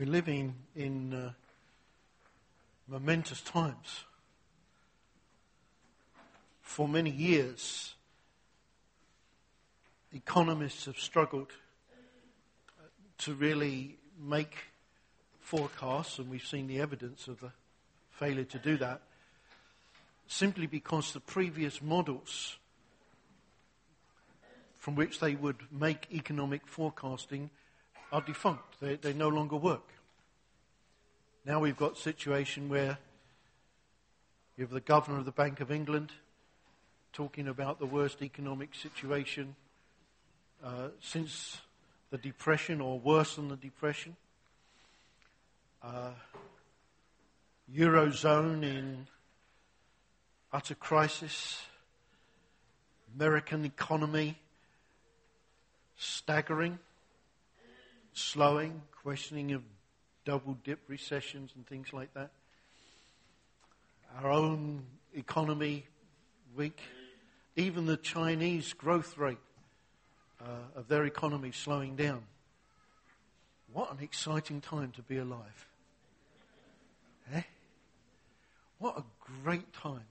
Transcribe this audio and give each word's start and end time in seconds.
We're 0.00 0.06
living 0.06 0.54
in 0.74 1.12
uh, 1.12 1.32
momentous 2.88 3.42
times. 3.42 4.04
For 6.62 6.88
many 6.88 7.10
years, 7.10 7.94
economists 10.14 10.86
have 10.86 10.96
struggled 10.96 11.50
to 13.18 13.34
really 13.34 13.98
make 14.18 14.56
forecasts, 15.38 16.18
and 16.18 16.30
we've 16.30 16.46
seen 16.46 16.66
the 16.66 16.80
evidence 16.80 17.28
of 17.28 17.38
the 17.40 17.52
failure 18.10 18.44
to 18.44 18.58
do 18.58 18.78
that, 18.78 19.02
simply 20.28 20.66
because 20.66 21.12
the 21.12 21.20
previous 21.20 21.82
models 21.82 22.56
from 24.78 24.94
which 24.94 25.20
they 25.20 25.34
would 25.34 25.58
make 25.70 26.06
economic 26.10 26.66
forecasting 26.66 27.50
are 28.12 28.20
defunct. 28.20 28.80
They, 28.80 28.96
they 28.96 29.12
no 29.12 29.28
longer 29.28 29.56
work. 29.56 29.88
Now 31.44 31.60
we've 31.60 31.76
got 31.76 31.96
a 31.96 32.00
situation 32.00 32.68
where 32.68 32.98
you 34.56 34.64
have 34.64 34.70
the 34.70 34.80
governor 34.80 35.18
of 35.18 35.24
the 35.24 35.32
Bank 35.32 35.60
of 35.60 35.70
England 35.70 36.12
talking 37.12 37.48
about 37.48 37.78
the 37.78 37.86
worst 37.86 38.22
economic 38.22 38.74
situation 38.74 39.56
uh, 40.62 40.88
since 41.00 41.60
the 42.10 42.18
Depression 42.18 42.80
or 42.80 42.98
worse 42.98 43.36
than 43.36 43.48
the 43.48 43.56
Depression. 43.56 44.16
Uh, 45.82 46.10
Eurozone 47.74 48.62
in 48.64 49.06
utter 50.52 50.74
crisis. 50.74 51.62
American 53.16 53.64
economy 53.64 54.38
staggering 55.96 56.78
slowing, 58.12 58.82
questioning 59.02 59.52
of 59.52 59.62
double 60.24 60.54
dip 60.64 60.80
recessions 60.88 61.52
and 61.54 61.66
things 61.66 61.92
like 61.92 62.12
that. 62.14 62.30
Our 64.22 64.30
own 64.30 64.84
economy 65.14 65.86
weak. 66.56 66.80
Even 67.56 67.86
the 67.86 67.96
Chinese 67.96 68.72
growth 68.72 69.18
rate 69.18 69.38
uh, 70.40 70.78
of 70.78 70.88
their 70.88 71.04
economy 71.04 71.52
slowing 71.52 71.96
down. 71.96 72.22
What 73.72 73.92
an 73.92 74.02
exciting 74.02 74.60
time 74.60 74.92
to 74.92 75.02
be 75.02 75.18
alive. 75.18 75.66
Eh? 77.34 77.42
What 78.78 78.98
a 78.98 79.04
great 79.44 79.72
time. 79.72 80.06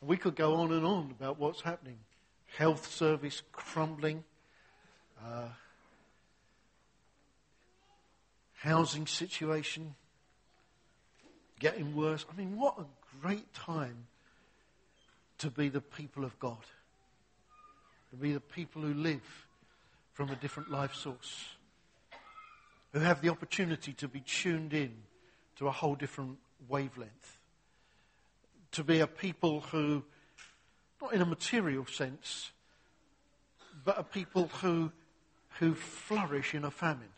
We 0.00 0.16
could 0.16 0.36
go 0.36 0.54
on 0.56 0.72
and 0.72 0.86
on 0.86 1.14
about 1.18 1.38
what's 1.38 1.60
happening. 1.60 1.98
Health 2.56 2.86
service 2.86 3.42
crumbling. 3.52 4.24
Uh, 5.22 5.48
housing 8.58 9.06
situation 9.06 9.94
getting 11.60 11.94
worse. 11.94 12.24
I 12.32 12.36
mean, 12.36 12.58
what 12.58 12.78
a 12.78 12.84
great 13.20 13.52
time 13.54 14.06
to 15.38 15.50
be 15.50 15.68
the 15.68 15.80
people 15.80 16.24
of 16.24 16.38
God, 16.38 16.64
to 18.10 18.16
be 18.16 18.32
the 18.32 18.40
people 18.40 18.82
who 18.82 18.94
live 18.94 19.46
from 20.12 20.30
a 20.30 20.36
different 20.36 20.70
life 20.70 20.94
source, 20.94 21.44
who 22.92 23.00
have 23.00 23.20
the 23.20 23.28
opportunity 23.28 23.92
to 23.92 24.08
be 24.08 24.20
tuned 24.20 24.74
in 24.74 24.92
to 25.56 25.68
a 25.68 25.72
whole 25.72 25.94
different 25.94 26.38
wavelength, 26.68 27.38
to 28.72 28.82
be 28.82 28.98
a 29.00 29.06
people 29.06 29.60
who, 29.60 30.02
not 31.00 31.12
in 31.12 31.20
a 31.20 31.26
material 31.26 31.86
sense, 31.86 32.50
but 33.84 33.98
a 33.98 34.02
people 34.02 34.48
who, 34.60 34.90
who 35.60 35.74
flourish 35.74 36.54
in 36.54 36.64
a 36.64 36.70
famine 36.70 37.08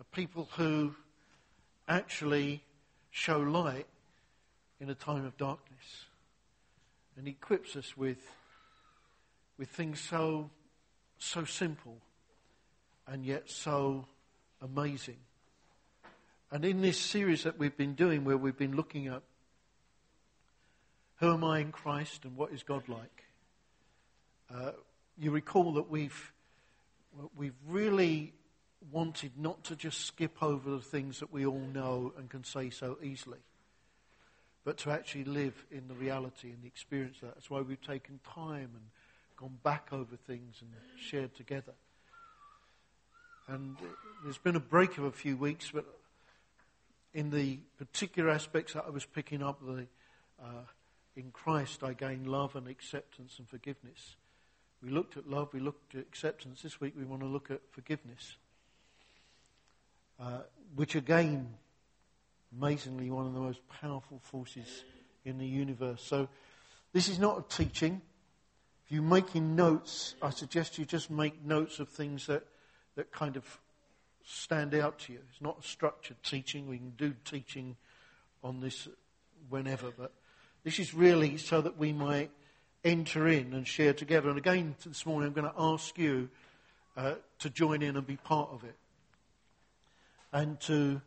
are 0.00 0.04
people 0.12 0.48
who 0.56 0.94
actually 1.88 2.62
show 3.10 3.38
light 3.38 3.86
in 4.80 4.90
a 4.90 4.94
time 4.94 5.24
of 5.24 5.36
darkness 5.36 6.06
and 7.16 7.28
equips 7.28 7.76
us 7.76 7.96
with, 7.96 8.18
with 9.58 9.68
things 9.68 10.00
so, 10.00 10.50
so 11.18 11.44
simple 11.44 11.98
and 13.06 13.24
yet 13.24 13.48
so 13.48 14.06
amazing. 14.60 15.18
And 16.50 16.64
in 16.64 16.82
this 16.82 16.98
series 16.98 17.44
that 17.44 17.58
we've 17.58 17.76
been 17.76 17.94
doing, 17.94 18.24
where 18.24 18.36
we've 18.36 18.56
been 18.56 18.76
looking 18.76 19.06
at 19.06 19.22
who 21.16 21.32
am 21.32 21.44
I 21.44 21.60
in 21.60 21.70
Christ 21.70 22.24
and 22.24 22.36
what 22.36 22.52
is 22.52 22.62
God 22.62 22.88
like, 22.88 23.24
uh, 24.52 24.72
you 25.16 25.30
recall 25.30 25.72
that 25.74 25.88
we've, 25.88 26.32
we've 27.36 27.54
really 27.68 28.32
wanted 28.90 29.32
not 29.38 29.64
to 29.64 29.76
just 29.76 30.06
skip 30.06 30.42
over 30.42 30.70
the 30.70 30.80
things 30.80 31.20
that 31.20 31.32
we 31.32 31.46
all 31.46 31.66
know 31.72 32.12
and 32.18 32.28
can 32.28 32.44
say 32.44 32.70
so 32.70 32.98
easily, 33.02 33.38
but 34.64 34.78
to 34.78 34.90
actually 34.90 35.24
live 35.24 35.64
in 35.70 35.88
the 35.88 35.94
reality 35.94 36.50
and 36.50 36.62
the 36.62 36.66
experience 36.66 37.16
of 37.16 37.28
that. 37.28 37.34
That's 37.34 37.50
why 37.50 37.60
we've 37.60 37.80
taken 37.80 38.20
time 38.34 38.70
and 38.74 38.84
gone 39.36 39.58
back 39.62 39.88
over 39.92 40.16
things 40.16 40.56
and 40.60 40.70
shared 40.98 41.34
together. 41.34 41.74
And 43.48 43.76
there's 44.22 44.38
been 44.38 44.56
a 44.56 44.60
break 44.60 44.96
of 44.96 45.04
a 45.04 45.12
few 45.12 45.36
weeks, 45.36 45.70
but 45.72 45.84
in 47.12 47.30
the 47.30 47.58
particular 47.78 48.30
aspects 48.30 48.72
that 48.72 48.84
I 48.86 48.90
was 48.90 49.04
picking 49.04 49.42
up, 49.42 49.60
the, 49.64 49.86
uh, 50.42 50.64
in 51.16 51.30
Christ 51.30 51.82
I 51.82 51.92
gained 51.92 52.26
love 52.26 52.56
and 52.56 52.68
acceptance 52.68 53.38
and 53.38 53.48
forgiveness. 53.48 54.16
We 54.82 54.90
looked 54.90 55.16
at 55.16 55.28
love, 55.28 55.48
we 55.52 55.60
looked 55.60 55.94
at 55.94 56.00
acceptance. 56.00 56.62
This 56.62 56.80
week 56.80 56.94
we 56.96 57.04
want 57.04 57.22
to 57.22 57.28
look 57.28 57.50
at 57.50 57.60
forgiveness. 57.70 58.36
Uh, 60.20 60.38
which 60.76 60.94
again, 60.94 61.48
amazingly, 62.56 63.10
one 63.10 63.26
of 63.26 63.34
the 63.34 63.40
most 63.40 63.60
powerful 63.68 64.20
forces 64.22 64.84
in 65.24 65.38
the 65.38 65.46
universe. 65.46 66.02
So, 66.02 66.28
this 66.92 67.08
is 67.08 67.18
not 67.18 67.38
a 67.38 67.56
teaching. 67.56 68.00
If 68.84 68.92
you're 68.92 69.02
making 69.02 69.56
notes, 69.56 70.14
I 70.22 70.30
suggest 70.30 70.78
you 70.78 70.84
just 70.84 71.10
make 71.10 71.44
notes 71.44 71.80
of 71.80 71.88
things 71.88 72.26
that, 72.26 72.44
that 72.96 73.10
kind 73.10 73.36
of 73.36 73.44
stand 74.24 74.74
out 74.74 75.00
to 75.00 75.14
you. 75.14 75.18
It's 75.32 75.40
not 75.40 75.58
a 75.60 75.66
structured 75.66 76.22
teaching. 76.22 76.68
We 76.68 76.78
can 76.78 76.92
do 76.96 77.14
teaching 77.24 77.76
on 78.44 78.60
this 78.60 78.86
whenever, 79.48 79.90
but 79.90 80.12
this 80.62 80.78
is 80.78 80.94
really 80.94 81.38
so 81.38 81.60
that 81.60 81.76
we 81.76 81.92
might 81.92 82.30
enter 82.84 83.26
in 83.26 83.52
and 83.52 83.66
share 83.66 83.94
together. 83.94 84.28
And 84.28 84.38
again, 84.38 84.76
this 84.86 85.06
morning, 85.06 85.28
I'm 85.28 85.34
going 85.34 85.52
to 85.52 85.60
ask 85.60 85.98
you 85.98 86.28
uh, 86.96 87.14
to 87.40 87.50
join 87.50 87.82
in 87.82 87.96
and 87.96 88.06
be 88.06 88.16
part 88.16 88.50
of 88.52 88.62
it 88.62 88.76
and 90.34 90.60
to 90.60 91.00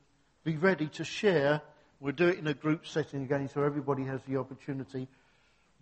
be 0.43 0.55
ready 0.55 0.87
to 0.87 1.03
share. 1.03 1.61
We'll 1.99 2.13
do 2.13 2.29
it 2.29 2.39
in 2.39 2.47
a 2.47 2.53
group 2.53 2.87
setting 2.87 3.23
again 3.23 3.49
so 3.53 3.61
everybody 3.61 4.05
has 4.05 4.21
the 4.27 4.37
opportunity. 4.37 5.07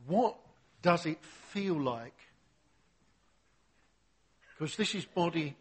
What 0.08 0.36
does 0.82 1.06
it 1.06 1.24
feel 1.24 1.80
like? 1.80 2.18
Because 4.58 4.76
this 4.76 4.96
is 4.96 5.06
body, 5.06 5.56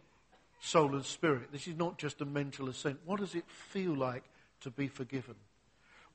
soul, 0.61 0.94
and 0.94 1.05
spirit. 1.05 1.53
This 1.53 1.69
is 1.69 1.77
not 1.77 1.99
just 1.99 2.21
a 2.23 2.25
mental 2.25 2.69
assent. 2.69 3.00
What 3.05 3.21
does 3.21 3.34
it 3.34 3.44
feel 3.49 3.94
like 3.94 4.25
to 4.62 4.71
be 4.71 4.89
forgiven? 4.89 5.34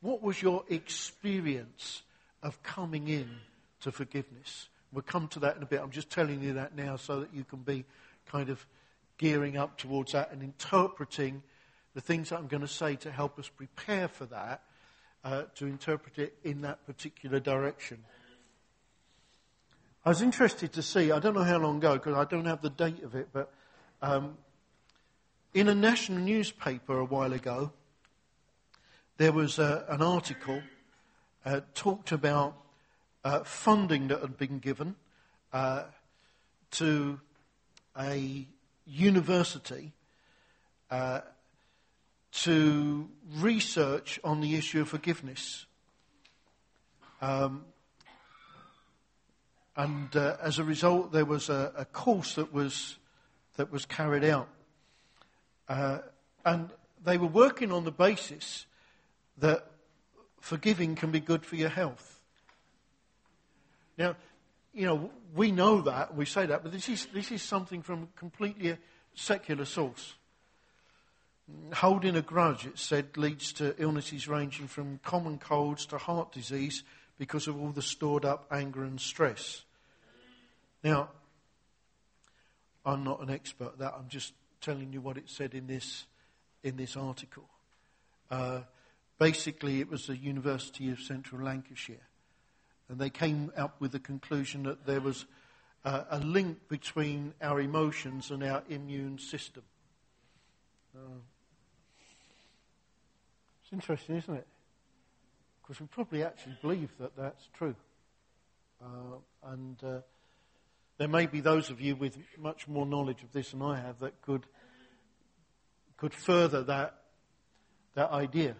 What 0.01 0.23
was 0.23 0.41
your 0.41 0.63
experience 0.69 2.01
of 2.41 2.63
coming 2.63 3.09
in 3.09 3.29
to 3.81 3.91
forgiveness? 3.91 4.69
We'll 4.91 5.03
come 5.03 5.27
to 5.29 5.39
that 5.41 5.57
in 5.57 5.63
a 5.63 5.67
bit. 5.67 5.81
I'm 5.81 5.91
just 5.91 6.09
telling 6.09 6.41
you 6.41 6.53
that 6.53 6.75
now 6.75 6.95
so 6.95 7.19
that 7.19 7.33
you 7.33 7.43
can 7.43 7.59
be 7.59 7.85
kind 8.25 8.49
of 8.49 8.65
gearing 9.19 9.57
up 9.57 9.77
towards 9.77 10.13
that 10.13 10.31
and 10.31 10.41
interpreting 10.41 11.43
the 11.93 12.01
things 12.01 12.29
that 12.29 12.37
I'm 12.37 12.47
going 12.47 12.61
to 12.61 12.67
say 12.67 12.95
to 12.97 13.11
help 13.11 13.39
us 13.39 13.49
prepare 13.49 14.07
for 14.07 14.25
that, 14.27 14.61
uh, 15.23 15.43
to 15.55 15.65
interpret 15.65 16.17
it 16.17 16.35
in 16.43 16.61
that 16.61 16.85
particular 16.85 17.39
direction. 17.39 17.99
I 20.05 20.09
was 20.09 20.21
interested 20.21 20.71
to 20.73 20.81
see, 20.81 21.11
I 21.11 21.19
don't 21.19 21.35
know 21.35 21.43
how 21.43 21.57
long 21.57 21.77
ago, 21.77 21.93
because 21.93 22.15
I 22.15 22.25
don't 22.25 22.45
have 22.45 22.61
the 22.61 22.69
date 22.69 23.03
of 23.03 23.15
it, 23.15 23.29
but 23.33 23.51
um, 24.01 24.37
in 25.53 25.67
a 25.67 25.75
national 25.75 26.19
newspaper 26.19 26.99
a 26.99 27.05
while 27.05 27.33
ago, 27.33 27.71
there 29.17 29.33
was 29.33 29.59
a, 29.59 29.85
an 29.89 30.01
article 30.01 30.61
uh, 31.45 31.61
talked 31.73 32.11
about 32.11 32.55
uh, 33.23 33.43
funding 33.43 34.07
that 34.07 34.21
had 34.21 34.37
been 34.37 34.59
given 34.59 34.95
uh, 35.51 35.83
to 36.71 37.19
a 37.99 38.47
university 38.85 39.91
uh, 40.89 41.21
to 42.31 43.09
research 43.37 44.19
on 44.23 44.41
the 44.41 44.55
issue 44.55 44.81
of 44.81 44.89
forgiveness. 44.89 45.65
Um, 47.21 47.65
and 49.75 50.15
uh, 50.15 50.37
as 50.41 50.59
a 50.59 50.63
result, 50.63 51.11
there 51.11 51.25
was 51.25 51.49
a, 51.49 51.71
a, 51.75 51.85
course 51.85 52.35
that 52.35 52.53
was, 52.53 52.97
that 53.55 53.71
was 53.71 53.85
carried 53.85 54.23
out. 54.23 54.49
Uh, 55.67 55.99
and 56.45 56.69
they 57.03 57.17
were 57.17 57.27
working 57.27 57.71
on 57.71 57.83
the 57.83 57.91
basis 57.91 58.65
that 59.37 59.65
forgiving 60.39 60.95
can 60.95 61.11
be 61.11 61.19
good 61.19 61.45
for 61.45 61.55
your 61.55 61.69
health. 61.69 62.19
Now, 63.97 64.15
you 64.73 64.85
know, 64.85 65.11
we 65.35 65.51
know 65.51 65.81
that, 65.81 66.15
we 66.15 66.25
say 66.25 66.45
that, 66.45 66.63
but 66.63 66.71
this 66.71 66.89
is, 66.89 67.07
this 67.07 67.31
is 67.31 67.41
something 67.41 67.81
from 67.81 68.03
a 68.03 68.19
completely 68.19 68.77
secular 69.13 69.65
source. 69.65 70.15
Holding 71.73 72.15
a 72.15 72.21
grudge, 72.21 72.65
it 72.65 72.77
said, 72.77 73.17
leads 73.17 73.53
to 73.53 73.75
illnesses 73.81 74.27
ranging 74.27 74.67
from 74.67 74.99
common 75.03 75.37
colds 75.37 75.85
to 75.87 75.97
heart 75.97 76.31
disease 76.31 76.83
because 77.17 77.47
of 77.47 77.59
all 77.59 77.71
the 77.71 77.81
stored 77.81 78.25
up 78.25 78.47
anger 78.51 78.83
and 78.83 78.99
stress. 78.99 79.63
Now, 80.83 81.09
I'm 82.85 83.03
not 83.03 83.21
an 83.21 83.29
expert 83.29 83.73
at 83.73 83.79
that. 83.79 83.93
I'm 83.97 84.07
just 84.07 84.33
telling 84.61 84.93
you 84.93 85.01
what 85.01 85.17
it 85.17 85.29
said 85.29 85.53
in 85.53 85.67
this, 85.67 86.05
in 86.63 86.77
this 86.77 86.95
article. 86.95 87.47
Uh, 88.31 88.61
basically, 89.17 89.79
it 89.79 89.89
was 89.89 90.07
the 90.07 90.17
University 90.17 90.89
of 90.91 90.99
Central 90.99 91.43
Lancashire. 91.43 92.07
And 92.87 92.99
they 92.99 93.09
came 93.09 93.51
up 93.55 93.79
with 93.79 93.91
the 93.91 93.99
conclusion 93.99 94.63
that 94.63 94.85
there 94.85 95.01
was 95.01 95.25
uh, 95.85 96.05
a 96.09 96.19
link 96.19 96.67
between 96.67 97.33
our 97.41 97.59
emotions 97.61 98.31
and 98.31 98.43
our 98.43 98.63
immune 98.69 99.19
system. 99.19 99.63
Uh, 100.95 101.19
it's 103.69 103.73
interesting, 103.73 104.15
isn't 104.15 104.33
it? 104.33 104.47
Because 105.61 105.79
we 105.79 105.85
probably 105.85 106.23
actually 106.23 106.57
believe 106.59 106.89
that 106.99 107.15
that's 107.15 107.47
true. 107.53 107.75
Uh, 108.81 109.17
and 109.51 109.83
uh, 109.83 109.99
there 110.97 111.07
may 111.07 111.27
be 111.27 111.39
those 111.39 111.69
of 111.69 111.79
you 111.79 111.95
with 111.95 112.17
much 112.39 112.67
more 112.67 112.87
knowledge 112.87 113.21
of 113.21 113.31
this 113.31 113.51
than 113.51 113.61
I 113.61 113.79
have 113.79 113.99
that 113.99 114.19
could 114.23 114.47
could 115.97 116.15
further 116.15 116.63
that 116.63 116.95
that 117.93 118.09
idea. 118.09 118.55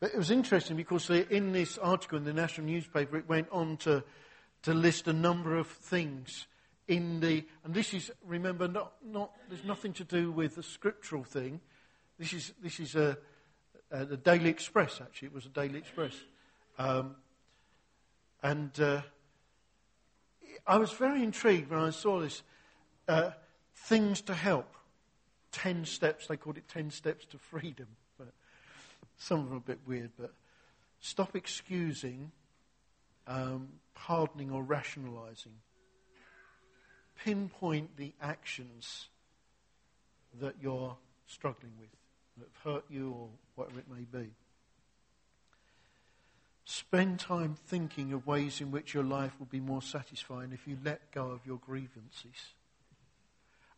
But 0.00 0.14
it 0.14 0.16
was 0.16 0.30
interesting 0.30 0.78
because 0.78 1.10
in 1.10 1.52
this 1.52 1.76
article 1.76 2.16
in 2.16 2.24
the 2.24 2.32
national 2.32 2.68
newspaper, 2.68 3.18
it 3.18 3.28
went 3.28 3.48
on 3.52 3.76
to 3.78 4.04
to 4.62 4.72
list 4.72 5.06
a 5.06 5.12
number 5.12 5.58
of 5.58 5.66
things 5.66 6.46
in 6.88 7.20
the 7.20 7.44
and 7.62 7.74
this 7.74 7.92
is 7.92 8.10
remember 8.24 8.68
not 8.68 8.94
not 9.04 9.32
there's 9.50 9.64
nothing 9.64 9.92
to 9.94 10.04
do 10.04 10.32
with 10.32 10.54
the 10.54 10.62
scriptural 10.62 11.24
thing. 11.24 11.60
This 12.18 12.32
is 12.32 12.52
this 12.62 12.80
is 12.80 12.94
a, 12.94 13.16
a, 13.90 14.02
a 14.02 14.16
Daily 14.16 14.50
Express 14.50 15.00
actually. 15.00 15.28
It 15.28 15.34
was 15.34 15.46
a 15.46 15.50
Daily 15.50 15.78
Express, 15.78 16.14
um, 16.78 17.16
and. 18.42 18.78
Uh, 18.78 19.02
I 20.66 20.76
was 20.76 20.92
very 20.92 21.22
intrigued 21.22 21.70
when 21.70 21.80
I 21.80 21.90
saw 21.90 22.20
this. 22.20 22.42
Uh, 23.08 23.30
things 23.74 24.20
to 24.22 24.34
help. 24.34 24.74
Ten 25.50 25.84
steps, 25.84 26.28
they 26.28 26.36
called 26.36 26.56
it 26.56 26.68
ten 26.68 26.90
steps 26.90 27.26
to 27.26 27.38
freedom. 27.38 27.88
But 28.16 28.32
some 29.18 29.40
of 29.40 29.46
them 29.46 29.54
are 29.54 29.58
a 29.58 29.60
bit 29.60 29.80
weird, 29.86 30.10
but 30.18 30.32
stop 31.00 31.34
excusing, 31.36 32.30
um, 33.26 33.68
pardoning, 33.94 34.50
or 34.50 34.62
rationalizing. 34.62 35.52
Pinpoint 37.24 37.96
the 37.96 38.12
actions 38.20 39.08
that 40.40 40.54
you're 40.62 40.96
struggling 41.26 41.72
with, 41.78 41.90
that 42.42 42.50
have 42.64 42.74
hurt 42.74 42.84
you, 42.90 43.10
or 43.10 43.28
whatever 43.54 43.78
it 43.78 43.86
may 43.88 44.04
be. 44.20 44.30
Spend 46.64 47.18
time 47.18 47.56
thinking 47.66 48.12
of 48.12 48.26
ways 48.26 48.60
in 48.60 48.70
which 48.70 48.94
your 48.94 49.04
life 49.04 49.32
will 49.38 49.46
be 49.46 49.60
more 49.60 49.82
satisfying 49.82 50.52
if 50.52 50.66
you 50.66 50.76
let 50.84 51.10
go 51.12 51.30
of 51.30 51.44
your 51.46 51.58
grievances. 51.58 52.54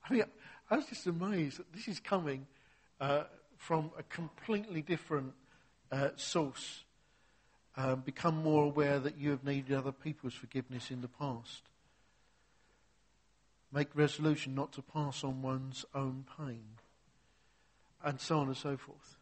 I 0.08 0.12
mean, 0.12 0.25
I 0.70 0.76
was 0.76 0.87
just 0.87 1.06
amazed 1.06 1.58
that 1.58 1.72
this 1.72 1.88
is 1.88 1.99
coming 1.99 2.46
uh, 3.00 3.25
from 3.56 3.90
a 3.99 4.02
completely 4.02 4.82
different 4.82 5.32
uh, 5.90 6.11
source. 6.16 6.84
Um, 7.76 8.00
become 8.00 8.37
more 8.37 8.64
aware 8.64 9.00
that 9.00 9.19
you 9.19 9.31
have 9.31 9.44
needed 9.44 9.72
other 9.72 9.90
people's 9.90 10.34
forgiveness 10.34 10.90
in 10.90 11.00
the 11.00 11.08
past. 11.08 11.62
Make 13.72 13.88
resolution 13.94 14.55
not 14.55 14.72
to 14.75 14.82
pass 14.82 15.25
on 15.25 15.43
one's 15.43 15.84
own 15.94 16.25
pain. 16.38 16.64
And 18.05 18.21
so 18.21 18.39
on 18.39 18.49
and 18.49 18.56
so 18.56 18.77
forth. 18.77 19.17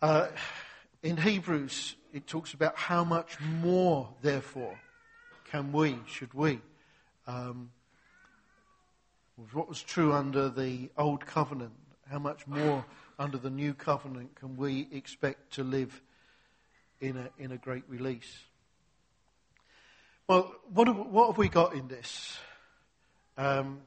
Uh, 0.00 0.28
in 1.02 1.16
Hebrews, 1.16 1.96
it 2.12 2.26
talks 2.26 2.54
about 2.54 2.76
how 2.76 3.02
much 3.02 3.40
more, 3.40 4.08
therefore, 4.22 4.78
can 5.50 5.72
we, 5.72 5.98
should 6.06 6.32
we, 6.32 6.60
um, 7.26 7.70
what 9.52 9.68
was 9.68 9.82
true 9.82 10.12
under 10.12 10.48
the 10.48 10.90
old 10.96 11.26
covenant, 11.26 11.72
how 12.08 12.18
much 12.18 12.46
more 12.46 12.84
under 13.18 13.36
the 13.36 13.50
new 13.50 13.74
covenant 13.74 14.34
can 14.36 14.56
we 14.56 14.88
expect 14.92 15.54
to 15.54 15.64
live 15.64 16.00
in 17.00 17.16
a, 17.16 17.30
in 17.38 17.52
a 17.52 17.56
great 17.56 17.84
release? 17.88 18.38
Well, 20.28 20.54
what 20.72 20.86
have, 20.86 20.96
what 20.96 21.26
have 21.26 21.38
we 21.38 21.48
got 21.48 21.74
in 21.74 21.88
this? 21.88 22.38
Um, 23.36 23.80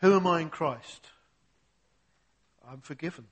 who 0.00 0.14
am 0.14 0.26
I 0.26 0.40
in 0.40 0.50
Christ? 0.50 1.06
I'm 2.68 2.80
forgiven. 2.80 3.26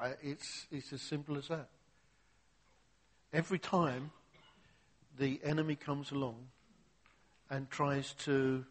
I, 0.00 0.12
it's, 0.22 0.66
it's 0.70 0.92
as 0.92 1.02
simple 1.02 1.36
as 1.36 1.48
that. 1.48 1.68
Every 3.32 3.58
time 3.58 4.10
the 5.18 5.40
enemy 5.44 5.74
comes 5.74 6.12
along 6.12 6.36
and 7.50 7.68
tries 7.68 8.14
to 8.14 8.64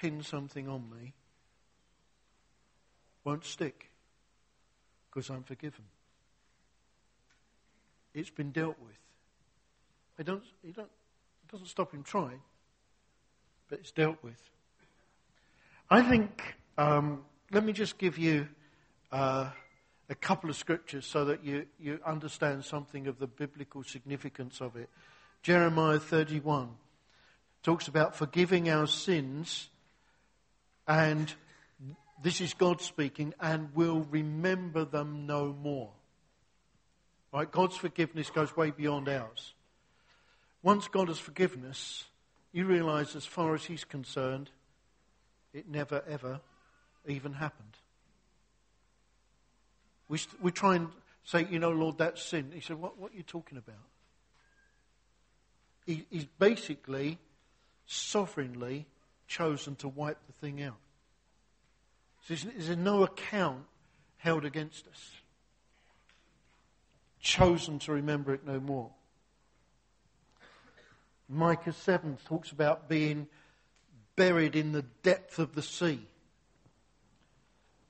pin 0.00 0.22
something 0.22 0.68
on 0.68 0.90
me, 0.90 1.14
won't 3.24 3.44
stick 3.44 3.90
because 5.08 5.30
I'm 5.30 5.44
forgiven. 5.44 5.84
It's 8.12 8.30
been 8.30 8.50
dealt 8.50 8.78
with. 8.80 8.98
It, 10.18 10.26
don't, 10.26 10.42
it, 10.62 10.76
don't, 10.76 10.84
it 10.86 11.50
doesn't 11.50 11.68
stop 11.68 11.92
him 11.92 12.02
trying, 12.02 12.40
but 13.68 13.78
it's 13.80 13.90
dealt 13.90 14.22
with. 14.22 14.40
I 15.94 16.02
think, 16.02 16.42
um, 16.76 17.22
let 17.52 17.64
me 17.64 17.72
just 17.72 17.98
give 17.98 18.18
you 18.18 18.48
uh, 19.12 19.48
a 20.08 20.14
couple 20.16 20.50
of 20.50 20.56
scriptures 20.56 21.06
so 21.06 21.26
that 21.26 21.44
you, 21.44 21.66
you 21.78 22.00
understand 22.04 22.64
something 22.64 23.06
of 23.06 23.20
the 23.20 23.28
biblical 23.28 23.84
significance 23.84 24.60
of 24.60 24.74
it. 24.74 24.90
Jeremiah 25.44 26.00
31 26.00 26.70
talks 27.62 27.86
about 27.86 28.16
forgiving 28.16 28.68
our 28.68 28.88
sins, 28.88 29.68
and 30.88 31.32
this 32.20 32.40
is 32.40 32.54
God 32.54 32.80
speaking, 32.80 33.32
and 33.38 33.72
will 33.76 34.04
remember 34.10 34.84
them 34.84 35.26
no 35.28 35.52
more. 35.52 35.92
Right? 37.32 37.48
God's 37.48 37.76
forgiveness 37.76 38.30
goes 38.30 38.56
way 38.56 38.72
beyond 38.72 39.08
ours. 39.08 39.54
Once 40.60 40.88
God 40.88 41.06
has 41.06 41.20
forgiven 41.20 41.64
us, 41.66 42.02
you 42.50 42.64
realize, 42.64 43.14
as 43.14 43.26
far 43.26 43.54
as 43.54 43.66
He's 43.66 43.84
concerned, 43.84 44.50
it 45.54 45.68
never 45.68 46.02
ever 46.08 46.40
even 47.06 47.32
happened. 47.32 47.76
We, 50.08 50.18
we 50.40 50.50
try 50.50 50.76
and 50.76 50.88
say, 51.24 51.46
you 51.50 51.58
know, 51.58 51.70
Lord, 51.70 51.98
that's 51.98 52.22
sin. 52.22 52.50
He 52.52 52.60
said, 52.60 52.76
what, 52.76 52.98
what 52.98 53.12
are 53.12 53.16
you 53.16 53.22
talking 53.22 53.56
about? 53.56 53.76
He, 55.86 56.06
he's 56.10 56.26
basically 56.38 57.18
sovereignly 57.86 58.86
chosen 59.26 59.76
to 59.76 59.88
wipe 59.88 60.18
the 60.26 60.32
thing 60.32 60.62
out. 60.62 60.76
So 62.26 62.34
there's, 62.34 62.66
there's 62.66 62.78
no 62.78 63.02
account 63.02 63.64
held 64.18 64.44
against 64.44 64.86
us. 64.88 65.10
Chosen 67.20 67.78
to 67.80 67.92
remember 67.92 68.34
it 68.34 68.46
no 68.46 68.60
more. 68.60 68.90
Micah 71.28 71.72
7 71.72 72.18
talks 72.26 72.50
about 72.50 72.88
being 72.88 73.26
buried 74.16 74.56
in 74.56 74.72
the 74.72 74.84
depth 75.02 75.38
of 75.38 75.54
the 75.54 75.62
sea. 75.62 76.06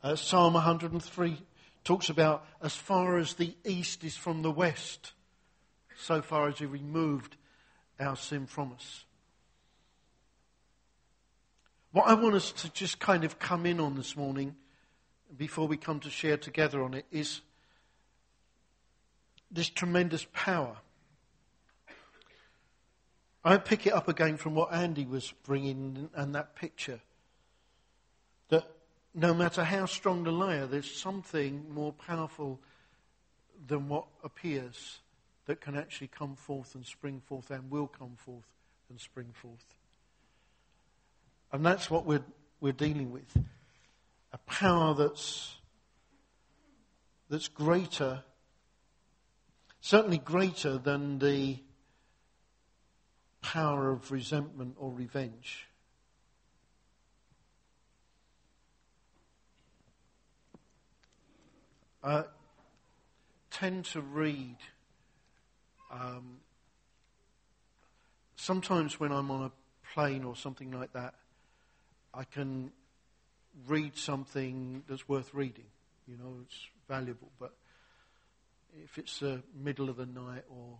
Uh, 0.03 0.17
Psalm 0.17 0.55
103 0.55 1.39
talks 1.85 2.09
about 2.09 2.47
as 2.63 2.75
far 2.75 3.19
as 3.19 3.35
the 3.35 3.55
east 3.65 4.05
is 4.05 4.17
from 4.17 4.43
the 4.43 4.51
west, 4.51 5.13
so 5.97 6.23
far 6.23 6.49
as 6.49 6.59
he 6.59 6.67
removed 6.67 7.37
our 8.01 8.17
sin 8.17 8.47
from 8.47 8.73
us. 8.73 9.05
What 11.93 12.09
I 12.09 12.15
want 12.15 12.35
us 12.35 12.51
to 12.53 12.73
just 12.73 12.99
kind 12.99 13.23
of 13.25 13.39
come 13.39 13.67
in 13.67 13.79
on 13.79 13.95
this 13.95 14.17
morning, 14.17 14.57
before 15.37 15.69
we 15.69 15.77
come 15.77 16.01
to 16.01 16.11
share 16.11 16.37
together 16.37 16.83
on 16.83 16.95
it, 16.95 17.07
is 17.13 17.41
this 19.51 19.69
tremendous 19.69 20.27
power. 20.33 20.77
I 23.45 23.59
pick 23.59 23.87
it 23.87 23.93
up 23.93 24.09
again 24.09 24.39
from 24.39 24.55
what 24.55 24.73
Andy 24.73 25.05
was 25.05 25.33
bringing 25.45 26.09
and 26.15 26.35
that 26.35 26.57
picture. 26.57 27.01
That 28.49 28.65
no 29.15 29.35
matter 29.35 29.65
how 29.65 29.85
strong 29.85 30.25
the 30.25 30.33
liar, 30.33 30.67
there's 30.67 30.91
something 30.91 31.67
more 31.73 31.93
powerful 31.93 32.59
than 33.67 33.89
what 33.89 34.07
appears 34.23 35.01
that 35.47 35.61
can 35.61 35.77
actually 35.77 36.07
come 36.09 36.37
forth 36.37 36.75
and 36.75 36.87
spring 36.87 37.21
forth 37.27 37.51
and 37.51 37.71
will 37.71 37.87
come 37.87 38.17
forth 38.17 38.49
and 38.89 38.99
spring 38.99 39.29
forth. 39.35 39.75
And 41.53 41.65
that's 41.65 41.91
what 41.91 42.07
we're, 42.07 42.25
we're 42.61 42.73
dealing 42.73 43.13
with. 43.13 43.37
A 44.33 44.39
power 44.39 44.95
that's, 44.95 45.55
that's 47.29 47.49
greater, 47.49 48.23
certainly 49.81 50.19
greater 50.19 50.79
than 50.79 51.19
the 51.19 51.59
power 53.45 53.91
of 53.91 54.11
resentment 54.11 54.75
or 54.79 54.91
revenge. 54.91 55.69
I 62.03 62.25
tend 63.51 63.85
to 63.87 64.01
read. 64.01 64.57
Um, 65.93 66.39
sometimes 68.37 68.99
when 68.99 69.13
I'm 69.13 69.31
on 69.31 69.45
a 69.45 69.53
plane 69.93 70.25
or 70.25 70.35
something 70.35 70.73
like 70.73 70.95
that, 70.95 71.15
I 72.15 72.25
can 72.25 72.73
read 73.67 73.99
something 73.99 74.85
that's 74.89 75.07
worth 75.07 75.35
reading. 75.35 75.67
You 76.09 76.17
know, 76.17 76.37
it's 76.47 76.57
valuable. 76.89 77.29
But 77.39 77.53
if 78.83 78.97
it's 78.97 79.21
the 79.21 79.43
middle 79.55 79.91
of 79.91 79.97
the 79.97 80.07
night 80.07 80.45
or 80.49 80.79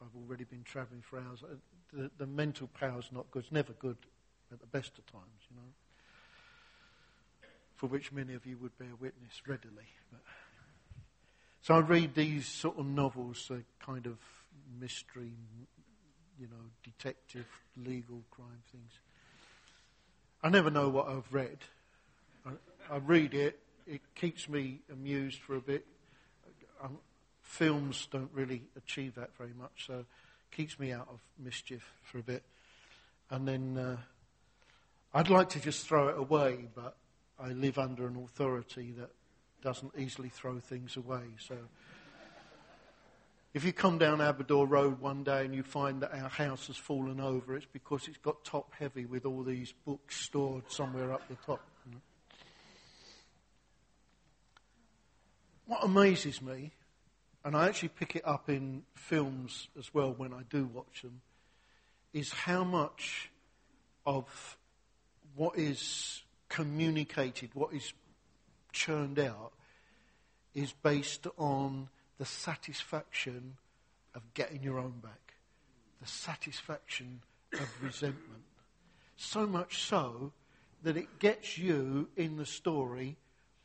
I've 0.00 0.14
already 0.16 0.44
been 0.44 0.62
travelling 0.62 1.02
for 1.02 1.18
hours, 1.18 1.42
uh, 1.42 1.54
the, 1.92 2.10
the 2.18 2.26
mental 2.26 2.68
power's 2.68 3.10
not 3.12 3.30
good. 3.30 3.44
It's 3.44 3.52
never 3.52 3.72
good 3.72 3.96
at 4.52 4.60
the 4.60 4.66
best 4.66 4.98
of 4.98 5.06
times, 5.06 5.46
you 5.50 5.56
know. 5.56 5.68
For 7.76 7.86
which 7.86 8.12
many 8.12 8.34
of 8.34 8.46
you 8.46 8.56
would 8.58 8.76
bear 8.78 8.94
witness 9.00 9.42
readily. 9.46 9.86
But 10.10 10.20
so 11.62 11.74
I 11.74 11.80
read 11.80 12.14
these 12.14 12.46
sort 12.46 12.78
of 12.78 12.86
novels, 12.86 13.50
uh, 13.50 13.56
kind 13.84 14.06
of 14.06 14.18
mystery, 14.80 15.32
you 16.38 16.46
know, 16.46 16.70
detective, 16.82 17.46
legal 17.76 18.22
crime 18.30 18.62
things. 18.70 18.92
I 20.42 20.50
never 20.50 20.70
know 20.70 20.88
what 20.88 21.08
I've 21.08 21.32
read. 21.32 21.58
I, 22.46 22.50
I 22.90 22.96
read 22.98 23.34
it, 23.34 23.58
it 23.86 24.00
keeps 24.14 24.48
me 24.48 24.80
amused 24.92 25.40
for 25.40 25.56
a 25.56 25.60
bit. 25.60 25.84
Um, 26.82 26.98
films 27.48 28.06
don't 28.10 28.30
really 28.34 28.62
achieve 28.76 29.14
that 29.14 29.34
very 29.36 29.54
much, 29.58 29.86
so 29.86 29.94
it 30.00 30.06
keeps 30.50 30.78
me 30.78 30.92
out 30.92 31.08
of 31.10 31.18
mischief 31.42 31.94
for 32.02 32.18
a 32.18 32.22
bit. 32.22 32.42
And 33.30 33.48
then 33.48 33.78
uh, 33.78 33.96
I'd 35.14 35.30
like 35.30 35.48
to 35.50 35.60
just 35.60 35.86
throw 35.86 36.08
it 36.08 36.18
away, 36.18 36.66
but 36.74 36.96
I 37.40 37.48
live 37.48 37.78
under 37.78 38.06
an 38.06 38.16
authority 38.16 38.92
that 38.98 39.10
doesn't 39.62 39.92
easily 39.96 40.28
throw 40.28 40.60
things 40.60 40.96
away. 40.96 41.22
So 41.38 41.56
if 43.54 43.64
you 43.64 43.72
come 43.72 43.96
down 43.96 44.20
Aberdour 44.20 44.66
Road 44.66 45.00
one 45.00 45.24
day 45.24 45.46
and 45.46 45.54
you 45.54 45.62
find 45.62 46.02
that 46.02 46.12
our 46.12 46.28
house 46.28 46.66
has 46.66 46.76
fallen 46.76 47.18
over, 47.18 47.56
it's 47.56 47.66
because 47.72 48.08
it's 48.08 48.18
got 48.18 48.44
top 48.44 48.72
heavy 48.78 49.06
with 49.06 49.24
all 49.24 49.42
these 49.42 49.72
books 49.86 50.20
stored 50.20 50.70
somewhere 50.70 51.12
up 51.12 51.26
the 51.28 51.36
top. 51.46 51.62
What 55.66 55.84
amazes 55.84 56.40
me, 56.40 56.72
and 57.48 57.56
I 57.56 57.66
actually 57.66 57.88
pick 57.88 58.14
it 58.14 58.26
up 58.26 58.50
in 58.50 58.82
films 58.92 59.68
as 59.78 59.94
well 59.94 60.12
when 60.12 60.34
I 60.34 60.42
do 60.50 60.66
watch 60.66 61.00
them, 61.00 61.22
is 62.12 62.30
how 62.30 62.62
much 62.62 63.30
of 64.04 64.58
what 65.34 65.56
is 65.56 66.24
communicated, 66.50 67.48
what 67.54 67.72
is 67.72 67.94
churned 68.72 69.18
out 69.18 69.52
is 70.54 70.74
based 70.82 71.26
on 71.38 71.88
the 72.18 72.26
satisfaction 72.26 73.56
of 74.14 74.34
getting 74.34 74.62
your 74.62 74.78
own 74.78 75.00
back, 75.02 75.32
the 76.02 76.06
satisfaction 76.06 77.22
of 77.54 77.66
resentment. 77.80 78.42
So 79.16 79.46
much 79.46 79.84
so 79.84 80.32
that 80.82 80.98
it 80.98 81.18
gets 81.18 81.56
you 81.56 82.10
in 82.14 82.36
the 82.36 82.44
story 82.44 83.16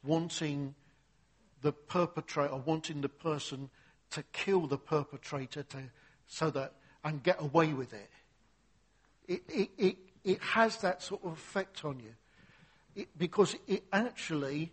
wanting 0.06 0.74
the 1.63 1.72
perpetrator, 1.72 2.55
wanting 2.55 3.01
the 3.01 3.10
person 3.10 3.72
to 4.12 4.24
kill 4.32 4.67
the 4.67 4.77
perpetrator 4.77 5.63
to, 5.63 5.77
so 6.27 6.51
that, 6.51 6.74
and 7.03 7.24
get 7.24 7.41
away 7.41 7.74
with 7.74 7.93
it. 7.93 8.10
It, 9.27 9.41
it, 9.50 9.70
it, 9.77 9.98
it 10.24 10.41
has 10.41 10.77
that 10.77 11.01
sort 11.01 11.24
of 11.24 11.32
effect 11.32 11.84
on 11.84 12.00
you. 12.00 12.13
It, 12.96 13.17
because 13.17 13.55
it 13.67 13.86
actually 13.91 14.72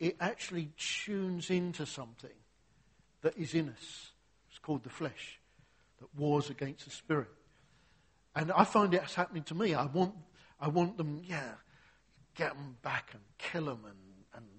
it 0.00 0.16
actually 0.18 0.70
tunes 0.78 1.50
into 1.50 1.84
something 1.84 2.30
that 3.20 3.36
is 3.36 3.54
in 3.54 3.68
us. 3.68 4.12
It's 4.48 4.58
called 4.58 4.82
the 4.82 4.88
flesh 4.88 5.38
that 6.00 6.08
wars 6.18 6.48
against 6.48 6.86
the 6.86 6.90
spirit. 6.90 7.28
And 8.34 8.50
I 8.50 8.64
find 8.64 8.94
it's 8.94 9.14
happening 9.14 9.42
to 9.44 9.54
me. 9.54 9.74
I 9.74 9.84
want, 9.84 10.14
I 10.58 10.68
want 10.68 10.96
them, 10.96 11.20
yeah, 11.22 11.52
get 12.34 12.54
them 12.54 12.76
back 12.82 13.10
and 13.12 13.22
kill 13.36 13.66
them 13.66 13.80
and, 13.84 13.96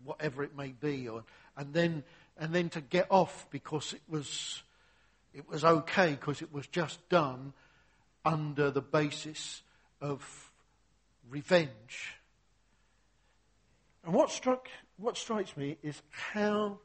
whatever 0.04 0.44
it 0.44 0.56
may 0.56 0.70
be. 0.70 1.08
Or, 1.08 1.24
and, 1.58 1.74
then, 1.74 2.04
and 2.38 2.54
then 2.54 2.70
to 2.70 2.82
get 2.82 3.08
off 3.10 3.48
because 3.50 3.94
it 3.94 4.02
was, 4.08 4.64
it 5.34 5.48
was 5.50 5.64
okay 5.64 6.12
because 6.12 6.42
it 6.42 6.54
was 6.54 6.68
just 6.68 7.08
done 7.10 7.54
under 8.24 8.72
the 8.72 8.82
basis 8.82 9.64
of 10.00 10.52
revenge. 11.30 12.16
And 14.04 14.14
what 14.14 14.32
struck 14.32 14.68
what 15.02 15.18
strikes 15.18 15.58
me 15.58 15.78
is 15.82 16.00
how, 16.10 16.78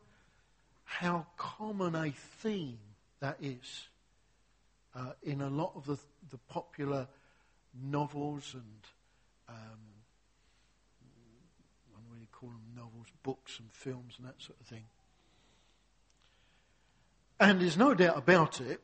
how 0.85 1.27
common 1.37 1.95
a 1.95 2.11
theme 2.41 2.79
that 3.21 3.37
is 3.43 3.89
uh, 4.95 5.13
in 5.23 5.43
a 5.43 5.51
lot 5.51 5.73
of 5.77 5.85
the, 5.85 5.99
the 6.31 6.39
popular 6.49 7.07
novels 7.91 8.55
and 8.55 8.63
um, 9.51 9.79
I 10.99 11.93
don't 11.93 12.05
really 12.11 12.29
novels, 13.07 13.19
books 13.23 13.59
and 13.59 13.73
films 13.73 14.15
and 14.19 14.27
that 14.27 14.41
sort 14.41 14.59
of 14.61 14.67
thing. 14.67 14.85
And 17.39 17.61
there's 17.61 17.77
no 17.77 17.95
doubt 17.95 18.17
about 18.17 18.61
it, 18.61 18.81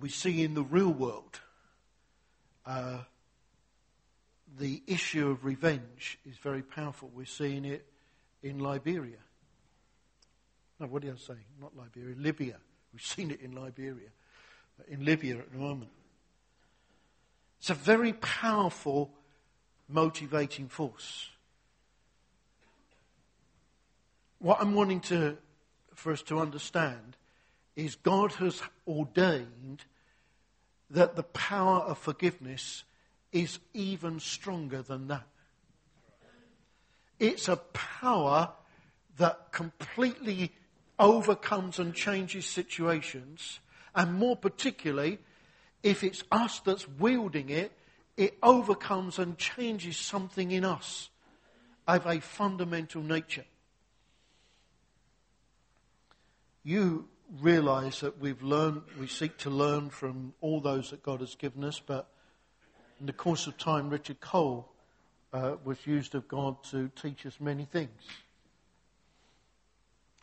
we 0.00 0.08
see 0.08 0.42
in 0.42 0.54
the 0.54 0.62
real 0.62 0.90
world 0.90 1.40
uh, 2.64 2.98
the 4.58 4.82
issue 4.86 5.28
of 5.28 5.44
revenge 5.44 6.18
is 6.24 6.36
very 6.38 6.62
powerful. 6.62 7.10
We're 7.14 7.26
seeing 7.26 7.64
it 7.64 7.86
in 8.42 8.58
Liberia. 8.58 9.18
No, 10.80 10.86
what 10.86 11.02
did 11.02 11.12
I 11.12 11.16
say? 11.16 11.38
Not 11.60 11.76
Liberia, 11.76 12.16
Libya. 12.18 12.56
We've 12.92 13.02
seen 13.02 13.30
it 13.30 13.40
in 13.40 13.52
Liberia, 13.52 14.08
in 14.88 15.04
Libya 15.04 15.38
at 15.38 15.52
the 15.52 15.58
moment. 15.58 15.90
It's 17.60 17.70
a 17.70 17.74
very 17.74 18.14
powerful 18.14 19.10
motivating 19.88 20.68
force. 20.68 21.31
What 24.42 24.60
I'm 24.60 24.74
wanting 24.74 24.98
to, 25.02 25.38
for 25.94 26.10
us 26.10 26.20
to 26.22 26.40
understand 26.40 27.16
is 27.76 27.94
God 27.94 28.32
has 28.32 28.60
ordained 28.88 29.84
that 30.90 31.14
the 31.14 31.22
power 31.22 31.78
of 31.78 31.96
forgiveness 31.96 32.82
is 33.30 33.60
even 33.72 34.18
stronger 34.18 34.82
than 34.82 35.06
that. 35.06 35.28
It's 37.20 37.46
a 37.46 37.54
power 37.56 38.50
that 39.16 39.52
completely 39.52 40.50
overcomes 40.98 41.78
and 41.78 41.94
changes 41.94 42.44
situations. 42.44 43.60
And 43.94 44.14
more 44.14 44.36
particularly, 44.36 45.20
if 45.84 46.02
it's 46.02 46.24
us 46.32 46.58
that's 46.58 46.88
wielding 46.88 47.48
it, 47.48 47.70
it 48.16 48.38
overcomes 48.42 49.20
and 49.20 49.38
changes 49.38 49.96
something 49.96 50.50
in 50.50 50.64
us 50.64 51.10
of 51.86 52.04
a 52.06 52.18
fundamental 52.18 53.04
nature. 53.04 53.44
You 56.64 57.08
realize 57.40 58.00
that 58.00 58.20
we've 58.20 58.42
learned, 58.42 58.82
we 58.98 59.08
seek 59.08 59.36
to 59.38 59.50
learn 59.50 59.90
from 59.90 60.32
all 60.40 60.60
those 60.60 60.90
that 60.90 61.02
God 61.02 61.20
has 61.20 61.34
given 61.34 61.64
us, 61.64 61.80
but 61.84 62.08
in 63.00 63.06
the 63.06 63.12
course 63.12 63.48
of 63.48 63.58
time, 63.58 63.90
Richard 63.90 64.20
Cole 64.20 64.70
uh, 65.32 65.56
was 65.64 65.84
used 65.86 66.14
of 66.14 66.28
God 66.28 66.62
to 66.70 66.88
teach 66.94 67.26
us 67.26 67.40
many 67.40 67.64
things. 67.64 68.00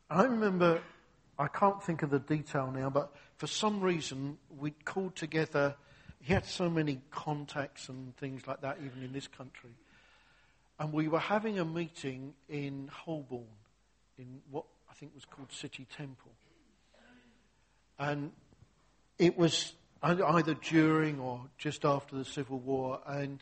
I 0.10 0.24
remember, 0.24 0.82
I 1.38 1.48
can't 1.48 1.84
think 1.84 2.04
of 2.04 2.10
the 2.10 2.20
detail 2.20 2.72
now, 2.74 2.90
but 2.90 3.14
for 3.36 3.48
some 3.48 3.82
reason 3.82 4.38
we 4.58 4.72
called 4.72 5.18
together, 5.18 5.76
he 6.22 6.34
had 6.34 6.46
so 6.46 6.70
many 6.70 7.02
contacts 7.12 7.90
and 7.90 8.16
things 8.16 8.48
like 8.48 8.62
that, 8.62 8.78
even 8.86 9.04
in 9.04 9.12
this 9.12 9.28
country. 9.28 9.72
And 10.80 10.94
we 10.94 11.10
were 11.10 11.20
having 11.20 11.60
a 11.60 11.66
meeting 11.66 12.34
in 12.48 12.90
Holborn, 12.92 13.44
in 14.18 14.40
what 14.50 14.66
think 15.00 15.16
was 15.16 15.26
called 15.26 15.52
City 15.52 15.88
Temple. 15.96 16.32
And 17.98 18.32
it 19.18 19.38
was 19.38 19.74
either 20.04 20.54
during 20.56 21.20
or 21.20 21.42
just 21.58 21.86
after 21.86 22.18
the 22.18 22.26
Civil 22.26 22.60
War, 22.60 23.00
and 23.06 23.42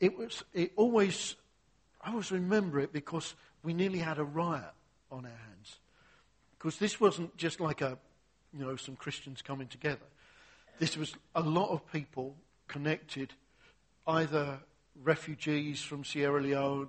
it 0.00 0.16
was, 0.16 0.44
it 0.54 0.72
always, 0.76 1.36
I 2.00 2.10
always 2.10 2.30
remember 2.30 2.80
it 2.80 2.92
because 2.92 3.34
we 3.62 3.74
nearly 3.74 3.98
had 3.98 4.18
a 4.18 4.24
riot 4.24 4.72
on 5.10 5.24
our 5.24 5.30
hands. 5.30 5.78
Because 6.58 6.78
this 6.78 7.00
wasn't 7.00 7.36
just 7.36 7.60
like 7.60 7.80
a, 7.80 7.98
you 8.56 8.64
know, 8.64 8.76
some 8.76 8.96
Christians 8.96 9.42
coming 9.42 9.68
together. 9.68 10.06
This 10.78 10.96
was 10.96 11.14
a 11.34 11.40
lot 11.40 11.70
of 11.70 11.90
people 11.92 12.36
connected, 12.68 13.32
either 14.06 14.60
refugees 15.02 15.82
from 15.82 16.04
Sierra 16.04 16.40
Leone 16.40 16.88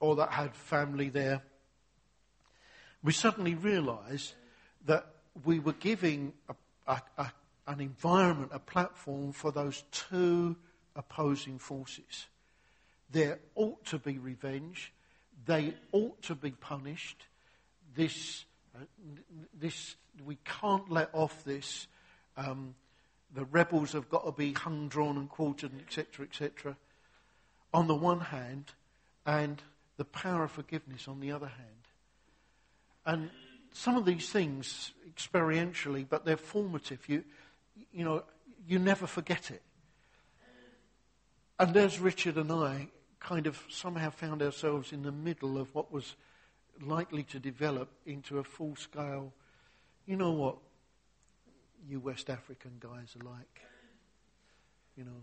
or 0.00 0.16
that 0.16 0.30
had 0.30 0.54
family 0.54 1.08
there. 1.08 1.42
We 3.02 3.12
suddenly 3.12 3.54
realized 3.54 4.34
that 4.86 5.06
we 5.44 5.58
were 5.58 5.72
giving 5.72 6.32
a, 6.48 6.54
a, 6.86 7.02
a 7.18 7.32
an 7.66 7.80
environment, 7.80 8.50
a 8.52 8.58
platform 8.58 9.32
for 9.32 9.52
those 9.52 9.84
two 9.92 10.56
opposing 10.96 11.58
forces. 11.58 12.26
There 13.10 13.38
ought 13.54 13.84
to 13.86 13.98
be 13.98 14.18
revenge. 14.18 14.92
They 15.46 15.74
ought 15.92 16.20
to 16.22 16.34
be 16.34 16.50
punished. 16.50 17.26
This, 17.94 18.44
uh, 18.74 18.84
this, 19.58 19.96
we 20.24 20.38
can't 20.44 20.90
let 20.90 21.10
off 21.12 21.44
this. 21.44 21.86
Um, 22.36 22.74
the 23.34 23.44
rebels 23.44 23.92
have 23.92 24.08
got 24.08 24.24
to 24.24 24.32
be 24.32 24.52
hung, 24.52 24.88
drawn, 24.88 25.16
and 25.16 25.28
quartered, 25.28 25.72
etc., 25.80 26.26
etc. 26.26 26.76
On 27.72 27.86
the 27.86 27.94
one 27.94 28.20
hand, 28.20 28.72
and 29.24 29.62
the 29.98 30.04
power 30.04 30.44
of 30.44 30.50
forgiveness 30.50 31.06
on 31.06 31.20
the 31.20 31.30
other 31.30 31.46
hand. 31.46 31.81
And 33.04 33.30
some 33.72 33.96
of 33.96 34.04
these 34.04 34.30
things, 34.30 34.92
experientially, 35.14 36.06
but 36.08 36.24
they're 36.24 36.36
formative. 36.36 37.08
You, 37.08 37.24
you 37.92 38.04
know, 38.04 38.22
you 38.66 38.78
never 38.78 39.06
forget 39.06 39.50
it. 39.50 39.62
And 41.58 41.76
as 41.76 41.98
Richard 41.98 42.36
and 42.36 42.50
I 42.50 42.88
kind 43.20 43.46
of 43.46 43.62
somehow 43.68 44.10
found 44.10 44.42
ourselves 44.42 44.92
in 44.92 45.02
the 45.02 45.12
middle 45.12 45.58
of 45.58 45.74
what 45.74 45.92
was 45.92 46.16
likely 46.80 47.22
to 47.24 47.38
develop 47.38 47.88
into 48.04 48.38
a 48.38 48.44
full 48.44 48.74
scale, 48.76 49.32
you 50.06 50.16
know 50.16 50.32
what 50.32 50.56
you 51.88 52.00
West 52.00 52.30
African 52.30 52.72
guys 52.80 53.14
are 53.20 53.24
like. 53.24 53.60
You 54.96 55.04
know, 55.04 55.22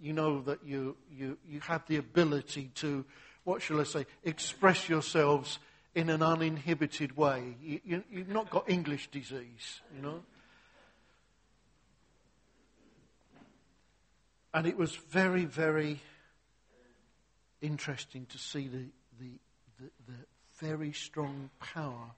you 0.00 0.12
know 0.12 0.42
that 0.42 0.64
you, 0.64 0.96
you, 1.10 1.38
you 1.46 1.60
have 1.60 1.86
the 1.86 1.96
ability 1.96 2.70
to, 2.76 3.04
what 3.44 3.62
shall 3.62 3.80
I 3.80 3.84
say, 3.84 4.06
express 4.24 4.88
yourselves 4.88 5.58
in 5.94 6.08
an 6.08 6.22
uninhibited 6.22 7.16
way. 7.16 7.56
You, 7.62 8.02
you've 8.10 8.28
not 8.28 8.50
got 8.50 8.68
English 8.68 9.10
disease, 9.10 9.80
you 9.94 10.02
know. 10.02 10.22
And 14.54 14.66
it 14.66 14.76
was 14.76 14.94
very, 14.94 15.44
very 15.44 16.00
interesting 17.60 18.26
to 18.26 18.38
see 18.38 18.68
the, 18.68 18.84
the, 19.18 19.30
the, 19.80 19.90
the 20.08 20.66
very 20.66 20.92
strong 20.92 21.50
power 21.60 22.12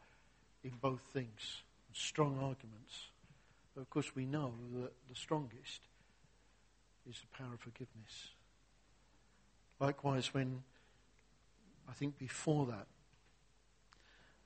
in 0.63 0.73
both 0.81 1.01
things, 1.13 1.63
strong 1.93 2.39
arguments. 2.39 3.09
But 3.75 3.83
of 3.83 3.91
course, 3.91 4.15
we 4.15 4.25
know 4.25 4.53
that 4.75 4.93
the 5.09 5.15
strongest 5.15 5.81
is 7.09 7.17
the 7.21 7.39
power 7.39 7.55
of 7.55 7.61
forgiveness. 7.61 8.31
Likewise, 9.79 10.33
when 10.33 10.63
I 11.89 11.93
think 11.93 12.19
before 12.19 12.67
that, 12.67 12.87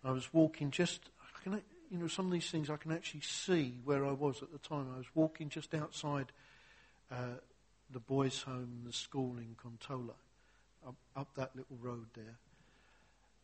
I 0.05 0.13
was 0.13 0.33
walking 0.33 0.71
just, 0.71 1.01
can, 1.43 1.61
you 1.91 1.99
know, 1.99 2.07
some 2.07 2.27
of 2.27 2.33
these 2.33 2.51
things 2.51 2.71
I 2.71 2.77
can 2.77 2.93
actually 2.93 3.23
see 3.23 3.75
where 3.85 4.05
I 4.05 4.13
was 4.13 4.43
at 4.43 4.53
the 4.53 4.59
time. 4.59 4.87
I 4.95 4.99
was 4.99 5.07
walking 5.15 5.49
just 5.49 5.75
outside 5.75 6.27
uh, 7.11 7.39
the 7.91 8.01
boys' 8.01 8.43
home, 8.43 8.83
the 8.85 8.93
school 8.93 9.37
in 9.39 9.57
Kontola, 9.57 10.15
up, 10.87 10.97
up 11.17 11.29
that 11.37 11.57
little 11.57 11.77
road 11.81 12.07
there. 12.15 12.37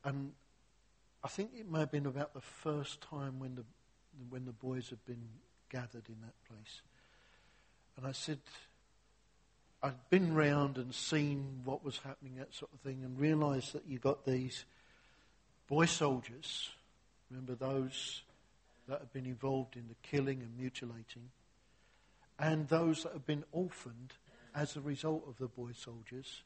And 0.05 0.33
I 1.23 1.29
think 1.29 1.51
it 1.59 1.71
may 1.71 1.81
have 1.81 1.91
been 1.91 2.07
about 2.07 2.35
the 2.35 2.41
first 2.41 3.01
time 3.01 3.39
when 3.39 3.55
the 3.55 3.65
when 4.29 4.45
the 4.45 4.53
boys 4.53 4.91
had 4.91 5.05
been 5.07 5.27
gathered 5.71 6.09
in 6.09 6.17
that 6.21 6.35
place. 6.49 6.83
And 7.97 8.07
I 8.07 8.13
said, 8.13 8.39
I'd 9.83 10.09
been 10.09 10.35
round 10.35 10.79
and 10.79 10.95
seen 10.95 11.63
what 11.65 11.85
was 11.85 11.99
happening, 11.99 12.37
that 12.37 12.55
sort 12.55 12.73
of 12.73 12.81
thing, 12.81 13.03
and 13.03 13.19
realised 13.19 13.73
that 13.73 13.83
you 13.89 13.99
got 13.99 14.25
these 14.25 14.65
boy 15.68 15.87
soldiers. 15.87 16.71
Remember 17.30 17.54
those 17.54 18.23
that 18.88 19.00
have 19.00 19.12
been 19.12 19.26
involved 19.26 19.76
in 19.76 19.88
the 19.88 19.97
killing 20.02 20.40
and 20.42 20.56
mutilating, 20.59 21.30
and 22.38 22.68
those 22.68 23.02
that 23.02 23.12
have 23.12 23.26
been 23.26 23.44
orphaned 23.52 24.12
as 24.54 24.76
a 24.76 24.80
result 24.80 25.25
of 25.26 25.38
the 25.38 25.49
boy 25.49 25.71
soldiers, 25.73 26.42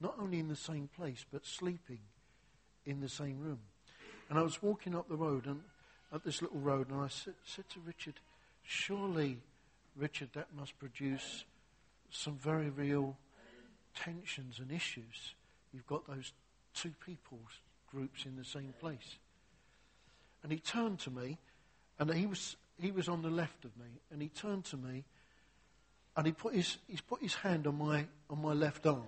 not 0.00 0.14
only 0.18 0.38
in 0.38 0.48
the 0.48 0.56
same 0.56 0.88
place, 0.96 1.24
but 1.30 1.46
sleeping 1.46 2.00
in 2.86 3.00
the 3.00 3.08
same 3.08 3.38
room. 3.40 3.60
And 4.28 4.38
I 4.38 4.42
was 4.42 4.62
walking 4.62 4.94
up 4.94 5.08
the 5.08 5.16
road 5.16 5.46
and 5.46 5.60
up 6.12 6.24
this 6.24 6.42
little 6.42 6.60
road, 6.60 6.90
and 6.90 7.00
I 7.00 7.08
said, 7.08 7.34
said 7.44 7.68
to 7.70 7.80
Richard, 7.80 8.14
surely, 8.62 9.38
Richard, 9.96 10.30
that 10.34 10.48
must 10.56 10.78
produce 10.78 11.44
some 12.10 12.36
very 12.36 12.70
real 12.70 13.16
tensions 13.94 14.58
and 14.58 14.70
issues. 14.70 15.34
You've 15.72 15.86
got 15.86 16.06
those 16.06 16.32
two 16.74 16.92
people 17.04 17.38
groups 17.92 18.24
in 18.24 18.36
the 18.36 18.44
same 18.44 18.74
place. 18.80 19.18
And 20.42 20.50
he 20.50 20.58
turned 20.58 20.98
to 21.00 21.10
me, 21.10 21.38
and 21.98 22.12
he 22.12 22.26
was, 22.26 22.56
he 22.80 22.90
was 22.90 23.08
on 23.08 23.22
the 23.22 23.30
left 23.30 23.64
of 23.64 23.76
me, 23.76 23.86
and 24.10 24.20
he 24.20 24.28
turned 24.28 24.64
to 24.66 24.76
me, 24.76 25.04
and 26.16 26.26
he 26.26 26.32
put 26.32 26.54
his, 26.54 26.78
he's 26.88 27.00
put 27.00 27.22
his 27.22 27.34
hand 27.34 27.66
on 27.66 27.78
my, 27.78 28.06
on 28.28 28.42
my 28.42 28.52
left 28.52 28.86
arm. 28.86 29.02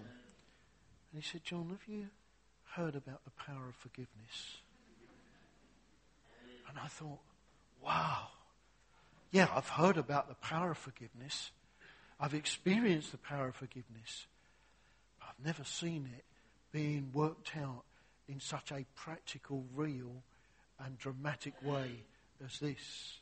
And 1.12 1.22
he 1.22 1.28
said, 1.28 1.44
John, 1.44 1.68
have 1.70 1.86
you 1.86 2.06
heard 2.74 2.94
about 2.94 3.24
the 3.24 3.30
power 3.30 3.68
of 3.68 3.74
forgiveness? 3.76 4.58
And 6.68 6.78
I 6.82 6.88
thought, 6.88 7.20
wow. 7.84 8.28
Yeah, 9.30 9.48
I've 9.54 9.68
heard 9.68 9.96
about 9.96 10.28
the 10.28 10.34
power 10.36 10.70
of 10.72 10.78
forgiveness. 10.78 11.50
I've 12.18 12.34
experienced 12.34 13.12
the 13.12 13.18
power 13.18 13.48
of 13.48 13.56
forgiveness. 13.56 14.26
I've 15.20 15.44
never 15.44 15.64
seen 15.64 16.08
it 16.16 16.24
being 16.72 17.10
worked 17.12 17.52
out 17.56 17.84
in 18.28 18.40
such 18.40 18.72
a 18.72 18.86
practical, 18.94 19.64
real, 19.74 20.22
and 20.84 20.98
dramatic 20.98 21.54
way 21.62 22.04
as 22.44 22.58
this. 22.58 23.20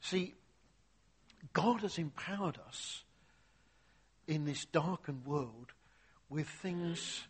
See, 0.00 0.34
God 1.52 1.82
has 1.82 1.98
empowered 1.98 2.58
us 2.66 3.02
in 4.26 4.44
this 4.44 4.64
darkened 4.66 5.26
world 5.26 5.72
with 6.28 6.48
things 6.48 7.26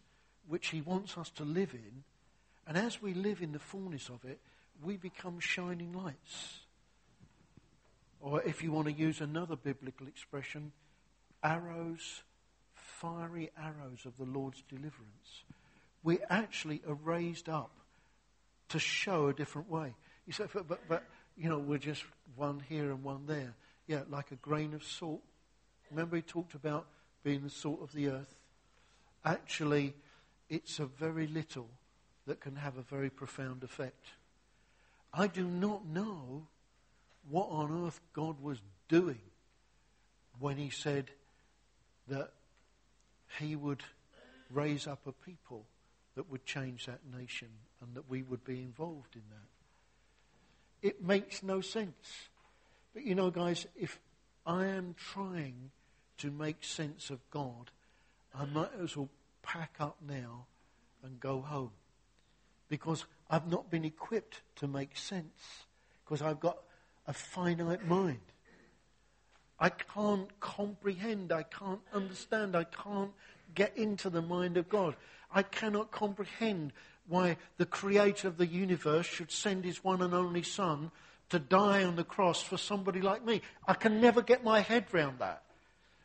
which 0.48 0.68
He 0.68 0.80
wants 0.80 1.18
us 1.18 1.30
to 1.30 1.44
live 1.44 1.74
in. 1.74 2.04
And 2.66 2.76
as 2.76 3.00
we 3.00 3.14
live 3.14 3.42
in 3.42 3.52
the 3.52 3.58
fullness 3.58 4.08
of 4.08 4.24
it, 4.24 4.40
we 4.82 4.96
become 4.96 5.40
shining 5.40 5.92
lights. 5.92 6.60
Or 8.20 8.42
if 8.42 8.62
you 8.62 8.72
want 8.72 8.86
to 8.86 8.92
use 8.92 9.20
another 9.20 9.56
biblical 9.56 10.06
expression, 10.06 10.72
arrows, 11.42 12.22
fiery 12.74 13.50
arrows 13.58 14.04
of 14.04 14.16
the 14.16 14.24
Lord's 14.24 14.62
deliverance. 14.68 15.44
We 16.06 16.20
actually 16.30 16.82
are 16.88 16.94
raised 16.94 17.48
up 17.48 17.72
to 18.68 18.78
show 18.78 19.26
a 19.26 19.32
different 19.32 19.68
way. 19.68 19.92
You 20.24 20.32
say, 20.32 20.44
but, 20.54 20.68
but, 20.68 20.78
but, 20.88 21.02
you 21.36 21.48
know, 21.48 21.58
we're 21.58 21.78
just 21.78 22.04
one 22.36 22.62
here 22.68 22.92
and 22.92 23.02
one 23.02 23.26
there. 23.26 23.54
Yeah, 23.88 24.02
like 24.08 24.30
a 24.30 24.36
grain 24.36 24.72
of 24.72 24.84
salt. 24.84 25.20
Remember, 25.90 26.14
he 26.14 26.22
talked 26.22 26.54
about 26.54 26.86
being 27.24 27.42
the 27.42 27.50
salt 27.50 27.80
of 27.82 27.92
the 27.92 28.06
earth. 28.06 28.32
Actually, 29.24 29.94
it's 30.48 30.78
a 30.78 30.86
very 30.86 31.26
little 31.26 31.66
that 32.28 32.38
can 32.38 32.54
have 32.54 32.76
a 32.76 32.82
very 32.82 33.10
profound 33.10 33.64
effect. 33.64 34.06
I 35.12 35.26
do 35.26 35.42
not 35.42 35.86
know 35.86 36.46
what 37.28 37.48
on 37.50 37.84
earth 37.84 38.00
God 38.12 38.40
was 38.40 38.58
doing 38.88 39.18
when 40.38 40.56
he 40.56 40.70
said 40.70 41.10
that 42.06 42.30
he 43.40 43.56
would 43.56 43.82
raise 44.52 44.86
up 44.86 45.00
a 45.08 45.10
people 45.10 45.66
that 46.16 46.30
would 46.30 46.44
change 46.44 46.86
that 46.86 47.00
nation 47.16 47.48
and 47.80 47.94
that 47.94 48.10
we 48.10 48.22
would 48.22 48.44
be 48.44 48.60
involved 48.62 49.14
in 49.14 49.22
that. 49.30 50.88
It 50.88 51.04
makes 51.04 51.42
no 51.42 51.60
sense. 51.60 52.28
But 52.92 53.04
you 53.04 53.14
know, 53.14 53.30
guys, 53.30 53.66
if 53.76 54.00
I 54.46 54.66
am 54.66 54.94
trying 54.98 55.70
to 56.18 56.30
make 56.30 56.64
sense 56.64 57.10
of 57.10 57.18
God, 57.30 57.70
I 58.34 58.46
might 58.46 58.70
as 58.82 58.96
well 58.96 59.10
pack 59.42 59.76
up 59.78 59.96
now 60.06 60.46
and 61.02 61.20
go 61.20 61.40
home. 61.40 61.72
Because 62.68 63.04
I've 63.30 63.48
not 63.50 63.70
been 63.70 63.84
equipped 63.84 64.40
to 64.56 64.66
make 64.66 64.96
sense. 64.96 65.64
Because 66.04 66.22
I've 66.22 66.40
got 66.40 66.58
a 67.06 67.12
finite 67.12 67.86
mind. 67.86 68.20
I 69.58 69.70
can't 69.70 70.28
comprehend. 70.40 71.32
I 71.32 71.44
can't 71.44 71.80
understand. 71.92 72.56
I 72.56 72.64
can't 72.64 73.12
get 73.54 73.76
into 73.76 74.10
the 74.10 74.22
mind 74.22 74.56
of 74.56 74.68
God. 74.68 74.96
I 75.32 75.42
cannot 75.42 75.90
comprehend 75.90 76.72
why 77.08 77.36
the 77.56 77.66
creator 77.66 78.28
of 78.28 78.36
the 78.36 78.46
universe 78.46 79.06
should 79.06 79.30
send 79.30 79.64
his 79.64 79.84
one 79.84 80.02
and 80.02 80.14
only 80.14 80.42
son 80.42 80.90
to 81.30 81.38
die 81.38 81.84
on 81.84 81.96
the 81.96 82.04
cross 82.04 82.42
for 82.42 82.56
somebody 82.56 83.00
like 83.00 83.24
me. 83.24 83.42
I 83.66 83.74
can 83.74 84.00
never 84.00 84.22
get 84.22 84.44
my 84.44 84.60
head 84.60 84.86
round 84.92 85.18
that. 85.18 85.42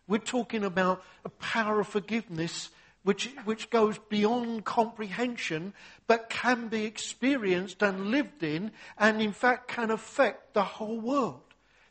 We're 0.07 0.17
talking 0.17 0.63
about 0.63 1.03
a 1.23 1.29
power 1.29 1.79
of 1.79 1.88
forgiveness 1.88 2.69
which, 3.03 3.34
which 3.45 3.69
goes 3.69 3.97
beyond 4.10 4.63
comprehension, 4.63 5.73
but 6.05 6.29
can 6.29 6.67
be 6.67 6.86
experienced 6.86 7.81
and 7.81 8.07
lived 8.07 8.43
in, 8.43 8.71
and 8.97 9.21
in 9.21 9.31
fact 9.31 9.67
can 9.67 9.89
affect 9.89 10.53
the 10.53 10.63
whole 10.63 10.99
world. 10.99 11.41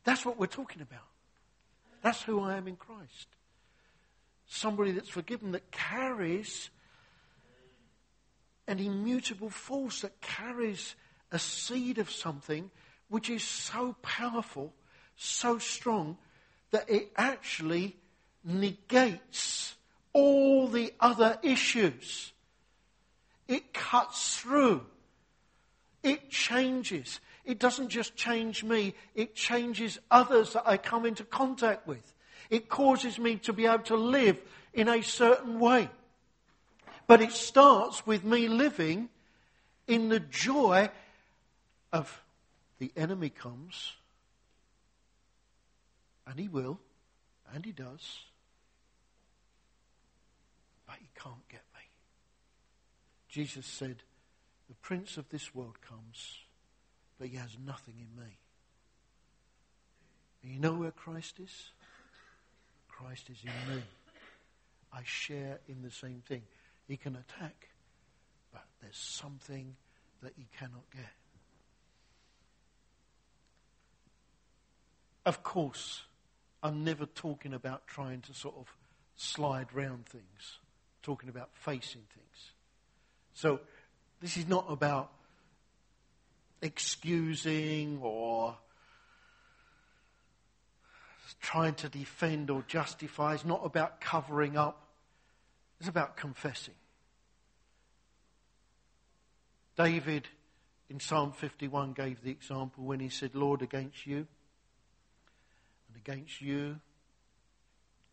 That's 0.04 0.24
what 0.24 0.38
we're 0.38 0.46
talking 0.46 0.82
about. 0.82 1.06
That's 2.02 2.22
who 2.22 2.40
I 2.40 2.56
am 2.56 2.68
in 2.68 2.76
Christ. 2.76 3.26
Somebody 4.46 4.92
that's 4.92 5.08
forgiven, 5.08 5.52
that 5.52 5.70
carries 5.70 6.70
an 8.70 8.78
immutable 8.78 9.50
force, 9.50 10.02
that 10.02 10.20
carries 10.20 10.94
a 11.32 11.38
seed 11.38 11.98
of 11.98 12.10
something 12.10 12.70
which 13.08 13.28
is 13.28 13.42
so 13.42 13.96
powerful, 14.00 14.72
so 15.16 15.58
strong 15.58 16.16
that 16.70 16.88
it 16.88 17.10
actually 17.16 17.96
negates 18.44 19.74
all 20.12 20.68
the 20.68 20.92
other 21.00 21.38
issues. 21.42 22.32
It 23.48 23.74
cuts 23.74 24.38
through. 24.38 24.86
It 26.02 26.30
changes. 26.30 27.20
It 27.44 27.58
doesn't 27.58 27.88
just 27.88 28.14
change 28.14 28.62
me, 28.62 28.94
it 29.14 29.34
changes 29.34 29.98
others 30.10 30.52
that 30.52 30.62
I 30.66 30.76
come 30.76 31.04
into 31.04 31.24
contact 31.24 31.88
with. 31.88 32.14
It 32.48 32.68
causes 32.68 33.18
me 33.18 33.36
to 33.38 33.52
be 33.52 33.66
able 33.66 33.84
to 33.84 33.96
live 33.96 34.38
in 34.72 34.88
a 34.88 35.02
certain 35.02 35.58
way. 35.58 35.88
But 37.10 37.20
it 37.20 37.32
starts 37.32 38.06
with 38.06 38.22
me 38.22 38.46
living 38.46 39.08
in 39.88 40.10
the 40.10 40.20
joy 40.20 40.90
of 41.92 42.22
the 42.78 42.92
enemy 42.96 43.30
comes, 43.30 43.94
and 46.24 46.38
he 46.38 46.46
will, 46.46 46.78
and 47.52 47.64
he 47.64 47.72
does, 47.72 48.20
but 50.86 50.98
he 51.00 51.08
can't 51.20 51.48
get 51.48 51.64
me. 51.74 51.80
Jesus 53.28 53.66
said, 53.66 54.04
The 54.68 54.76
prince 54.76 55.16
of 55.16 55.28
this 55.30 55.52
world 55.52 55.80
comes, 55.80 56.36
but 57.18 57.26
he 57.26 57.36
has 57.38 57.56
nothing 57.66 57.94
in 57.98 58.22
me. 58.24 58.38
And 60.44 60.52
you 60.52 60.60
know 60.60 60.74
where 60.74 60.92
Christ 60.92 61.40
is? 61.40 61.72
Christ 62.86 63.30
is 63.30 63.38
in 63.42 63.74
me. 63.74 63.82
I 64.92 65.00
share 65.02 65.58
in 65.68 65.82
the 65.82 65.90
same 65.90 66.22
thing. 66.28 66.42
He 66.90 66.96
can 66.96 67.14
attack, 67.14 67.68
but 68.52 68.64
there's 68.82 68.96
something 68.96 69.76
that 70.24 70.32
he 70.36 70.48
cannot 70.58 70.82
get. 70.92 71.12
Of 75.24 75.44
course, 75.44 76.02
I'm 76.64 76.82
never 76.82 77.06
talking 77.06 77.54
about 77.54 77.86
trying 77.86 78.22
to 78.22 78.34
sort 78.34 78.56
of 78.56 78.74
slide 79.14 79.72
round 79.72 80.06
things, 80.06 80.58
talking 81.00 81.28
about 81.28 81.50
facing 81.52 82.02
things. 82.12 82.50
So, 83.34 83.60
this 84.20 84.36
is 84.36 84.48
not 84.48 84.66
about 84.68 85.12
excusing 86.60 88.00
or 88.02 88.56
trying 91.40 91.74
to 91.74 91.88
defend 91.88 92.50
or 92.50 92.64
justify. 92.66 93.34
It's 93.34 93.44
not 93.44 93.60
about 93.64 94.00
covering 94.00 94.56
up. 94.56 94.88
It's 95.78 95.88
about 95.88 96.16
confessing. 96.16 96.74
David 99.84 100.28
in 100.90 101.00
Psalm 101.00 101.32
51 101.32 101.94
gave 101.94 102.22
the 102.22 102.30
example 102.30 102.84
when 102.84 103.00
he 103.00 103.08
said, 103.08 103.34
Lord, 103.34 103.62
against 103.62 104.06
you 104.06 104.26
and 105.88 105.96
against 105.96 106.42
you 106.42 106.78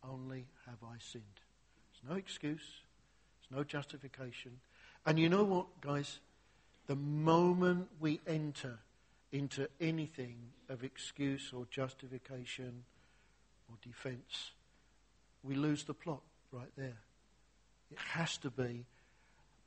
only 0.02 0.46
have 0.66 0.78
I 0.82 0.96
sinned. 1.00 1.24
There's 1.92 2.10
no 2.10 2.16
excuse. 2.16 2.62
There's 3.50 3.60
no 3.60 3.66
justification. 3.66 4.62
And 5.06 5.20
you 5.20 5.28
know 5.28 5.44
what, 5.44 5.82
guys? 5.82 6.20
The 6.86 6.96
moment 6.96 7.90
we 8.00 8.22
enter 8.26 8.80
into 9.34 9.68
anything 9.82 10.38
of 10.70 10.86
excuse 10.86 11.52
or 11.54 11.68
justification 11.70 12.86
or 13.70 13.76
defense, 13.82 14.52
we 15.44 15.56
lose 15.56 15.84
the 15.84 15.94
plot 15.94 16.22
right 16.50 16.72
there. 16.78 17.00
It 17.92 17.98
has 18.14 18.38
to 18.38 18.50
be 18.50 18.86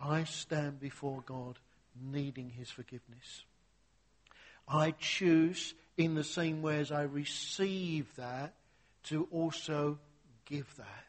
I 0.00 0.24
stand 0.24 0.80
before 0.80 1.22
God 1.26 1.58
needing 2.00 2.50
his 2.50 2.70
forgiveness. 2.70 3.44
I 4.68 4.92
choose, 4.92 5.74
in 5.96 6.14
the 6.14 6.24
same 6.24 6.62
way 6.62 6.78
as 6.78 6.92
I 6.92 7.02
receive 7.02 8.14
that, 8.16 8.54
to 9.04 9.26
also 9.30 9.98
give 10.46 10.74
that. 10.76 11.06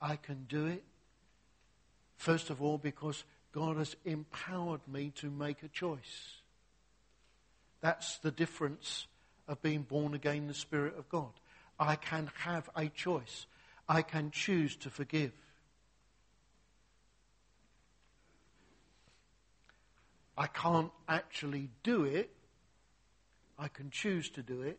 I 0.00 0.16
can 0.16 0.46
do 0.48 0.66
it, 0.66 0.84
first 2.16 2.50
of 2.50 2.62
all, 2.62 2.78
because 2.78 3.24
God 3.52 3.76
has 3.76 3.96
empowered 4.04 4.86
me 4.86 5.12
to 5.16 5.30
make 5.30 5.62
a 5.62 5.68
choice. 5.68 6.40
That's 7.80 8.18
the 8.18 8.30
difference 8.30 9.06
of 9.48 9.62
being 9.62 9.82
born 9.82 10.14
again 10.14 10.36
in 10.36 10.46
the 10.48 10.54
Spirit 10.54 10.98
of 10.98 11.08
God. 11.08 11.32
I 11.78 11.96
can 11.96 12.30
have 12.40 12.68
a 12.74 12.88
choice. 12.88 13.46
I 13.88 14.02
can 14.02 14.30
choose 14.30 14.76
to 14.76 14.90
forgive. 14.90 15.32
I 20.36 20.46
can't 20.46 20.90
actually 21.08 21.70
do 21.82 22.04
it. 22.04 22.30
I 23.58 23.68
can 23.68 23.90
choose 23.90 24.28
to 24.30 24.42
do 24.42 24.62
it. 24.62 24.78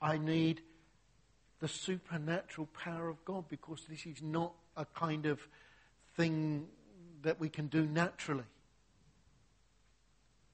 I 0.00 0.18
need 0.18 0.62
the 1.60 1.68
supernatural 1.68 2.68
power 2.74 3.08
of 3.08 3.24
God 3.24 3.48
because 3.48 3.82
this 3.88 4.04
is 4.04 4.20
not 4.20 4.52
a 4.76 4.84
kind 4.84 5.26
of 5.26 5.40
thing 6.16 6.66
that 7.22 7.40
we 7.40 7.48
can 7.48 7.68
do 7.68 7.86
naturally. 7.86 8.44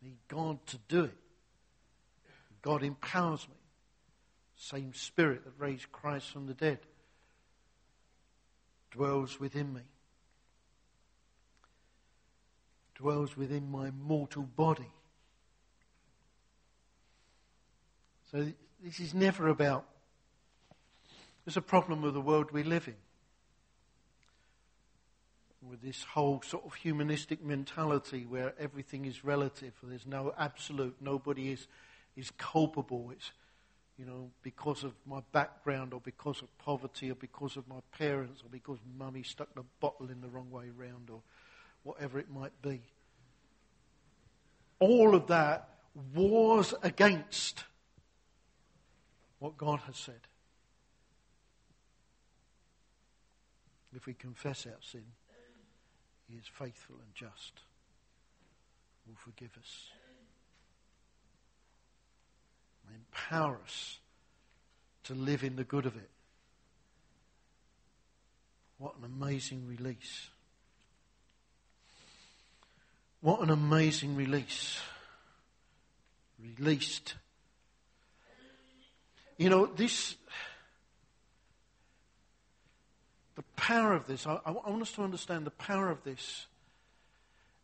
I 0.03 0.07
need 0.07 0.19
God 0.29 0.65
to 0.67 0.79
do 0.89 1.05
it. 1.05 1.17
God 2.61 2.83
empowers 2.83 3.49
me. 3.49 3.57
Same 4.57 4.93
spirit 4.95 5.45
that 5.45 5.55
raised 5.59 5.91
Christ 5.91 6.31
from 6.31 6.47
the 6.47 6.55
dead 6.55 6.79
dwells 8.93 9.41
within 9.41 9.73
me 9.73 9.81
dwells 13.03 13.37
within 13.37 13.69
my 13.71 13.91
mortal 13.91 14.43
body. 14.43 14.91
So 18.31 18.47
this 18.83 19.01
is 19.01 19.13
never 19.13 19.49
about. 19.49 19.85
There's 21.45 21.57
a 21.57 21.63
problem 21.63 22.01
with 22.03 22.15
the 22.15 22.21
world 22.21 22.53
we 22.53 22.63
live 22.63 22.87
in. 22.87 22.95
With 25.69 25.83
this 25.83 26.05
whole 26.05 26.43
sort 26.43 26.65
of 26.65 26.75
humanistic 26.75 27.45
mentality 27.45 28.25
where 28.29 28.55
everything 28.59 29.05
is 29.05 29.25
relative, 29.25 29.73
there's 29.83 30.07
no 30.07 30.33
absolute, 30.39 30.97
nobody 31.01 31.51
is, 31.51 31.67
is 32.17 32.31
culpable. 32.39 33.11
It's, 33.13 33.33
you 33.99 34.05
know, 34.05 34.31
because 34.43 34.85
of 34.85 34.95
my 35.07 35.21
background 35.33 35.93
or 35.93 36.01
because 36.01 36.41
of 36.41 36.57
poverty 36.59 37.11
or 37.11 37.17
because 37.17 37.57
of 37.57 37.67
my 37.69 37.81
parents 37.97 38.43
or 38.43 38.49
because 38.51 38.79
mummy 38.97 39.25
stuck 39.25 39.53
the 39.55 39.65
bottle 39.81 40.09
in 40.09 40.21
the 40.21 40.29
wrong 40.29 40.51
way 40.51 40.71
round 40.77 41.11
or 41.11 41.21
whatever 41.83 42.19
it 42.19 42.31
might 42.31 42.61
be. 42.63 42.81
All 44.79 45.15
of 45.15 45.29
that 45.29 45.69
wars 46.15 46.75
against 46.83 47.65
what 49.39 49.57
God 49.57 49.81
has 49.87 49.97
said. 49.97 50.21
If 53.95 54.07
we 54.07 54.15
confess 54.15 54.67
our 54.67 54.81
sin, 54.81 55.05
He 56.29 56.37
is 56.37 56.47
faithful 56.47 56.97
and 56.97 57.15
just, 57.15 57.53
will 59.07 59.17
forgive 59.17 59.51
us, 59.59 59.89
and 62.87 62.97
empower 62.97 63.59
us 63.65 63.99
to 65.05 65.15
live 65.15 65.45
in 65.45 65.57
the 65.57 65.65
good 65.65 65.87
of 65.87 65.97
it. 65.97 66.11
What 68.79 68.97
an 68.97 69.05
amazing 69.05 69.67
release. 69.67 70.29
What 73.23 73.41
an 73.41 73.51
amazing 73.51 74.17
release. 74.17 74.81
Released. 76.41 77.15
You 79.39 79.49
know, 79.49 79.67
this, 79.67 80.17
the 83.37 83.45
power 83.57 83.93
of 83.93 84.09
this, 84.09 84.27
I, 84.27 84.41
I 84.45 84.51
want 84.51 84.83
us 84.83 84.91
to 84.93 85.03
understand 85.03 85.47
the 85.47 85.53
power 85.53 85.89
of 85.89 86.03
this 86.03 86.47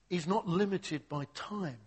is 0.08 0.28
not 0.28 0.48
limited 0.48 1.08
by 1.08 1.26
time. 1.34 1.78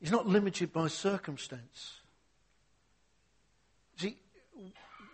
It's 0.00 0.12
not 0.12 0.28
limited 0.28 0.72
by 0.72 0.86
circumstance. 0.86 1.98
See, 3.96 4.16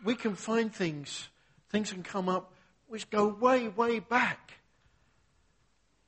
we 0.04 0.14
can 0.14 0.34
find 0.34 0.72
things, 0.72 1.28
things 1.70 1.92
can 1.92 2.02
come 2.02 2.28
up 2.28 2.52
which 2.88 3.08
go 3.08 3.26
way, 3.26 3.68
way 3.68 4.00
back. 4.00 4.59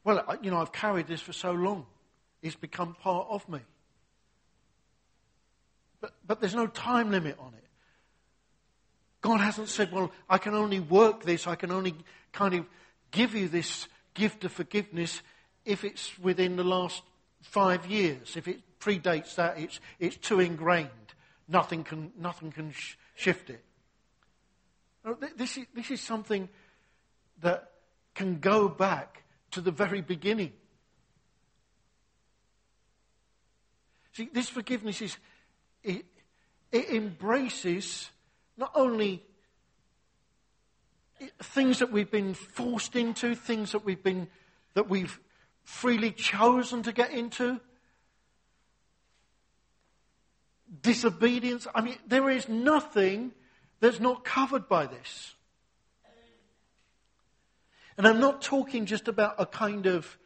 Well, 0.04 0.38
you 0.42 0.50
know, 0.50 0.60
I've 0.60 0.72
carried 0.72 1.06
this 1.06 1.20
for 1.20 1.32
so 1.32 1.52
long. 1.52 1.86
It's 2.42 2.56
become 2.56 2.94
part 2.94 3.28
of 3.30 3.48
me. 3.48 3.60
But, 6.00 6.14
but 6.26 6.40
there's 6.40 6.54
no 6.54 6.66
time 6.66 7.10
limit 7.10 7.36
on 7.38 7.54
it. 7.54 7.64
God 9.20 9.40
hasn't 9.40 9.68
said, 9.68 9.92
well, 9.92 10.10
I 10.28 10.38
can 10.38 10.54
only 10.54 10.80
work 10.80 11.22
this, 11.22 11.46
I 11.46 11.54
can 11.54 11.70
only 11.70 11.94
kind 12.32 12.54
of 12.54 12.66
give 13.12 13.34
you 13.36 13.46
this 13.46 13.86
gift 14.14 14.44
of 14.44 14.50
forgiveness 14.50 15.22
if 15.64 15.84
it's 15.84 16.18
within 16.18 16.56
the 16.56 16.64
last 16.64 17.02
five 17.40 17.86
years. 17.86 18.36
If 18.36 18.48
it 18.48 18.60
predates 18.80 19.36
that, 19.36 19.58
it's, 19.58 19.78
it's 20.00 20.16
too 20.16 20.40
ingrained. 20.40 20.88
Nothing 21.46 21.84
can, 21.84 22.10
nothing 22.18 22.50
can 22.50 22.72
sh- 22.72 22.96
shift 23.14 23.48
it. 23.50 23.64
This 25.36 25.56
is, 25.56 25.66
this 25.74 25.90
is 25.92 26.00
something 26.00 26.48
that 27.40 27.70
can 28.14 28.40
go 28.40 28.68
back 28.68 29.21
to 29.52 29.60
the 29.60 29.70
very 29.70 30.00
beginning. 30.00 30.52
See, 34.12 34.28
this 34.32 34.48
forgiveness 34.48 35.00
is, 35.00 35.16
it, 35.82 36.04
it 36.70 36.90
embraces 36.90 38.10
not 38.56 38.72
only 38.74 39.22
things 41.42 41.78
that 41.78 41.92
we've 41.92 42.10
been 42.10 42.34
forced 42.34 42.96
into, 42.96 43.34
things 43.34 43.72
that 43.72 43.84
we've 43.84 44.02
been, 44.02 44.28
that 44.74 44.88
we've 44.88 45.18
freely 45.64 46.10
chosen 46.10 46.82
to 46.82 46.92
get 46.92 47.10
into, 47.10 47.60
disobedience. 50.80 51.66
I 51.74 51.80
mean, 51.80 51.96
there 52.06 52.28
is 52.28 52.48
nothing 52.48 53.32
that's 53.80 54.00
not 54.00 54.24
covered 54.24 54.68
by 54.68 54.86
this. 54.86 55.34
And 57.96 58.06
I'm 58.06 58.20
not 58.20 58.42
talking 58.42 58.86
just 58.86 59.08
about 59.08 59.34
a 59.38 59.46
kind 59.46 59.86
of, 59.86 60.18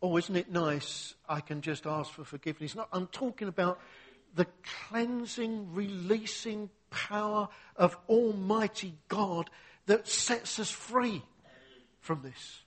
oh, 0.00 0.16
isn't 0.16 0.36
it 0.36 0.50
nice? 0.50 1.14
I 1.28 1.40
can 1.40 1.60
just 1.60 1.86
ask 1.86 2.10
for 2.10 2.24
forgiveness. 2.24 2.74
No, 2.74 2.86
I'm 2.92 3.06
talking 3.06 3.48
about 3.48 3.80
the 4.34 4.46
cleansing, 4.88 5.74
releasing 5.74 6.70
power 6.90 7.48
of 7.76 7.96
Almighty 8.08 8.94
God 9.08 9.50
that 9.86 10.08
sets 10.08 10.58
us 10.58 10.70
free 10.70 11.22
from 12.00 12.22
this. 12.22 12.62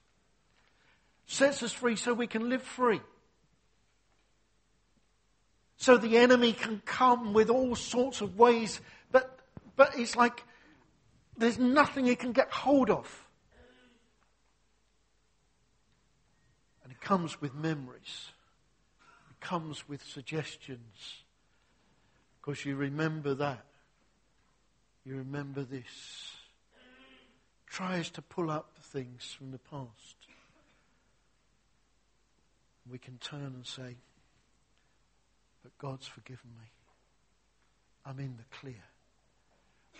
Sets 1.27 1.63
us 1.63 1.71
free 1.71 1.95
so 1.95 2.13
we 2.13 2.27
can 2.27 2.49
live 2.49 2.61
free. 2.61 3.01
So 5.77 5.97
the 5.97 6.17
enemy 6.17 6.53
can 6.53 6.81
come 6.85 7.33
with 7.33 7.49
all 7.49 7.75
sorts 7.75 8.21
of 8.21 8.37
ways, 8.37 8.79
but, 9.11 9.39
but 9.75 9.97
it's 9.99 10.15
like 10.15 10.43
there's 11.37 11.59
nothing 11.59 12.05
he 12.05 12.15
can 12.15 12.31
get 12.31 12.51
hold 12.51 12.89
of. 12.89 13.27
And 16.83 16.91
it 16.91 16.94
comes 17.05 17.39
with 17.39 17.53
memories. 17.53 18.31
It 19.29 19.39
comes 19.39 19.87
with 19.87 20.03
suggestions. 20.03 21.23
Because 22.41 22.65
you 22.65 22.75
remember 22.75 23.35
that. 23.35 23.63
You 25.05 25.17
remember 25.17 25.63
this. 25.63 26.31
Tries 27.67 28.09
to 28.11 28.23
pull 28.23 28.49
up 28.49 28.71
things 28.81 29.35
from 29.37 29.51
the 29.51 29.59
past. 29.59 30.15
We 32.91 32.97
can 32.97 33.19
turn 33.19 33.53
and 33.53 33.65
say, 33.65 33.97
but 35.61 35.77
God's 35.77 36.07
forgiven 36.07 36.49
me. 36.59 36.67
I'm 38.03 38.19
in 38.19 38.35
the 38.37 38.57
clear. 38.59 38.83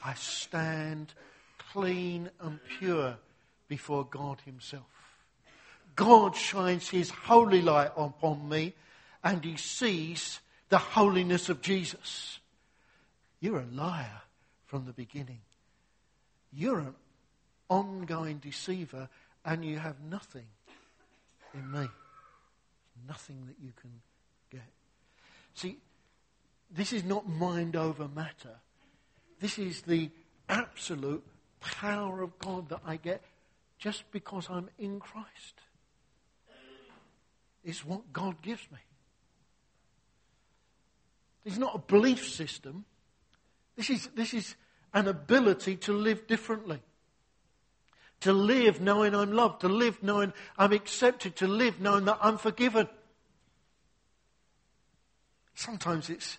I 0.03 0.15
stand 0.15 1.13
clean 1.71 2.31
and 2.39 2.59
pure 2.79 3.17
before 3.67 4.05
God 4.05 4.41
Himself. 4.45 5.04
God 5.95 6.35
shines 6.35 6.89
His 6.89 7.09
holy 7.09 7.61
light 7.61 7.91
upon 7.95 8.47
me 8.47 8.73
and 9.23 9.43
He 9.43 9.57
sees 9.57 10.39
the 10.69 10.77
holiness 10.77 11.49
of 11.49 11.61
Jesus. 11.61 12.39
You're 13.39 13.59
a 13.59 13.65
liar 13.71 14.21
from 14.65 14.85
the 14.85 14.93
beginning. 14.93 15.41
You're 16.51 16.79
an 16.79 16.95
ongoing 17.69 18.37
deceiver 18.37 19.09
and 19.43 19.63
you 19.63 19.77
have 19.77 19.95
nothing 20.09 20.45
in 21.53 21.71
me. 21.71 21.87
Nothing 23.07 23.45
that 23.47 23.55
you 23.63 23.71
can 23.79 23.91
get. 24.51 24.67
See, 25.53 25.77
this 26.71 26.93
is 26.93 27.03
not 27.03 27.27
mind 27.27 27.75
over 27.75 28.07
matter. 28.07 28.55
This 29.39 29.59
is 29.59 29.81
the 29.81 30.09
absolute 30.49 31.23
power 31.59 32.21
of 32.21 32.37
God 32.39 32.69
that 32.69 32.81
I 32.85 32.97
get 32.97 33.21
just 33.77 34.09
because 34.11 34.47
I'm 34.49 34.69
in 34.79 34.99
Christ. 34.99 35.61
It's 37.65 37.83
what 37.83 38.13
God 38.13 38.41
gives 38.43 38.61
me. 38.71 38.77
It's 41.43 41.57
not 41.57 41.75
a 41.75 41.79
belief 41.79 42.27
system. 42.27 42.85
This 43.75 43.89
is, 43.89 44.07
this 44.15 44.33
is 44.33 44.55
an 44.93 45.07
ability 45.07 45.75
to 45.77 45.93
live 45.93 46.27
differently. 46.27 46.81
To 48.21 48.31
live 48.31 48.79
knowing 48.79 49.15
I'm 49.15 49.33
loved. 49.33 49.61
To 49.61 49.67
live 49.67 50.01
knowing 50.03 50.31
I'm 50.57 50.71
accepted. 50.71 51.35
To 51.37 51.47
live 51.47 51.81
knowing 51.81 52.05
that 52.05 52.19
I'm 52.21 52.37
forgiven. 52.37 52.87
Sometimes 55.55 56.09
it's, 56.09 56.37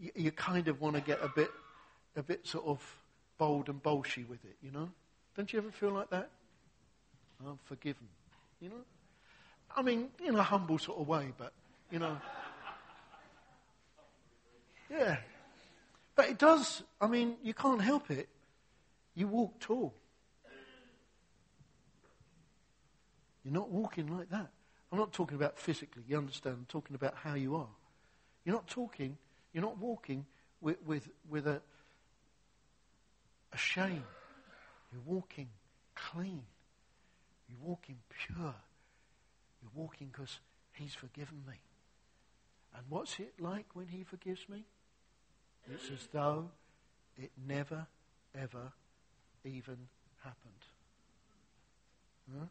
you, 0.00 0.10
you 0.14 0.30
kind 0.30 0.68
of 0.68 0.80
want 0.80 0.96
to 0.96 1.02
get 1.02 1.22
a 1.22 1.28
bit, 1.28 1.50
a 2.16 2.22
bit 2.22 2.46
sort 2.46 2.64
of 2.64 2.98
bold 3.36 3.68
and 3.68 3.82
bolshy 3.82 4.28
with 4.28 4.44
it, 4.44 4.56
you 4.62 4.70
know? 4.70 4.88
Don't 5.36 5.52
you 5.52 5.58
ever 5.58 5.70
feel 5.70 5.90
like 5.90 6.10
that? 6.10 6.30
I'm 7.46 7.58
forgiven, 7.64 8.08
you 8.60 8.70
know? 8.70 8.84
I 9.78 9.82
mean, 9.82 10.08
in 10.24 10.34
a 10.34 10.42
humble 10.42 10.76
sort 10.76 10.98
of 10.98 11.06
way, 11.06 11.32
but, 11.38 11.52
you 11.92 12.00
know. 12.00 12.20
Yeah. 14.90 15.18
But 16.16 16.30
it 16.30 16.38
does, 16.38 16.82
I 17.00 17.06
mean, 17.06 17.36
you 17.44 17.54
can't 17.54 17.80
help 17.80 18.10
it. 18.10 18.28
You 19.14 19.28
walk 19.28 19.60
tall. 19.60 19.94
You're 23.44 23.54
not 23.54 23.70
walking 23.70 24.08
like 24.08 24.28
that. 24.30 24.48
I'm 24.90 24.98
not 24.98 25.12
talking 25.12 25.36
about 25.36 25.56
physically, 25.60 26.02
you 26.08 26.18
understand? 26.18 26.56
I'm 26.58 26.66
talking 26.68 26.96
about 26.96 27.14
how 27.14 27.34
you 27.34 27.54
are. 27.54 27.68
You're 28.44 28.56
not 28.56 28.66
talking, 28.66 29.16
you're 29.52 29.62
not 29.62 29.78
walking 29.78 30.26
with, 30.60 30.82
with, 30.84 31.08
with 31.30 31.46
a, 31.46 31.62
a 33.52 33.56
shame. 33.56 34.02
You're 34.92 35.02
walking 35.06 35.50
clean. 35.94 36.42
You're 37.48 37.68
walking 37.68 37.98
pure. 38.08 38.56
You're 39.62 39.70
walking 39.74 40.08
because 40.12 40.38
He's 40.72 40.94
forgiven 40.94 41.42
me. 41.46 41.54
And 42.76 42.84
what's 42.88 43.18
it 43.18 43.34
like 43.40 43.66
when 43.74 43.88
He 43.88 44.04
forgives 44.04 44.48
me? 44.48 44.64
It's 45.72 45.90
as 45.90 46.08
though 46.12 46.50
it 47.16 47.30
never, 47.46 47.86
ever 48.34 48.72
even 49.44 49.76
happened. 50.22 50.64
Huh? 52.32 52.46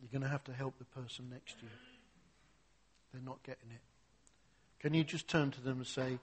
You're 0.00 0.10
going 0.12 0.22
to 0.22 0.28
have 0.28 0.44
to 0.44 0.52
help 0.52 0.78
the 0.78 0.84
person 0.84 1.28
next 1.30 1.58
to 1.58 1.64
you. 1.64 1.70
They're 3.12 3.22
not 3.22 3.42
getting 3.42 3.70
it. 3.70 3.80
Can 4.80 4.94
you 4.94 5.02
just 5.02 5.28
turn 5.28 5.50
to 5.52 5.60
them 5.60 5.78
and 5.78 5.86
say, 5.86 6.18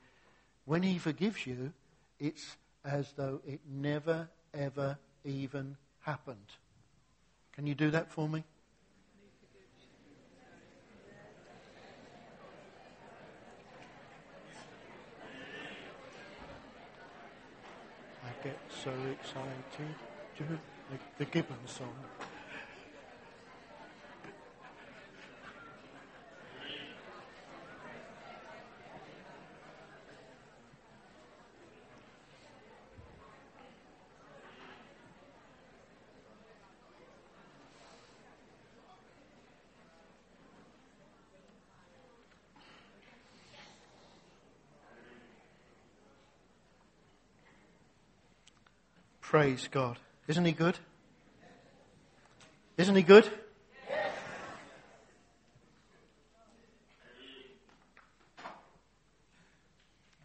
when 0.66 0.84
He 0.84 0.98
forgives 0.98 1.46
you, 1.46 1.74
it's 2.20 2.56
as 2.84 3.12
though 3.18 3.42
it 3.46 3.60
never, 3.70 4.30
ever 4.54 4.98
even 5.24 5.76
happened? 6.02 6.38
Can 7.56 7.66
you 7.66 7.74
do 7.74 7.90
that 7.92 8.12
for 8.12 8.28
me? 8.28 8.44
I 18.24 18.44
get 18.44 18.60
so 18.84 18.92
excited. 19.12 19.96
Do 20.38 20.44
the 21.18 21.26
Gibbon 21.26 21.56
song. 21.66 21.96
Praise 49.36 49.68
God. 49.70 49.98
Isn't 50.30 50.46
he 50.46 50.54
good? 50.54 50.78
Isn't 52.78 52.96
he 52.96 53.02
good? 53.02 53.30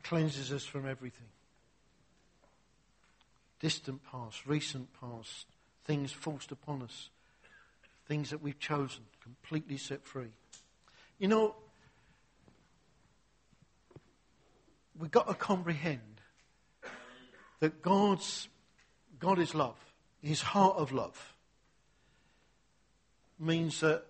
Cleanses 0.05 0.53
us 0.53 0.65
from 0.65 0.87
everything. 0.87 1.27
Distant 3.59 4.01
past, 4.05 4.47
recent 4.47 4.87
past, 5.01 5.47
things 5.85 6.13
forced 6.13 6.53
upon 6.53 6.81
us, 6.81 7.11
things 8.07 8.31
that 8.31 8.41
we've 8.41 8.61
chosen, 8.61 9.03
completely 9.21 9.77
set 9.77 10.05
free. 10.05 10.31
You 11.19 11.27
know, 11.27 11.57
we've 14.97 15.11
got 15.11 15.27
to 15.27 15.35
comprehend 15.35 16.21
that 17.59 17.83
God's 17.83 18.47
God 19.21 19.39
is 19.39 19.55
love. 19.55 19.77
His 20.23 20.43
heart 20.43 20.77
of 20.77 20.93
love 20.93 21.35
means 23.39 23.81
that 23.81 24.05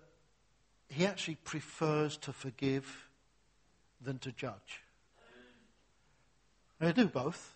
he 0.89 1.05
actually 1.05 1.35
prefers 1.35 2.17
to 2.17 2.33
forgive 2.33 3.07
than 4.01 4.17
to 4.19 4.31
judge. 4.31 4.81
They 6.79 6.91
do 6.91 7.07
both. 7.07 7.55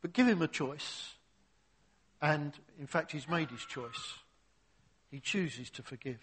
But 0.00 0.12
give 0.12 0.26
him 0.26 0.42
a 0.42 0.48
choice. 0.48 1.12
And 2.20 2.52
in 2.78 2.86
fact, 2.86 3.12
he's 3.12 3.28
made 3.28 3.50
his 3.50 3.64
choice. 3.64 4.14
He 5.10 5.20
chooses 5.20 5.70
to 5.70 5.82
forgive. 5.82 6.20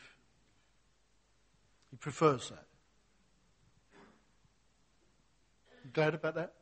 He 1.90 1.98
prefers 1.98 2.50
that. 2.50 2.66
You 5.86 5.92
glad 5.92 6.14
about 6.14 6.36
that? 6.36 6.54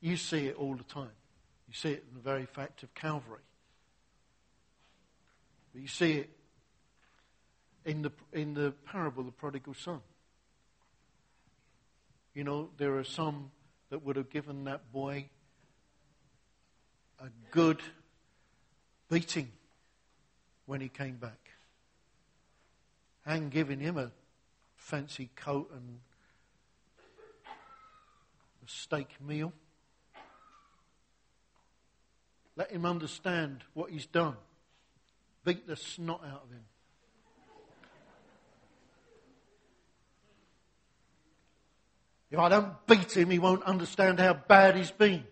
You 0.00 0.16
see 0.16 0.46
it 0.46 0.56
all 0.56 0.74
the 0.74 0.84
time. 0.84 1.17
You 1.68 1.74
see 1.74 1.90
it 1.90 2.04
in 2.08 2.14
the 2.14 2.22
very 2.22 2.46
fact 2.46 2.82
of 2.82 2.94
Calvary. 2.94 3.42
But 5.72 5.82
you 5.82 5.88
see 5.88 6.12
it 6.12 6.30
in 7.84 8.02
the, 8.02 8.10
in 8.32 8.54
the 8.54 8.72
parable 8.86 9.20
of 9.20 9.26
the 9.26 9.32
prodigal 9.32 9.74
son. 9.74 10.00
You 12.34 12.44
know, 12.44 12.70
there 12.78 12.96
are 12.96 13.04
some 13.04 13.50
that 13.90 14.02
would 14.04 14.16
have 14.16 14.30
given 14.30 14.64
that 14.64 14.90
boy 14.92 15.28
a 17.20 17.28
good 17.50 17.80
beating 19.10 19.50
when 20.66 20.80
he 20.80 20.88
came 20.88 21.16
back. 21.16 21.50
And 23.26 23.50
giving 23.50 23.80
him 23.80 23.98
a 23.98 24.10
fancy 24.76 25.28
coat 25.36 25.70
and 25.74 25.98
a 28.64 28.70
steak 28.70 29.08
meal. 29.20 29.52
Let 32.58 32.72
him 32.72 32.84
understand 32.84 33.62
what 33.72 33.90
he's 33.90 34.06
done. 34.06 34.34
Beat 35.44 35.68
the 35.68 35.76
snot 35.76 36.22
out 36.26 36.42
of 36.44 36.50
him. 36.50 36.64
If 42.32 42.38
I 42.38 42.48
don't 42.48 42.74
beat 42.88 43.16
him, 43.16 43.30
he 43.30 43.38
won't 43.38 43.62
understand 43.62 44.18
how 44.18 44.34
bad 44.34 44.76
he's 44.76 44.90
been. 44.90 45.22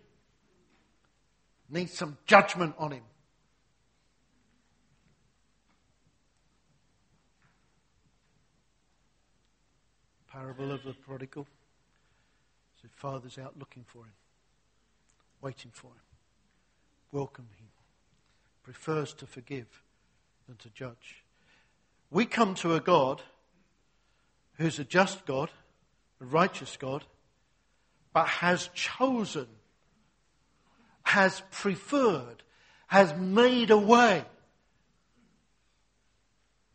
Need 1.69 1.91
some 1.91 2.17
judgment 2.27 2.77
on 2.79 2.93
him. 2.93 3.03
Parable 10.31 10.71
of 10.71 10.85
the 10.85 10.93
prodigal. 10.93 11.47
So 12.81 12.89
father's 12.95 13.37
out 13.37 13.59
looking 13.59 13.85
for 13.85 14.05
him, 14.05 14.13
waiting 15.43 15.73
for 15.75 15.89
him, 15.89 16.06
welcome 17.13 17.49
him, 17.59 17.69
prefers 18.63 19.13
to 19.15 19.27
forgive 19.27 19.83
than 20.47 20.57
to 20.57 20.71
judge. 20.71 21.25
We 22.11 22.27
come 22.27 22.55
to 22.57 22.75
a 22.75 22.81
God 22.81 23.23
who's 24.59 24.79
a 24.79 24.85
just 24.85 25.27
God, 25.27 25.51
a 26.21 26.25
righteous 26.25 26.77
God, 26.77 27.05
but 28.13 28.27
has 28.27 28.71
chosen, 28.75 29.47
has 31.03 31.43
preferred, 31.51 32.43
has 32.87 33.15
made 33.15 33.71
a 33.71 33.79
way 33.79 34.25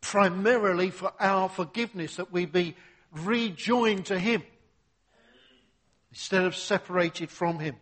primarily 0.00 0.90
for 0.90 1.12
our 1.18 1.48
forgiveness, 1.48 2.16
that 2.16 2.30
we 2.30 2.44
be 2.44 2.76
rejoined 3.12 4.06
to 4.06 4.18
Him 4.18 4.42
instead 6.10 6.44
of 6.44 6.54
separated 6.54 7.30
from 7.30 7.58
Him. 7.58 7.76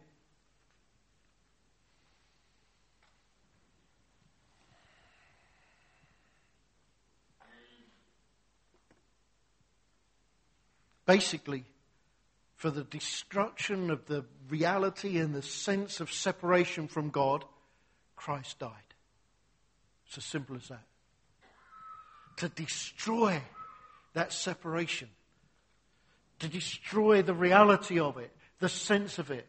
Basically, 11.11 11.65
for 12.55 12.71
the 12.71 12.85
destruction 12.85 13.91
of 13.91 14.07
the 14.07 14.25
reality 14.49 15.19
and 15.19 15.35
the 15.35 15.43
sense 15.43 15.99
of 15.99 16.13
separation 16.13 16.87
from 16.87 17.11
God, 17.11 17.45
Christ 18.15 18.61
died. 18.61 18.95
It's 20.07 20.19
as 20.19 20.25
simple 20.25 20.55
as 20.55 20.69
that. 20.69 20.85
To 22.37 22.49
destroy 22.49 23.43
that 24.13 24.33
separation, 24.33 25.09
to 26.39 26.47
destroy 26.47 27.23
the 27.23 27.35
reality 27.35 27.99
of 27.99 28.17
it, 28.17 28.31
the 28.61 28.69
sense 28.69 29.19
of 29.19 29.33
it, 29.33 29.49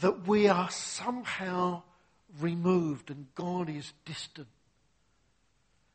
that 0.00 0.26
we 0.26 0.48
are 0.48 0.70
somehow 0.70 1.84
removed 2.40 3.12
and 3.12 3.32
God 3.36 3.68
is 3.68 3.92
distant. 4.04 4.48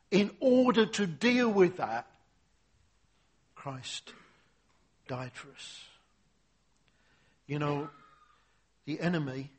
In 0.09 0.31
order 0.39 0.85
to 0.85 1.05
deal 1.05 1.49
with 1.49 1.75
that, 1.75 2.07
Christ 3.59 4.13
died 5.09 5.33
for 5.33 5.49
us. 5.49 5.83
You 7.45 7.59
know, 7.59 7.89
the 8.85 9.01
enemy, 9.01 9.49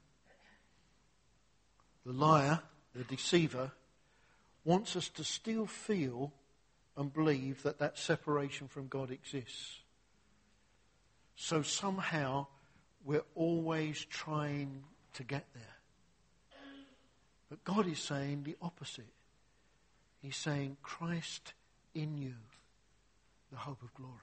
the 2.06 2.14
liar, 2.14 2.60
the 2.94 3.04
deceiver, 3.04 3.72
wants 4.64 4.96
us 4.96 5.10
to 5.10 5.22
still 5.22 5.66
feel 5.66 6.32
and 6.96 7.12
believe 7.12 7.62
that 7.62 7.78
that 7.80 7.98
separation 7.98 8.68
from 8.68 8.88
God 8.88 9.10
exists. 9.10 9.80
So 11.36 11.60
somehow 11.60 12.46
we're 13.04 13.26
always 13.34 14.02
trying 14.06 14.82
to 15.12 15.24
get 15.24 15.44
there. 15.52 15.76
But 17.50 17.64
God 17.64 17.86
is 17.86 17.98
saying 17.98 18.44
the 18.44 18.56
opposite. 18.62 19.12
He's 20.22 20.36
saying, 20.36 20.78
Christ 20.82 21.52
in 21.94 22.16
you 22.16 22.36
the 23.50 23.58
hope 23.58 23.82
of 23.82 23.92
glory. 23.94 24.14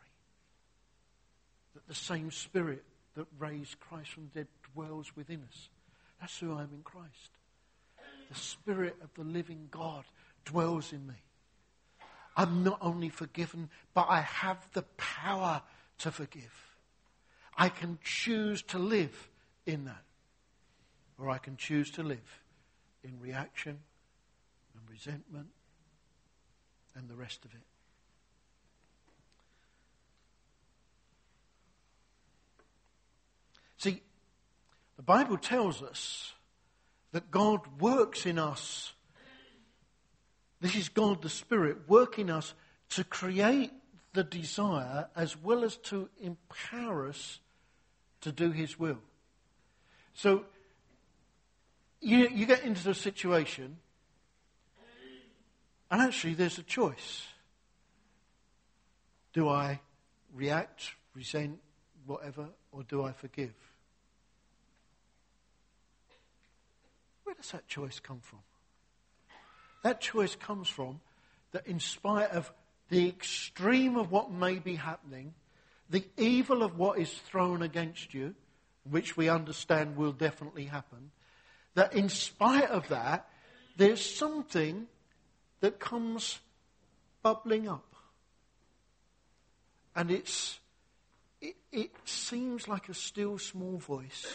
That 1.74 1.88
the 1.88 1.96
same 1.96 2.32
Spirit 2.32 2.84
that 3.16 3.28
raised 3.40 3.80
Christ 3.80 4.12
from 4.12 4.30
the 4.34 4.40
dead 4.40 4.48
dwells 4.74 5.12
within 5.16 5.44
us. 5.50 5.70
That's 6.20 6.38
who 6.40 6.54
I 6.54 6.64
am 6.64 6.70
in 6.74 6.82
Christ. 6.84 7.32
The 8.30 8.36
Spirit 8.36 8.96
of 9.04 9.10
the 9.16 9.24
living 9.24 9.68
God 9.72 10.04
dwells 10.46 10.92
in 10.92 11.06
me. 11.08 11.16
I'm 12.36 12.64
not 12.64 12.78
only 12.82 13.10
forgiven, 13.10 13.70
but 13.94 14.08
I 14.10 14.22
have 14.22 14.68
the 14.74 14.84
power 14.98 15.62
to 16.00 16.12
forgive. 16.12 16.76
I 17.58 17.70
can 17.70 17.98
choose 18.04 18.62
to 18.64 18.78
live 18.78 19.30
in 19.66 19.86
that. 19.86 20.04
Or 21.18 21.30
I 21.32 21.40
can 21.40 21.58
choose 21.58 21.90
to 21.92 22.04
live 22.04 22.44
in 23.04 23.20
reaction 23.20 23.80
and 24.76 24.90
resentment 24.90 25.48
and 26.96 27.10
the 27.10 27.16
rest 27.16 27.44
of 27.46 27.54
it. 27.54 27.62
See, 33.78 34.02
the 34.96 35.04
Bible 35.04 35.38
tells 35.38 35.82
us 35.82 36.34
that 37.12 37.32
God 37.32 37.62
works 37.80 38.26
in 38.26 38.40
us. 38.40 38.94
This 40.60 40.76
is 40.76 40.90
God 40.90 41.22
the 41.22 41.30
Spirit 41.30 41.88
working 41.88 42.30
us 42.30 42.54
to 42.90 43.04
create 43.04 43.72
the 44.14 44.24
desire 44.24 45.08
as 45.16 45.38
well 45.38 45.64
as 45.64 45.78
to 45.78 46.10
empower 46.20 47.08
us 47.08 47.40
to 48.22 48.32
do 48.32 48.52
His 48.52 48.80
will. 48.80 49.00
So, 50.14 50.46
you, 52.02 52.28
you 52.30 52.46
get 52.46 52.64
into 52.64 52.84
the 52.84 52.96
situation, 52.96 53.78
and 55.92 56.02
actually 56.02 56.34
there's 56.34 56.58
a 56.58 56.64
choice. 56.64 57.24
Do 59.34 59.48
I 59.50 59.80
react, 60.34 60.94
resent, 61.14 61.60
whatever, 62.06 62.48
or 62.72 62.84
do 62.84 63.04
I 63.04 63.12
forgive? 63.12 63.54
Where 67.24 67.27
does 67.38 67.52
that 67.52 67.68
choice 67.68 68.00
come 68.00 68.20
from? 68.22 68.40
That 69.84 70.02
choice 70.02 70.36
comes 70.36 70.68
from 70.68 71.00
that, 71.52 71.68
in 71.68 71.80
spite 71.80 72.32
of 72.32 72.52
the 72.90 73.08
extreme 73.08 73.96
of 73.96 74.12
what 74.12 74.32
may 74.32 74.56
be 74.56 74.76
happening, 74.76 75.34
the 75.90 76.04
evil 76.18 76.64
of 76.64 76.78
what 76.78 77.00
is 77.00 77.12
thrown 77.12 77.62
against 77.62 78.14
you, 78.14 78.36
which 78.90 79.16
we 79.16 79.30
understand 79.30 79.96
will 79.96 80.12
definitely 80.12 80.66
happen, 80.66 81.12
that 81.76 81.94
in 81.94 82.10
spite 82.10 82.70
of 82.70 82.88
that, 82.90 83.30
there's 83.78 84.04
something 84.04 84.88
that 85.60 85.80
comes 85.80 86.40
bubbling 87.22 87.68
up. 87.68 87.96
And 89.96 90.12
it's 90.12 90.60
it, 91.42 91.56
it 91.72 91.92
seems 92.06 92.68
like 92.68 92.90
a 92.90 92.94
still 92.94 93.38
small 93.38 93.78
voice, 93.78 94.26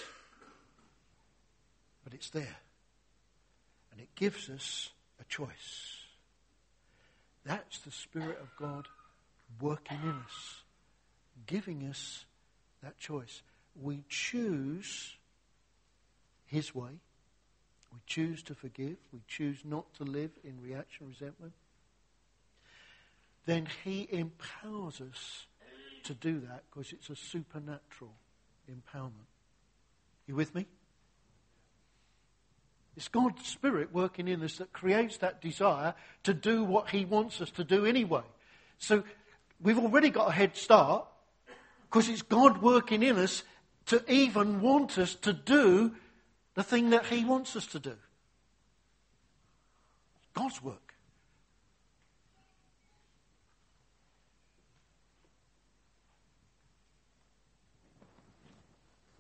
but 2.05 2.15
it's 2.15 2.31
there. 2.31 2.57
And 3.93 4.01
it 4.01 4.15
gives 4.15 4.49
us 4.49 4.91
a 5.21 5.25
choice. 5.25 5.99
That's 7.45 7.79
the 7.81 7.91
Spirit 7.91 8.39
of 8.41 8.49
God 8.57 8.89
working 9.61 9.99
in 10.03 10.11
us, 10.11 10.63
giving 11.47 11.87
us 11.89 12.25
that 12.83 12.99
choice. 12.99 13.43
We 13.81 14.05
choose 14.09 15.17
His 16.47 16.75
way. 16.75 17.01
We 17.93 18.01
choose 18.07 18.43
to 18.45 18.55
forgive. 18.55 18.97
We 19.13 19.21
choose 19.29 19.59
not 19.65 19.93
to 19.95 20.05
live 20.05 20.31
in 20.43 20.61
reaction, 20.63 21.09
resentment. 21.09 21.53
Then 23.45 23.69
He 23.85 24.09
empowers 24.11 25.01
us 25.01 25.47
to 26.05 26.15
do 26.15 26.41
that 26.41 26.65
because 26.71 26.93
it's 26.93 27.11
a 27.11 27.17
supernatural 27.17 28.15
empowerment. 28.71 29.29
You 30.27 30.37
with 30.37 30.55
me? 30.55 30.67
It's 32.97 33.09
God's 33.09 33.47
Spirit 33.47 33.93
working 33.93 34.29
in 34.29 34.43
us 34.43 34.59
that 34.59 34.73
creates 34.73 35.17
that 35.19 35.41
desire 35.41 35.95
to 36.25 36.35
do 36.35 36.63
what 36.63 36.91
He 36.91 37.05
wants 37.05 37.41
us 37.41 37.51
to 37.53 37.65
do 37.65 37.87
anyway. 37.87 38.23
So 38.79 39.03
we've 39.63 39.79
already 39.79 40.11
got 40.11 40.29
a 40.29 40.33
head 40.33 40.57
start 40.57 41.07
Because 41.93 42.09
it's 42.09 42.23
God 42.23 42.63
working 42.63 43.03
in 43.03 43.19
us 43.19 43.43
to 43.87 44.03
even 44.11 44.63
want 44.63 44.97
us 44.97 45.15
to 45.17 45.35
do 45.35 45.93
the 46.55 46.63
thing 46.63 46.89
that 46.91 47.05
He 47.05 47.23
wants 47.23 47.55
us 47.55 47.67
to 47.67 47.79
do. 47.79 47.95
God's 50.33 50.63
work. 50.63 50.95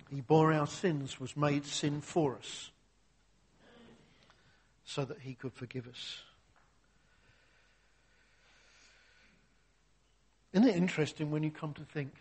He 0.09 0.23
bore 0.23 0.55
our 0.55 0.66
sins, 0.66 1.20
was 1.20 1.37
made 1.37 1.66
sin 1.66 2.01
for 2.01 2.37
us, 2.37 2.70
so 4.95 5.05
that 5.07 5.20
He 5.20 5.34
could 5.34 5.55
forgive 5.55 5.88
us. 5.88 6.18
Isn't 10.53 10.68
it 10.68 10.76
interesting 10.76 11.30
when 11.30 11.43
you 11.43 11.51
come 11.51 11.72
to 11.74 11.84
think 11.84 12.12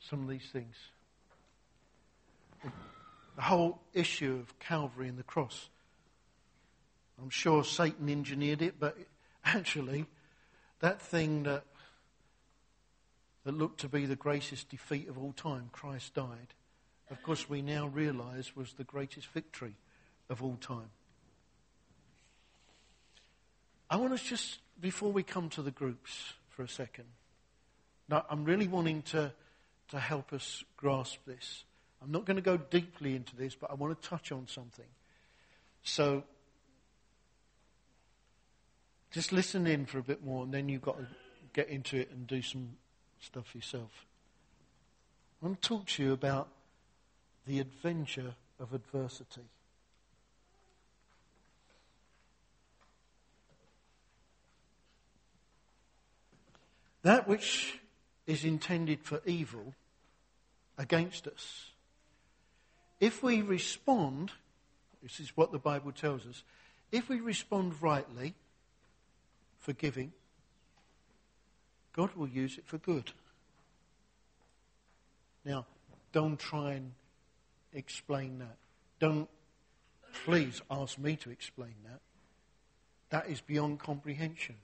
some 0.00 0.22
of 0.22 0.28
these 0.28 0.48
things? 0.52 0.74
The 3.36 3.42
whole 3.42 3.80
issue 3.94 4.40
of 4.40 4.58
Calvary 4.58 5.08
and 5.08 5.16
the 5.16 5.22
cross. 5.22 5.68
I'm 7.20 7.30
sure 7.30 7.62
Satan 7.62 8.08
engineered 8.08 8.62
it, 8.62 8.80
but 8.80 8.98
actually, 9.44 10.06
that 10.80 11.00
thing 11.00 11.44
that, 11.44 11.62
that 13.44 13.56
looked 13.56 13.80
to 13.80 13.88
be 13.88 14.06
the 14.06 14.16
greatest 14.16 14.68
defeat 14.70 15.08
of 15.08 15.18
all 15.18 15.32
time, 15.32 15.70
Christ 15.70 16.14
died, 16.14 16.54
of 17.12 17.22
course, 17.22 17.48
we 17.48 17.62
now 17.62 17.86
realize 17.86 18.56
was 18.56 18.72
the 18.72 18.84
greatest 18.84 19.28
victory 19.28 19.76
of 20.28 20.42
all 20.42 20.56
time. 20.56 20.90
I 23.92 23.96
want 23.96 24.14
us 24.14 24.22
just, 24.22 24.58
before 24.80 25.12
we 25.12 25.22
come 25.22 25.50
to 25.50 25.60
the 25.60 25.70
groups 25.70 26.32
for 26.48 26.62
a 26.62 26.68
second, 26.68 27.04
now 28.08 28.24
I'm 28.30 28.42
really 28.46 28.66
wanting 28.66 29.02
to, 29.02 29.34
to 29.90 29.98
help 29.98 30.32
us 30.32 30.64
grasp 30.78 31.18
this. 31.26 31.64
I'm 32.02 32.10
not 32.10 32.24
going 32.24 32.36
to 32.36 32.42
go 32.42 32.56
deeply 32.56 33.14
into 33.14 33.36
this, 33.36 33.54
but 33.54 33.70
I 33.70 33.74
want 33.74 34.00
to 34.00 34.08
touch 34.08 34.32
on 34.32 34.48
something. 34.48 34.86
So, 35.82 36.24
just 39.10 39.30
listen 39.30 39.66
in 39.66 39.84
for 39.84 39.98
a 39.98 40.02
bit 40.02 40.24
more, 40.24 40.42
and 40.44 40.54
then 40.54 40.70
you've 40.70 40.80
got 40.80 40.96
to 40.96 41.06
get 41.52 41.68
into 41.68 41.98
it 41.98 42.10
and 42.12 42.26
do 42.26 42.40
some 42.40 42.70
stuff 43.20 43.54
yourself. 43.54 44.06
I 45.42 45.46
want 45.46 45.60
to 45.60 45.68
talk 45.68 45.84
to 45.88 46.02
you 46.02 46.14
about 46.14 46.48
the 47.46 47.60
adventure 47.60 48.36
of 48.58 48.72
adversity. 48.72 49.42
That 57.02 57.26
which 57.26 57.80
is 58.26 58.44
intended 58.44 59.00
for 59.02 59.20
evil 59.26 59.74
against 60.78 61.26
us, 61.26 61.70
if 63.00 63.22
we 63.22 63.42
respond, 63.42 64.30
this 65.02 65.18
is 65.18 65.36
what 65.36 65.50
the 65.50 65.58
Bible 65.58 65.92
tells 65.92 66.26
us, 66.26 66.44
if 66.92 67.08
we 67.08 67.20
respond 67.20 67.74
rightly, 67.80 68.34
forgiving, 69.58 70.12
God 71.92 72.14
will 72.14 72.28
use 72.28 72.58
it 72.58 72.66
for 72.66 72.78
good. 72.78 73.12
Now, 75.44 75.66
don't 76.12 76.38
try 76.38 76.74
and 76.74 76.92
explain 77.72 78.38
that. 78.38 78.56
Don't 79.00 79.28
please 80.24 80.62
ask 80.70 80.98
me 80.98 81.16
to 81.16 81.30
explain 81.30 81.74
that. 81.84 82.00
That 83.10 83.28
is 83.28 83.40
beyond 83.40 83.80
comprehension. 83.80 84.56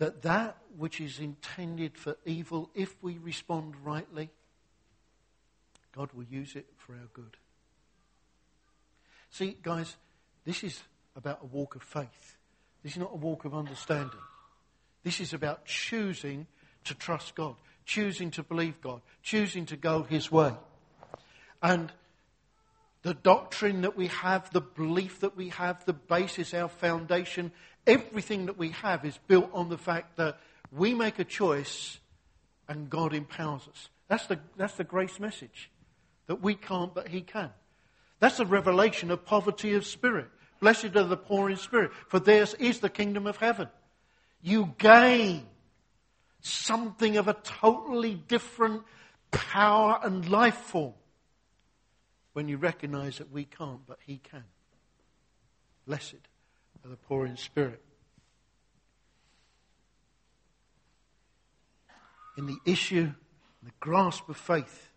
That 0.00 0.22
that 0.22 0.56
which 0.78 0.98
is 0.98 1.18
intended 1.18 1.98
for 1.98 2.16
evil, 2.24 2.70
if 2.74 2.96
we 3.02 3.18
respond 3.18 3.74
rightly, 3.84 4.30
God 5.94 6.10
will 6.14 6.24
use 6.24 6.56
it 6.56 6.66
for 6.78 6.94
our 6.94 7.08
good. 7.12 7.36
See, 9.28 9.58
guys, 9.62 9.98
this 10.46 10.64
is 10.64 10.80
about 11.14 11.40
a 11.42 11.46
walk 11.46 11.74
of 11.74 11.82
faith. 11.82 12.38
This 12.82 12.92
is 12.92 12.98
not 12.98 13.10
a 13.12 13.16
walk 13.16 13.44
of 13.44 13.54
understanding. 13.54 14.20
This 15.02 15.20
is 15.20 15.34
about 15.34 15.66
choosing 15.66 16.46
to 16.84 16.94
trust 16.94 17.34
God, 17.34 17.56
choosing 17.84 18.30
to 18.32 18.42
believe 18.42 18.80
God, 18.80 19.02
choosing 19.22 19.66
to 19.66 19.76
go 19.76 20.02
His 20.02 20.32
way. 20.32 20.54
And 21.62 21.92
the 23.02 23.14
doctrine 23.14 23.82
that 23.82 23.96
we 23.96 24.08
have, 24.08 24.50
the 24.50 24.60
belief 24.60 25.20
that 25.20 25.36
we 25.36 25.48
have, 25.50 25.84
the 25.86 25.92
basis, 25.92 26.52
our 26.52 26.68
foundation, 26.68 27.50
everything 27.86 28.46
that 28.46 28.58
we 28.58 28.70
have 28.70 29.04
is 29.04 29.18
built 29.26 29.50
on 29.52 29.68
the 29.68 29.78
fact 29.78 30.16
that 30.16 30.38
we 30.70 30.94
make 30.94 31.18
a 31.18 31.24
choice 31.24 31.98
and 32.68 32.90
God 32.90 33.14
empowers 33.14 33.62
us. 33.68 33.88
That's 34.08 34.26
the, 34.26 34.38
that's 34.56 34.74
the 34.74 34.84
grace 34.84 35.18
message. 35.18 35.70
That 36.26 36.42
we 36.42 36.54
can't, 36.54 36.94
but 36.94 37.08
He 37.08 37.22
can. 37.22 37.50
That's 38.20 38.38
a 38.38 38.44
revelation 38.44 39.10
of 39.10 39.24
poverty 39.24 39.74
of 39.74 39.86
spirit. 39.86 40.26
Blessed 40.60 40.96
are 40.96 41.04
the 41.04 41.16
poor 41.16 41.48
in 41.48 41.56
spirit, 41.56 41.92
for 42.08 42.20
theirs 42.20 42.54
is 42.54 42.80
the 42.80 42.90
kingdom 42.90 43.26
of 43.26 43.38
heaven. 43.38 43.68
You 44.42 44.74
gain 44.78 45.46
something 46.42 47.16
of 47.16 47.28
a 47.28 47.34
totally 47.34 48.14
different 48.14 48.82
power 49.30 49.98
and 50.02 50.28
life 50.28 50.56
form 50.56 50.94
when 52.32 52.48
you 52.48 52.56
recognize 52.56 53.18
that 53.18 53.30
we 53.30 53.44
can't, 53.44 53.86
but 53.86 53.98
He 54.06 54.18
can. 54.18 54.44
Blessed 55.86 56.16
are 56.84 56.90
the 56.90 56.96
poor 56.96 57.26
in 57.26 57.36
spirit. 57.36 57.82
In 62.36 62.46
the 62.46 62.58
issue, 62.64 63.12
the 63.62 63.72
grasp 63.80 64.28
of 64.28 64.36
faith, 64.36 64.90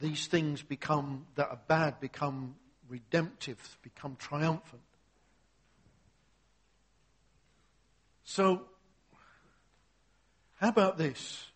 these 0.00 0.26
things 0.26 0.62
become 0.62 1.26
that 1.36 1.48
are 1.48 1.60
bad 1.68 2.00
become 2.00 2.56
redemptive, 2.88 3.78
become 3.82 4.16
triumphant. 4.18 4.82
So, 8.24 8.62
how 10.56 10.68
about 10.68 10.98
this? 10.98 11.46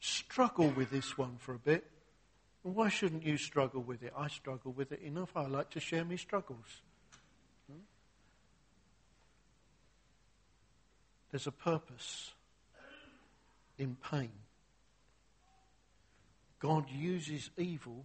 Struggle 0.00 0.68
with 0.70 0.90
this 0.90 1.16
one 1.16 1.36
for 1.38 1.54
a 1.54 1.58
bit. 1.58 1.84
Why 2.62 2.88
shouldn't 2.88 3.24
you 3.24 3.36
struggle 3.36 3.82
with 3.82 4.02
it? 4.02 4.12
I 4.16 4.28
struggle 4.28 4.72
with 4.72 4.92
it 4.92 5.00
enough. 5.00 5.36
I 5.36 5.46
like 5.46 5.70
to 5.70 5.80
share 5.80 6.04
my 6.04 6.16
struggles. 6.16 6.82
There's 11.30 11.46
a 11.46 11.52
purpose 11.52 12.32
in 13.76 13.96
pain. 14.10 14.32
God 16.58 16.86
uses 16.90 17.50
evil 17.56 18.04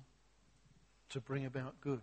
to 1.09 1.19
bring 1.19 1.45
about 1.45 1.79
good. 1.81 2.01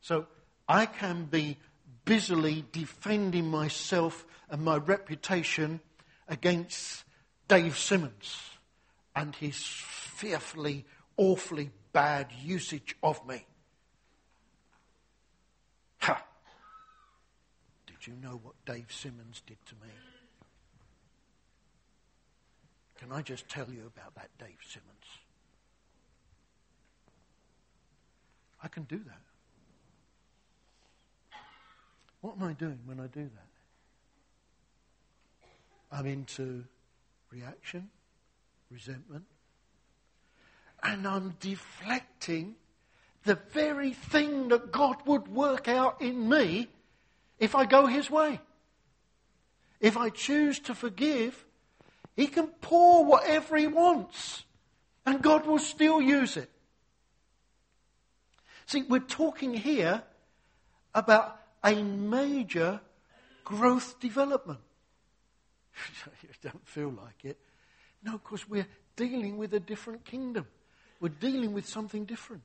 So 0.00 0.26
I 0.68 0.86
can 0.86 1.24
be 1.24 1.56
busily 2.04 2.64
defending 2.72 3.46
myself 3.46 4.24
and 4.48 4.62
my 4.62 4.76
reputation 4.76 5.80
against 6.28 7.04
Dave 7.48 7.76
Simmons 7.76 8.36
and 9.16 9.34
his 9.34 9.56
fearfully, 9.64 10.84
awfully 11.16 11.70
bad 11.92 12.28
usage 12.44 12.96
of 13.02 13.26
me. 13.26 13.44
Ha! 15.98 16.22
Did 17.86 18.06
you 18.06 18.14
know 18.22 18.40
what 18.42 18.54
Dave 18.64 18.90
Simmons 18.90 19.42
did 19.46 19.58
to 19.66 19.74
me? 19.74 19.92
Can 22.98 23.12
I 23.12 23.22
just 23.22 23.48
tell 23.48 23.68
you 23.70 23.90
about 23.94 24.14
that 24.14 24.28
Dave 24.38 24.58
Simmons? 24.66 24.86
I 28.62 28.68
can 28.68 28.82
do 28.84 28.98
that. 28.98 29.20
What 32.20 32.36
am 32.36 32.42
I 32.42 32.52
doing 32.52 32.78
when 32.84 33.00
I 33.00 33.06
do 33.06 33.22
that? 33.22 33.46
I'm 35.90 36.06
into 36.06 36.64
reaction, 37.32 37.88
resentment, 38.70 39.24
and 40.82 41.06
I'm 41.06 41.34
deflecting 41.40 42.56
the 43.24 43.38
very 43.50 43.92
thing 43.92 44.48
that 44.48 44.72
God 44.72 44.96
would 45.06 45.28
work 45.28 45.68
out 45.68 46.00
in 46.00 46.28
me 46.28 46.68
if 47.38 47.54
I 47.54 47.66
go 47.66 47.86
His 47.86 48.10
way. 48.10 48.40
If 49.80 49.96
I 49.96 50.10
choose 50.10 50.58
to 50.60 50.74
forgive, 50.74 51.44
He 52.16 52.26
can 52.26 52.48
pour 52.60 53.04
whatever 53.04 53.56
He 53.56 53.66
wants, 53.66 54.44
and 55.04 55.22
God 55.22 55.46
will 55.46 55.58
still 55.58 56.00
use 56.00 56.36
it. 56.36 56.50
See, 58.66 58.82
we're 58.82 59.00
talking 59.00 59.54
here 59.54 60.02
about 60.94 61.40
a 61.64 61.74
major 61.82 62.80
growth 63.44 63.98
development. 64.00 64.60
you 66.22 66.28
don't 66.42 66.66
feel 66.66 66.90
like 66.90 67.24
it. 67.24 67.38
No, 68.02 68.12
because 68.12 68.48
we're 68.48 68.68
dealing 68.96 69.36
with 69.36 69.52
a 69.54 69.60
different 69.60 70.04
kingdom. 70.04 70.46
We're 71.00 71.08
dealing 71.08 71.52
with 71.52 71.66
something 71.66 72.04
different. 72.04 72.42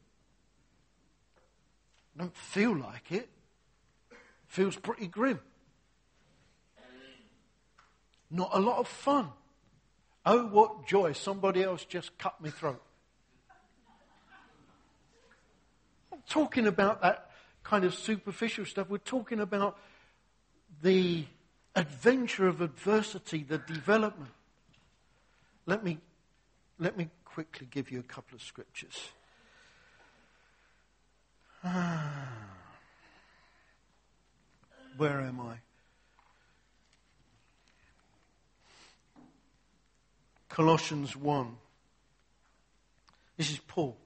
Don't 2.18 2.36
feel 2.36 2.76
like 2.76 3.12
it. 3.12 3.30
Feels 4.48 4.78
pretty 4.78 5.08
grim. 5.08 5.40
Not 8.32 8.50
a 8.54 8.60
lot 8.60 8.80
of 8.80 8.88
fun. 8.88 9.30
Oh, 10.26 10.48
what 10.48 10.88
joy, 10.88 11.12
somebody 11.12 11.64
else 11.64 11.86
just 11.86 12.18
cut 12.18 12.36
my 12.42 12.50
throat. 12.50 12.82
I'm 16.12 16.24
talking 16.28 16.66
about 16.66 17.02
that 17.02 17.30
kind 17.64 17.84
of 17.84 17.94
superficial 17.94 18.66
stuff. 18.66 18.90
We're 18.90 18.98
talking 18.98 19.40
about 19.40 19.78
the 20.82 21.26
adventure 21.76 22.48
of 22.48 22.62
adversity, 22.62 23.44
the 23.44 23.58
development. 23.58 24.32
Let 25.66 25.84
me, 25.84 26.00
let 26.80 26.98
me 26.98 27.10
quickly 27.24 27.68
give 27.70 27.92
you 27.92 28.00
a 28.00 28.04
couple 28.04 28.36
of 28.36 28.42
scriptures. 28.42 29.10
Where 34.98 35.22
am 35.22 35.40
I? 35.42 35.56
Colossians 40.50 41.16
1. 41.16 41.56
This 43.38 43.52
is 43.52 43.60
Paul 43.60 43.98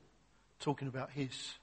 talking 0.60 0.88
about 0.88 1.12
his 1.12 1.54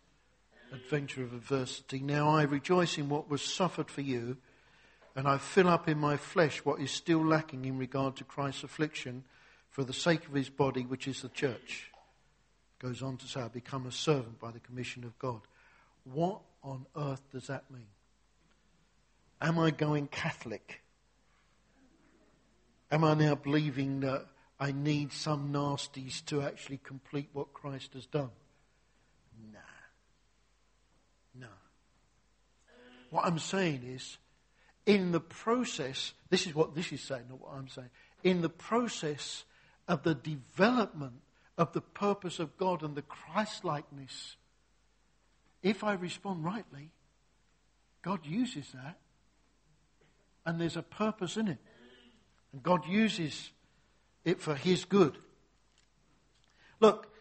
adventure 0.72 1.22
of 1.22 1.32
adversity. 1.32 1.98
Now 1.98 2.28
I 2.28 2.42
rejoice 2.42 2.98
in 2.98 3.08
what 3.08 3.28
was 3.28 3.42
suffered 3.42 3.90
for 3.90 4.02
you, 4.02 4.36
and 5.16 5.26
I 5.26 5.38
fill 5.38 5.68
up 5.68 5.88
in 5.88 5.98
my 5.98 6.16
flesh 6.16 6.64
what 6.64 6.80
is 6.80 6.90
still 6.90 7.24
lacking 7.24 7.64
in 7.64 7.78
regard 7.78 8.16
to 8.16 8.24
Christ's 8.24 8.64
affliction 8.64 9.24
for 9.76 9.84
the 9.84 9.92
sake 9.92 10.26
of 10.26 10.32
his 10.32 10.48
body, 10.48 10.86
which 10.86 11.06
is 11.06 11.20
the 11.20 11.28
church. 11.28 11.90
Goes 12.78 13.02
on 13.02 13.18
to 13.18 13.26
say, 13.26 13.42
I 13.42 13.48
become 13.48 13.86
a 13.86 13.92
servant 13.92 14.40
by 14.40 14.50
the 14.50 14.58
commission 14.58 15.04
of 15.04 15.18
God. 15.18 15.42
What 16.04 16.40
on 16.64 16.86
earth 16.96 17.20
does 17.30 17.48
that 17.48 17.70
mean? 17.70 17.88
Am 19.38 19.58
I 19.58 19.70
going 19.70 20.06
Catholic? 20.06 20.80
Am 22.90 23.04
I 23.04 23.12
now 23.12 23.34
believing 23.34 24.00
that 24.00 24.24
I 24.58 24.72
need 24.72 25.12
some 25.12 25.52
nasties 25.52 26.24
to 26.24 26.40
actually 26.40 26.78
complete 26.78 27.28
what 27.34 27.52
Christ 27.52 27.92
has 27.92 28.06
done? 28.06 28.30
Nah. 29.52 29.58
No. 31.38 31.48
What 33.10 33.26
I'm 33.26 33.38
saying 33.38 33.82
is, 33.84 34.16
in 34.86 35.12
the 35.12 35.20
process, 35.20 36.14
this 36.30 36.46
is 36.46 36.54
what 36.54 36.74
this 36.74 36.92
is 36.92 37.02
saying, 37.02 37.24
not 37.28 37.42
what 37.42 37.52
I'm 37.52 37.68
saying. 37.68 37.90
In 38.24 38.40
the 38.40 38.48
process 38.48 39.44
of 39.88 40.02
the 40.02 40.14
development 40.14 41.20
of 41.56 41.72
the 41.72 41.80
purpose 41.80 42.38
of 42.38 42.56
God 42.56 42.82
and 42.82 42.94
the 42.94 43.02
Christlikeness 43.02 44.36
if 45.66 45.82
I 45.82 45.94
respond 45.94 46.44
rightly, 46.44 46.90
God 48.02 48.24
uses 48.24 48.70
that. 48.72 48.98
And 50.44 50.60
there's 50.60 50.76
a 50.76 50.82
purpose 50.82 51.36
in 51.36 51.48
it. 51.48 51.58
And 52.52 52.62
God 52.62 52.86
uses 52.86 53.50
it 54.24 54.40
for 54.40 54.54
His 54.54 54.84
good. 54.84 55.18
Look, 56.78 57.12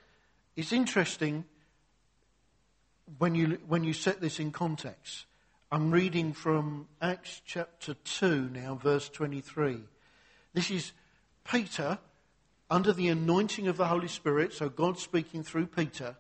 it's 0.55 0.71
interesting 0.71 1.45
when 3.17 3.33
you, 3.33 3.57
when 3.67 3.83
you 3.83 3.93
set 3.93 4.21
this 4.21 4.39
in 4.39 4.51
context. 4.51 5.25
I'm 5.71 5.89
reading 5.89 6.33
from 6.33 6.87
Acts 7.01 7.41
chapter 7.47 7.95
2 7.95 8.51
now, 8.53 8.75
verse 8.75 9.09
23. 9.09 9.79
This 10.53 10.69
is 10.69 10.91
Peter 11.43 11.97
under 12.69 12.93
the 12.93 13.09
anointing 13.09 13.67
of 13.67 13.77
the 13.77 13.87
Holy 13.87 14.07
Spirit, 14.07 14.53
so 14.53 14.69
God 14.69 14.97
speaking 14.99 15.43
through 15.43 15.67
Peter 15.67 16.15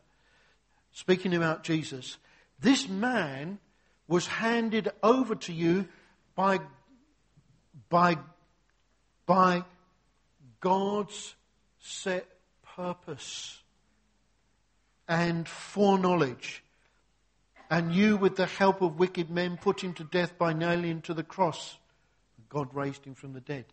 speaking 0.95 1.35
about 1.35 1.63
Jesus, 1.63 2.17
this 2.59 2.87
man 2.87 3.59
was 4.07 4.27
handed 4.27 4.89
over 5.03 5.35
to 5.35 5.51
you 5.51 5.87
by, 6.35 6.59
by, 7.89 8.17
by 9.25 9.63
God's 10.61 11.35
set 11.79 12.25
purpose 12.75 13.61
and 15.07 15.47
foreknowledge. 15.47 16.63
And 17.69 17.93
you, 17.93 18.15
with 18.15 18.37
the 18.37 18.45
help 18.45 18.81
of 18.81 18.97
wicked 18.97 19.29
men, 19.29 19.57
put 19.57 19.83
him 19.83 19.93
to 19.95 20.03
death 20.05 20.37
by 20.37 20.53
nailing 20.53 20.85
him 20.85 21.01
to 21.01 21.13
the 21.13 21.23
cross. 21.23 21.77
God 22.47 22.73
raised 22.73 23.03
him 23.03 23.15
from 23.15 23.33
the 23.33 23.41
dead. 23.41 23.65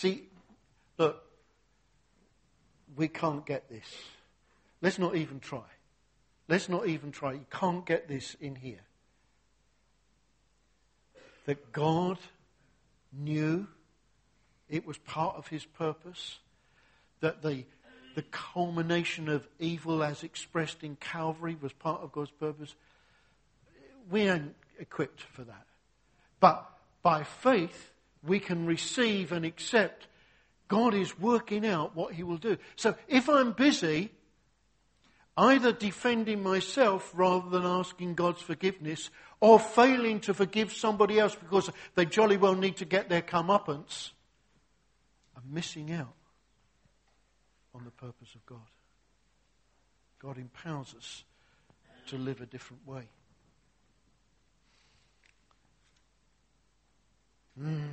See, 0.00 0.22
look, 0.96 1.22
we 2.96 3.06
can't 3.06 3.44
get 3.44 3.68
this. 3.68 3.84
Let's 4.80 4.98
not 4.98 5.14
even 5.14 5.40
try. 5.40 5.68
Let's 6.48 6.70
not 6.70 6.86
even 6.86 7.12
try. 7.12 7.34
You 7.34 7.44
can't 7.50 7.84
get 7.84 8.08
this 8.08 8.34
in 8.40 8.54
here. 8.54 8.80
That 11.44 11.70
God 11.72 12.16
knew 13.12 13.66
it 14.70 14.86
was 14.86 14.96
part 14.96 15.36
of 15.36 15.48
his 15.48 15.66
purpose, 15.66 16.38
that 17.20 17.42
the, 17.42 17.64
the 18.14 18.22
culmination 18.22 19.28
of 19.28 19.46
evil 19.58 20.02
as 20.02 20.22
expressed 20.22 20.82
in 20.82 20.96
Calvary 20.96 21.58
was 21.60 21.74
part 21.74 22.00
of 22.00 22.10
God's 22.10 22.30
purpose. 22.30 22.74
We 24.10 24.30
aren't 24.30 24.56
equipped 24.78 25.20
for 25.20 25.42
that. 25.44 25.66
But 26.40 26.66
by 27.02 27.22
faith, 27.22 27.92
we 28.22 28.38
can 28.38 28.66
receive 28.66 29.32
and 29.32 29.44
accept 29.44 30.06
God 30.68 30.94
is 30.94 31.18
working 31.18 31.66
out 31.66 31.96
what 31.96 32.14
He 32.14 32.22
will 32.22 32.36
do. 32.36 32.56
So 32.76 32.94
if 33.08 33.28
I'm 33.28 33.52
busy 33.52 34.10
either 35.36 35.72
defending 35.72 36.42
myself 36.42 37.10
rather 37.14 37.48
than 37.50 37.64
asking 37.64 38.14
God's 38.14 38.42
forgiveness, 38.42 39.10
or 39.40 39.58
failing 39.58 40.20
to 40.20 40.34
forgive 40.34 40.72
somebody 40.72 41.18
else 41.18 41.34
because 41.34 41.70
they 41.94 42.04
jolly 42.04 42.36
well 42.36 42.54
need 42.54 42.76
to 42.76 42.84
get 42.84 43.08
their 43.08 43.22
comeuppance, 43.22 44.10
I'm 45.36 45.52
missing 45.52 45.92
out 45.92 46.12
on 47.74 47.84
the 47.84 47.90
purpose 47.90 48.34
of 48.34 48.44
God. 48.44 48.58
God 50.20 50.36
empowers 50.36 50.94
us 50.96 51.24
to 52.08 52.18
live 52.18 52.42
a 52.42 52.46
different 52.46 52.86
way. 52.86 53.08
Mm. 57.60 57.88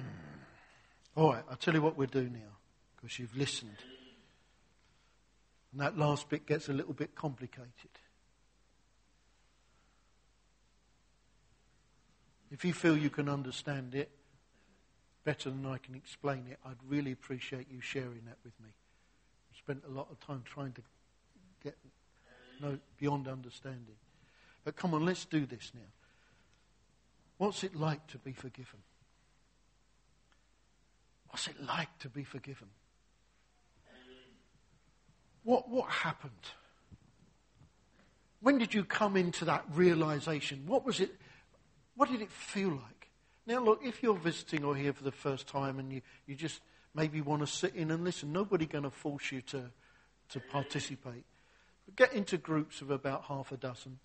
All 1.16 1.34
right, 1.34 1.44
I'll 1.50 1.58
tell 1.58 1.74
you 1.74 1.82
what 1.82 1.98
we'll 1.98 2.08
do 2.08 2.30
now 2.30 2.58
because 2.96 3.20
you've 3.20 3.36
listened. 3.36 3.78
And 5.72 5.82
that 5.82 5.98
last 5.98 6.30
bit 6.30 6.46
gets 6.46 6.70
a 6.70 6.74
little 6.74 6.94
bit 6.94 7.16
complicated. 7.16 7.72
If 12.50 12.64
you 12.64 12.74
feel 12.74 12.98
you 12.98 13.10
can 13.10 13.28
understand 13.28 13.94
it 13.94 14.10
better 15.26 15.50
than 15.50 15.66
I 15.66 15.78
can 15.78 15.96
explain 15.96 16.46
it, 16.50 16.60
I'd 16.66 16.78
really 16.88 17.12
appreciate 17.12 17.68
you 17.70 17.82
sharing 17.82 18.24
that 18.26 18.38
with 18.46 18.54
me. 18.62 18.70
I've 19.52 19.58
spent 19.58 19.84
a 19.86 19.92
lot 19.92 20.08
of 20.10 20.20
time 20.22 20.44
trying 20.46 20.72
to 20.74 20.82
get 21.62 21.76
no, 22.62 22.80
beyond 22.98 23.28
understanding. 23.28 23.98
But 24.64 24.78
come 24.78 24.94
on, 24.94 25.06
let's 25.06 25.26
do 25.26 25.46
this 25.46 25.72
now. 25.76 25.82
What's 27.38 27.64
it 27.64 27.76
like 27.76 28.08
to 28.08 28.18
be 28.18 28.32
forgiven? 28.32 28.80
What's 31.30 31.48
it 31.48 31.62
like 31.64 31.98
to 32.00 32.10
be 32.10 32.24
forgiven? 32.24 32.68
What, 35.44 35.70
what 35.70 35.90
happened? 35.90 36.32
When 38.42 38.58
did 38.58 38.74
you 38.74 38.84
come 38.84 39.16
into 39.16 39.46
that 39.46 39.66
realization? 39.74 40.64
What 40.66 40.86
was 40.86 41.00
it? 41.00 41.16
What 41.96 42.12
did 42.12 42.22
it 42.22 42.32
feel 42.32 42.70
like? 42.70 43.10
Now, 43.46 43.64
look, 43.64 43.82
if 43.84 44.04
you're 44.04 44.18
visiting 44.18 44.66
or 44.66 44.76
here 44.76 44.92
for 44.94 45.04
the 45.04 45.12
first 45.12 45.48
time 45.48 45.80
and 45.80 45.92
you, 45.92 46.02
you 46.26 46.36
just 46.36 46.62
maybe 46.94 47.22
want 47.22 47.42
to 47.42 47.48
sit 47.48 47.76
in 47.76 47.92
and 47.92 48.04
listen, 48.04 48.34
nobody's 48.34 48.68
going 48.68 48.84
to 48.84 48.90
force 48.90 49.32
you 49.32 49.42
to, 49.42 49.64
to 50.30 50.40
participate. 50.52 51.24
But 51.86 51.96
get 51.96 52.14
into 52.14 52.38
groups 52.38 52.82
of 52.82 52.92
about 52.92 53.24
half 53.24 53.52
a 53.52 53.58
dozen 53.58 54.00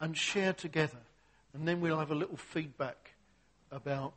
and 0.00 0.16
share 0.16 0.52
together. 0.52 0.98
And 1.54 1.66
then 1.66 1.80
we'll 1.80 1.98
have 1.98 2.10
a 2.10 2.14
little 2.14 2.36
feedback 2.36 3.14
about 3.70 4.12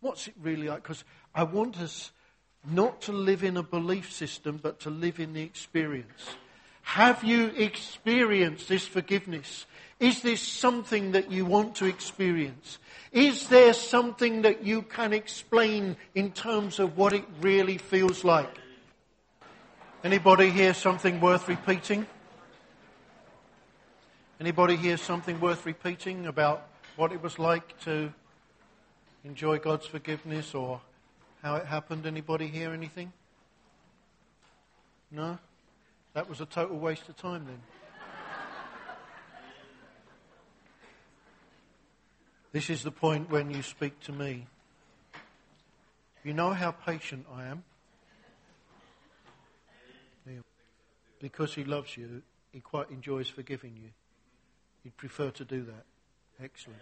what's 0.00 0.28
it 0.28 0.34
really 0.42 0.68
like. 0.68 0.82
Because 0.82 1.04
I 1.34 1.44
want 1.44 1.78
us 1.78 2.10
not 2.68 3.02
to 3.02 3.12
live 3.12 3.44
in 3.44 3.56
a 3.56 3.62
belief 3.62 4.12
system, 4.12 4.58
but 4.62 4.80
to 4.80 4.90
live 4.90 5.20
in 5.20 5.32
the 5.32 5.42
experience. 5.42 6.36
Have 6.82 7.22
you 7.22 7.46
experienced 7.56 8.68
this 8.68 8.86
forgiveness? 8.86 9.66
Is 9.98 10.22
this 10.22 10.40
something 10.40 11.12
that 11.12 11.30
you 11.30 11.44
want 11.46 11.76
to 11.76 11.86
experience? 11.86 12.78
Is 13.12 13.48
there 13.48 13.74
something 13.74 14.42
that 14.42 14.64
you 14.64 14.82
can 14.82 15.12
explain 15.12 15.96
in 16.14 16.32
terms 16.32 16.78
of 16.78 16.96
what 16.96 17.12
it 17.12 17.24
really 17.40 17.78
feels 17.78 18.24
like? 18.24 18.50
Anybody 20.02 20.50
hear 20.50 20.74
something 20.74 21.20
worth 21.20 21.48
repeating? 21.48 22.06
Anybody 24.40 24.76
hear 24.76 24.96
something 24.96 25.38
worth 25.38 25.66
repeating 25.66 26.26
about 26.26 26.66
what 26.96 27.12
it 27.12 27.22
was 27.22 27.38
like 27.38 27.78
to 27.80 28.12
enjoy 29.24 29.58
God's 29.58 29.86
forgiveness 29.86 30.54
or 30.54 30.80
how 31.42 31.56
it 31.56 31.66
happened? 31.66 32.06
Anybody 32.06 32.48
hear 32.48 32.72
anything? 32.72 33.12
No? 35.10 35.38
That 36.14 36.28
was 36.28 36.40
a 36.40 36.46
total 36.46 36.78
waste 36.78 37.08
of 37.08 37.16
time 37.16 37.46
then. 37.46 37.60
This 42.52 42.68
is 42.68 42.82
the 42.82 42.90
point 42.90 43.30
when 43.30 43.50
you 43.50 43.62
speak 43.62 44.00
to 44.00 44.12
me. 44.12 44.46
You 46.24 46.34
know 46.34 46.52
how 46.52 46.72
patient 46.72 47.26
I 47.32 47.46
am? 47.46 47.62
Because 51.20 51.54
he 51.54 51.64
loves 51.64 51.96
you, 51.96 52.22
he 52.50 52.60
quite 52.60 52.90
enjoys 52.90 53.28
forgiving 53.28 53.76
you. 53.76 53.90
He'd 54.82 54.96
prefer 54.96 55.30
to 55.30 55.44
do 55.44 55.62
that. 55.64 55.84
Excellent. 56.42 56.80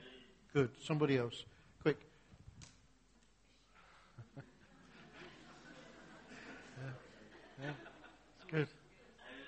Good. 0.54 0.70
Somebody 0.80 1.18
else. 1.18 1.44
Quick. 1.82 1.98
yeah. 4.36 4.42
Yeah. 7.62 7.70
It's 8.36 8.50
good. 8.50 8.68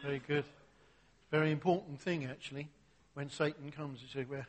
Very 0.02 0.20
good. 0.26 0.44
Very 1.30 1.52
important 1.52 2.00
thing, 2.00 2.24
actually. 2.24 2.68
When 3.14 3.30
Satan 3.30 3.70
comes, 3.70 4.00
he 4.00 4.08
says, 4.12 4.26
well, 4.28 4.44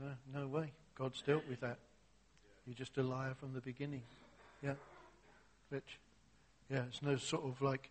uh, 0.00 0.14
no 0.32 0.46
way. 0.46 0.72
God's 0.96 1.20
dealt 1.22 1.46
with 1.48 1.60
that. 1.60 1.78
You're 2.66 2.74
just 2.74 2.96
a 2.98 3.02
liar 3.02 3.34
from 3.38 3.52
the 3.52 3.60
beginning. 3.60 4.02
Yeah. 4.62 4.74
Rich. 5.70 5.98
Yeah, 6.70 6.84
it's 6.88 7.02
no 7.02 7.16
sort 7.16 7.44
of 7.44 7.60
like 7.60 7.90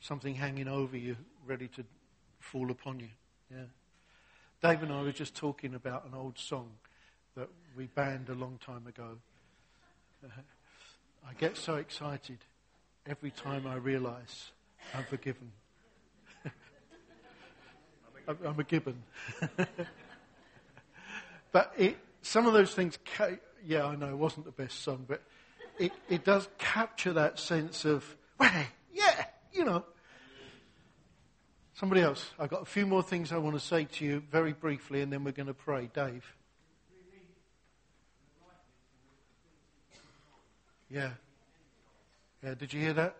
something 0.00 0.34
hanging 0.34 0.68
over 0.68 0.96
you, 0.96 1.16
ready 1.46 1.68
to 1.68 1.84
fall 2.40 2.70
upon 2.70 3.00
you. 3.00 3.08
Yeah. 3.50 3.64
Dave 4.62 4.82
and 4.82 4.92
I 4.92 5.02
were 5.02 5.12
just 5.12 5.34
talking 5.34 5.74
about 5.74 6.06
an 6.06 6.14
old 6.14 6.38
song 6.38 6.70
that 7.36 7.48
we 7.76 7.86
banned 7.86 8.28
a 8.28 8.34
long 8.34 8.58
time 8.64 8.86
ago. 8.86 9.18
I 11.28 11.34
get 11.38 11.56
so 11.56 11.76
excited 11.76 12.38
every 13.08 13.30
time 13.30 13.66
I 13.66 13.76
realize 13.76 14.50
I'm 14.94 15.04
forgiven. 15.04 15.52
I'm 18.28 18.58
a 18.58 18.64
gibbon. 18.64 19.02
but 21.52 21.72
it, 21.76 21.96
some 22.22 22.46
of 22.46 22.52
those 22.52 22.74
things, 22.74 22.98
ca- 23.16 23.36
yeah, 23.64 23.84
I 23.84 23.96
know 23.96 24.08
it 24.08 24.18
wasn't 24.18 24.46
the 24.46 24.52
best 24.52 24.82
song, 24.82 25.04
but 25.06 25.22
it, 25.78 25.92
it 26.08 26.24
does 26.24 26.48
capture 26.58 27.12
that 27.14 27.38
sense 27.38 27.84
of, 27.84 28.04
well, 28.38 28.50
yeah, 28.92 29.26
you 29.52 29.64
know. 29.64 29.84
Somebody 31.74 32.00
else. 32.00 32.30
I've 32.38 32.48
got 32.48 32.62
a 32.62 32.66
few 32.66 32.86
more 32.86 33.02
things 33.02 33.32
I 33.32 33.36
want 33.36 33.54
to 33.54 33.60
say 33.60 33.84
to 33.84 34.04
you 34.04 34.22
very 34.30 34.54
briefly, 34.54 35.02
and 35.02 35.12
then 35.12 35.24
we're 35.24 35.32
going 35.32 35.48
to 35.48 35.54
pray. 35.54 35.90
Dave. 35.92 36.24
Yeah. 40.88 41.10
Yeah, 42.46 42.54
did 42.54 42.72
you 42.72 42.80
hear 42.80 42.92
that? 42.92 43.16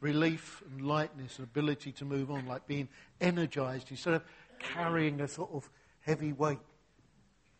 Relief 0.00 0.62
and 0.70 0.86
lightness 0.86 1.38
and 1.38 1.44
ability 1.44 1.90
to 1.90 2.04
move 2.04 2.30
on, 2.30 2.46
like 2.46 2.68
being 2.68 2.88
energized 3.20 3.90
instead 3.90 4.14
of 4.14 4.22
carrying 4.60 5.20
a 5.20 5.26
sort 5.26 5.50
of 5.52 5.68
heavy 6.02 6.32
weight. 6.32 6.60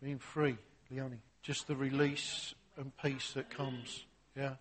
Being 0.01 0.19
free, 0.19 0.55
Leonie. 0.89 1.19
Just 1.41 1.67
the 1.67 1.75
release 1.75 2.55
and 2.77 2.95
peace 2.95 3.33
that 3.33 3.49
comes. 3.49 4.05
Yeah, 4.37 4.53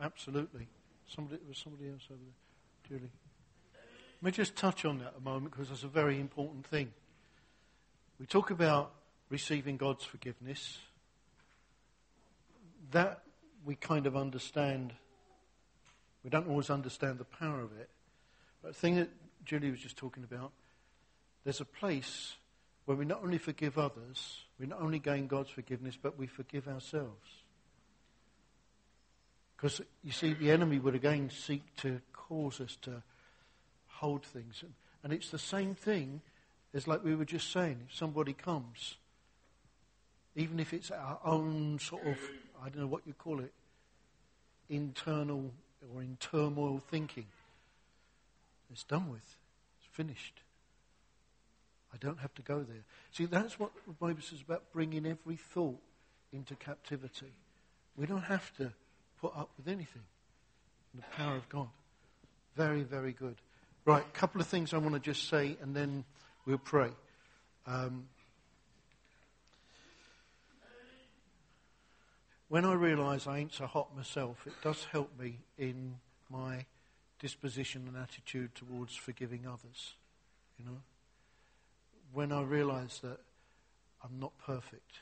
absolutely. 0.00 0.66
Somebody, 1.14 1.42
was 1.46 1.58
somebody 1.58 1.90
else 1.90 2.08
over 2.10 2.20
there? 2.22 2.98
Julie. 2.98 3.12
Let 4.22 4.22
me 4.22 4.30
just 4.30 4.56
touch 4.56 4.86
on 4.86 5.00
that 5.00 5.12
a 5.18 5.20
moment 5.20 5.52
because 5.52 5.68
that's 5.68 5.82
a 5.82 5.88
very 5.88 6.18
important 6.18 6.66
thing. 6.66 6.90
We 8.18 8.24
talk 8.24 8.50
about 8.50 8.92
receiving 9.28 9.76
God's 9.76 10.04
forgiveness. 10.04 10.78
That 12.92 13.20
we 13.66 13.74
kind 13.74 14.06
of 14.06 14.16
understand. 14.16 14.94
We 16.26 16.30
don't 16.30 16.48
always 16.48 16.70
understand 16.70 17.18
the 17.18 17.24
power 17.24 17.60
of 17.60 17.70
it. 17.78 17.88
But 18.60 18.72
the 18.72 18.78
thing 18.80 18.96
that 18.96 19.10
Julie 19.44 19.70
was 19.70 19.78
just 19.78 19.96
talking 19.96 20.24
about, 20.24 20.50
there's 21.44 21.60
a 21.60 21.64
place 21.64 22.34
where 22.84 22.96
we 22.96 23.04
not 23.04 23.22
only 23.22 23.38
forgive 23.38 23.78
others, 23.78 24.40
we 24.58 24.66
not 24.66 24.80
only 24.80 24.98
gain 24.98 25.28
God's 25.28 25.50
forgiveness, 25.50 25.96
but 25.96 26.18
we 26.18 26.26
forgive 26.26 26.66
ourselves. 26.66 27.30
Because 29.56 29.80
you 30.02 30.10
see, 30.10 30.34
the 30.34 30.50
enemy 30.50 30.80
would 30.80 30.96
again 30.96 31.30
seek 31.30 31.62
to 31.76 32.00
cause 32.12 32.60
us 32.60 32.76
to 32.82 33.04
hold 33.86 34.26
things. 34.26 34.64
And 35.04 35.12
it's 35.12 35.30
the 35.30 35.38
same 35.38 35.76
thing 35.76 36.22
as 36.74 36.88
like 36.88 37.04
we 37.04 37.14
were 37.14 37.24
just 37.24 37.52
saying. 37.52 37.82
If 37.88 37.94
somebody 37.94 38.32
comes, 38.32 38.96
even 40.34 40.58
if 40.58 40.72
it's 40.72 40.90
our 40.90 41.20
own 41.24 41.78
sort 41.78 42.04
of, 42.04 42.18
I 42.60 42.68
don't 42.68 42.80
know 42.80 42.88
what 42.88 43.06
you 43.06 43.12
call 43.12 43.38
it, 43.38 43.52
internal 44.68 45.52
or 45.94 46.02
in 46.02 46.16
turmoil 46.20 46.80
thinking, 46.90 47.26
it's 48.70 48.84
done 48.84 49.10
with. 49.10 49.36
It's 49.78 49.88
finished. 49.92 50.40
I 51.92 51.96
don't 51.98 52.18
have 52.18 52.34
to 52.34 52.42
go 52.42 52.58
there. 52.58 52.84
See, 53.12 53.26
that's 53.26 53.58
what 53.58 53.70
the 53.86 53.92
Bible 53.92 54.20
says 54.20 54.40
about 54.40 54.64
bringing 54.72 55.06
every 55.06 55.36
thought 55.36 55.78
into 56.32 56.54
captivity. 56.56 57.32
We 57.96 58.06
don't 58.06 58.24
have 58.24 58.54
to 58.58 58.72
put 59.20 59.36
up 59.36 59.50
with 59.56 59.68
anything. 59.68 60.02
The 60.94 61.02
power 61.16 61.36
of 61.36 61.48
God. 61.48 61.68
Very, 62.56 62.82
very 62.82 63.12
good. 63.12 63.36
Right, 63.84 64.02
a 64.02 64.18
couple 64.18 64.40
of 64.40 64.46
things 64.46 64.74
I 64.74 64.78
want 64.78 64.94
to 64.94 65.00
just 65.00 65.28
say, 65.28 65.56
and 65.62 65.74
then 65.74 66.04
we'll 66.44 66.58
pray. 66.58 66.90
Um, 67.66 68.08
when 72.48 72.64
I 72.64 72.74
realise 72.74 73.26
I 73.26 73.38
ain't 73.38 73.52
so 73.52 73.66
hot 73.66 73.94
myself, 73.96 74.46
it 74.46 74.54
does 74.62 74.84
help 74.92 75.18
me 75.18 75.38
in 75.58 75.96
my 76.30 76.66
disposition 77.18 77.84
and 77.88 77.96
attitude 77.96 78.54
towards 78.54 78.94
forgiving 78.94 79.46
others. 79.46 79.94
You 80.58 80.64
know, 80.64 80.78
when 82.12 82.32
I 82.32 82.42
realise 82.42 82.98
that 83.00 83.18
I'm 84.02 84.20
not 84.20 84.32
perfect, 84.44 85.00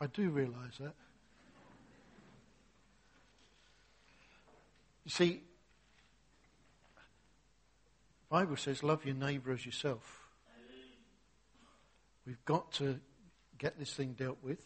I 0.00 0.06
do 0.06 0.30
realise 0.30 0.78
that. 0.80 0.94
You 5.04 5.10
see, 5.10 5.42
the 8.28 8.36
Bible 8.36 8.56
says, 8.56 8.82
love 8.82 9.04
your 9.04 9.14
neighbour 9.14 9.52
as 9.52 9.64
yourself. 9.64 10.26
We've 12.26 12.44
got 12.44 12.72
to 12.72 13.00
get 13.58 13.78
this 13.78 13.92
thing 13.92 14.14
dealt 14.18 14.38
with. 14.42 14.58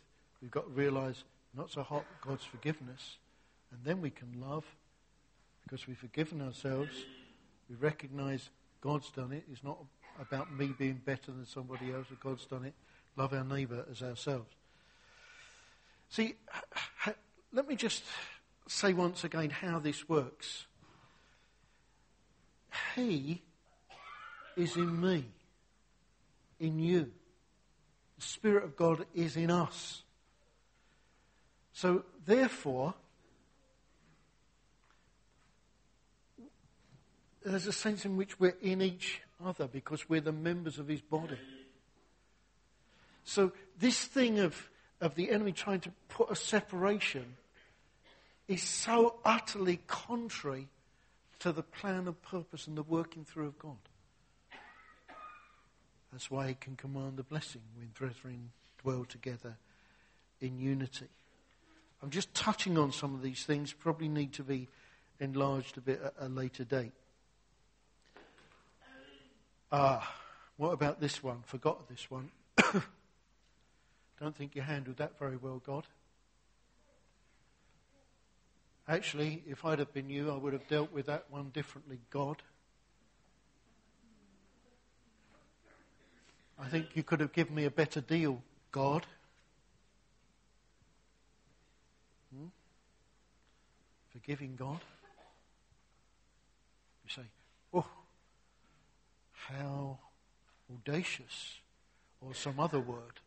We've 0.43 0.51
got 0.51 0.65
to 0.65 0.71
realise 0.71 1.25
not 1.55 1.71
so 1.71 1.83
hot 1.83 2.05
God's 2.21 2.45
forgiveness. 2.45 3.19
And 3.73 3.81
then 3.85 4.01
we 4.01 4.11
can 4.11 4.41
love 4.41 4.65
because 5.63 5.87
we've 5.87 5.99
forgiven 5.99 6.43
ourselves. 6.43 6.91
We 7.69 7.77
recognise 7.77 8.49
God's 8.81 9.11
done 9.11 9.33
it. 9.33 9.45
It's 9.51 9.63
not 9.63 9.79
about 10.21 10.53
me 10.57 10.75
being 10.77 11.01
better 11.05 11.31
than 11.31 11.47
somebody 11.47 11.93
else, 11.93 12.07
but 12.09 12.21
God's 12.21 12.45
done 12.47 12.65
it. 12.65 12.75
Love 13.17 13.33
our 13.33 13.45
neighbour 13.45 13.85
as 13.91 14.03
ourselves. 14.03 14.53
See, 16.09 16.35
let 17.53 17.69
me 17.69 17.77
just 17.77 18.03
say 18.69 18.93
once 18.93 19.25
again 19.25 19.51
how 19.51 19.79
this 19.79 20.09
works. 20.09 20.67
He 22.95 23.43
is 24.57 24.77
in 24.77 25.01
me, 25.01 25.27
in 26.59 26.79
you. 26.79 27.13
The 28.21 28.27
Spirit 28.27 28.65
of 28.65 28.77
God 28.77 29.07
is 29.15 29.35
in 29.35 29.51
us. 29.51 30.03
So, 31.73 32.05
therefore, 32.27 32.93
there's 37.43 37.67
a 37.67 37.73
sense 37.73 38.05
in 38.05 38.19
which 38.19 38.39
we're 38.39 38.59
in 38.61 38.83
each 38.83 39.23
other 39.43 39.67
because 39.67 40.07
we're 40.07 40.21
the 40.21 40.33
members 40.33 40.79
of 40.79 40.87
his 40.87 41.01
body. 41.01 41.39
So, 43.25 43.53
this 43.79 44.05
thing 44.05 44.39
of, 44.39 44.69
of 45.01 45.15
the 45.15 45.31
enemy 45.31 45.53
trying 45.53 45.81
to 45.81 45.93
put 46.11 46.31
a 46.31 46.37
separation 46.37 47.37
is 48.49 48.63
so 48.63 49.15
utterly 49.25 49.81
contrary 49.87 50.69
to 51.39 51.53
the 51.53 51.63
plan 51.63 52.07
and 52.07 52.21
purpose 52.21 52.67
and 52.67 52.77
the 52.77 52.83
working 52.83 53.25
through 53.25 53.47
of 53.47 53.59
God. 53.59 53.79
That's 56.13 56.31
why 56.31 56.49
he 56.49 56.55
can 56.55 56.77
command 56.77 57.19
a 57.19 57.23
blessing 57.23 57.63
when 57.77 57.89
brethren 57.89 58.51
dwell 58.83 59.05
together 59.05 59.57
in 60.41 60.59
unity. 60.59 61.09
I'm 62.03 62.11
just 62.11 62.33
touching 62.35 62.79
on 62.79 62.93
some 62.93 63.15
of 63.15 63.23
these 63.23 63.45
things, 63.45 63.73
probably 63.73 64.09
need 64.09 64.33
to 64.35 64.43
be 64.43 64.69
enlarged 65.21 65.77
a 65.77 65.81
bit 65.81 66.01
at 66.03 66.15
a 66.19 66.29
later 66.29 66.65
date. 66.65 66.93
Ah, 69.71 70.15
what 70.57 70.71
about 70.71 71.01
this 71.01 71.23
one? 71.23 71.43
Forgot 71.47 71.89
this 71.89 72.11
one. 72.11 72.31
Don't 74.21 74.35
think 74.35 74.57
you 74.57 74.63
handled 74.63 74.97
that 74.97 75.19
very 75.19 75.37
well, 75.37 75.63
God. 75.65 75.87
Actually, 78.89 79.45
if 79.47 79.65
I'd 79.65 79.79
have 79.79 79.93
been 79.93 80.11
you, 80.11 80.33
I 80.33 80.37
would 80.37 80.53
have 80.53 80.67
dealt 80.67 80.93
with 80.93 81.07
that 81.07 81.27
one 81.31 81.51
differently, 81.51 82.01
God. 82.11 82.43
I 86.61 86.69
think 86.69 86.89
you 86.95 87.03
could 87.03 87.21
have 87.21 87.33
given 87.33 87.55
me 87.55 87.65
a 87.65 87.71
better 87.71 88.01
deal, 88.01 88.43
God. 88.71 89.07
Hmm? 92.35 92.49
Forgiving 94.13 94.57
God. 94.57 94.81
You 97.05 97.11
say, 97.11 97.29
oh, 97.73 97.87
how 99.33 99.99
audacious, 100.71 101.59
or 102.21 102.35
some 102.35 102.61
other 102.61 102.79
word. 102.79 103.21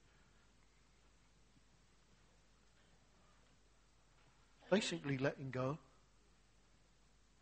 basically 4.73 5.19
letting 5.19 5.51
go. 5.51 5.77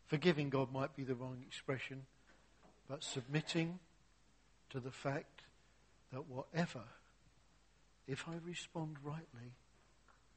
Forgiving 0.06 0.50
God 0.50 0.70
might 0.70 0.94
be 0.94 1.02
the 1.02 1.14
wrong 1.14 1.38
expression, 1.46 2.04
but 2.90 3.02
submitting 3.02 3.78
to 4.68 4.80
the 4.80 4.90
fact 4.90 5.31
that 6.12 6.28
whatever, 6.28 6.82
if 8.06 8.28
I 8.28 8.34
respond 8.44 8.96
rightly, 9.02 9.54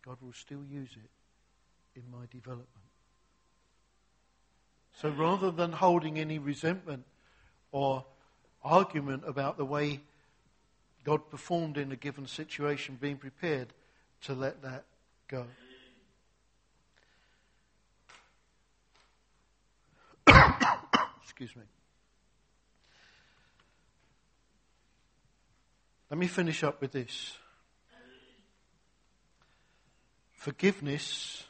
God 0.05 0.17
will 0.21 0.33
still 0.33 0.63
use 0.63 0.91
it 0.95 1.99
in 1.99 2.03
my 2.11 2.25
development. 2.31 2.69
So 5.01 5.11
mm. 5.11 5.17
rather 5.17 5.51
than 5.51 5.71
holding 5.73 6.17
any 6.17 6.39
resentment 6.39 7.03
or 7.71 8.05
argument 8.63 9.23
about 9.27 9.57
the 9.57 9.65
way 9.65 9.99
God 11.03 11.29
performed 11.29 11.77
in 11.77 11.91
a 11.91 11.95
given 11.95 12.25
situation, 12.25 12.97
being 12.99 13.17
prepared 13.17 13.67
to 14.23 14.33
let 14.33 14.63
that 14.63 14.85
go. 15.27 15.45
Excuse 21.23 21.55
me. 21.55 21.61
Let 26.15 26.21
me 26.21 26.27
finish 26.27 26.63
up 26.63 26.79
with 26.79 26.93
this. 26.93 27.33
Forgiveness, 30.31 31.43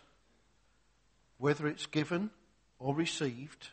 whether 1.37 1.67
it's 1.67 1.85
given 1.85 2.31
or 2.79 2.95
received, 2.95 3.67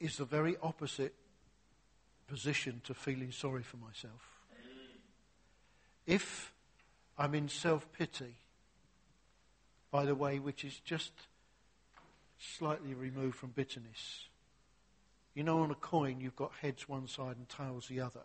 is 0.00 0.18
the 0.18 0.26
very 0.26 0.54
opposite 0.62 1.14
position 2.28 2.82
to 2.84 2.92
feeling 2.92 3.32
sorry 3.32 3.62
for 3.62 3.78
myself. 3.78 4.28
If 6.06 6.52
I'm 7.16 7.34
in 7.34 7.48
self 7.48 7.90
pity, 7.90 8.34
by 9.90 10.04
the 10.04 10.14
way, 10.14 10.40
which 10.40 10.62
is 10.62 10.78
just 10.84 11.12
slightly 12.38 12.92
removed 12.92 13.36
from 13.36 13.52
bitterness. 13.52 14.26
You 15.34 15.42
know, 15.42 15.62
on 15.62 15.70
a 15.70 15.76
coin, 15.76 16.20
you've 16.20 16.36
got 16.36 16.52
heads 16.62 16.88
one 16.88 17.08
side 17.08 17.36
and 17.36 17.48
tails 17.48 17.88
the 17.88 18.00
other. 18.00 18.22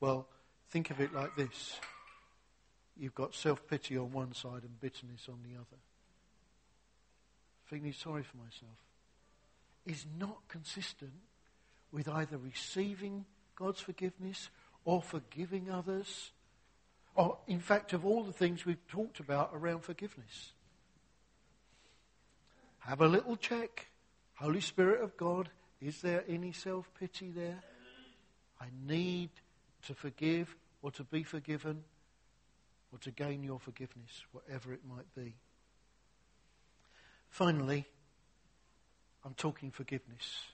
Well, 0.00 0.26
think 0.70 0.90
of 0.90 1.00
it 1.00 1.12
like 1.12 1.36
this 1.36 1.78
you've 2.98 3.14
got 3.14 3.34
self 3.34 3.66
pity 3.68 3.98
on 3.98 4.12
one 4.12 4.34
side 4.34 4.62
and 4.62 4.80
bitterness 4.80 5.28
on 5.28 5.38
the 5.42 5.56
other. 5.56 5.80
Feeling 7.64 7.92
sorry 7.92 8.22
for 8.22 8.36
myself 8.38 8.78
is 9.84 10.06
not 10.18 10.38
consistent 10.48 11.12
with 11.92 12.08
either 12.08 12.38
receiving 12.38 13.24
God's 13.54 13.80
forgiveness 13.80 14.50
or 14.84 15.02
forgiving 15.02 15.70
others. 15.70 16.30
Or, 17.14 17.38
in 17.46 17.60
fact, 17.60 17.92
of 17.92 18.04
all 18.04 18.24
the 18.24 18.32
things 18.32 18.66
we've 18.66 18.86
talked 18.88 19.20
about 19.20 19.50
around 19.54 19.80
forgiveness. 19.80 20.52
Have 22.80 23.00
a 23.00 23.08
little 23.08 23.36
check. 23.36 23.86
Holy 24.34 24.60
Spirit 24.60 25.02
of 25.02 25.16
God, 25.16 25.48
is 25.80 26.00
there 26.00 26.24
any 26.28 26.52
self 26.52 26.90
pity 26.98 27.30
there? 27.30 27.62
I 28.60 28.66
need 28.86 29.30
to 29.86 29.94
forgive 29.94 30.56
or 30.82 30.90
to 30.92 31.04
be 31.04 31.22
forgiven 31.22 31.84
or 32.92 32.98
to 33.00 33.10
gain 33.10 33.42
your 33.42 33.58
forgiveness, 33.58 34.24
whatever 34.32 34.72
it 34.72 34.80
might 34.88 35.12
be. 35.14 35.34
Finally, 37.28 37.84
I'm 39.24 39.34
talking 39.34 39.70
forgiveness. 39.70 40.44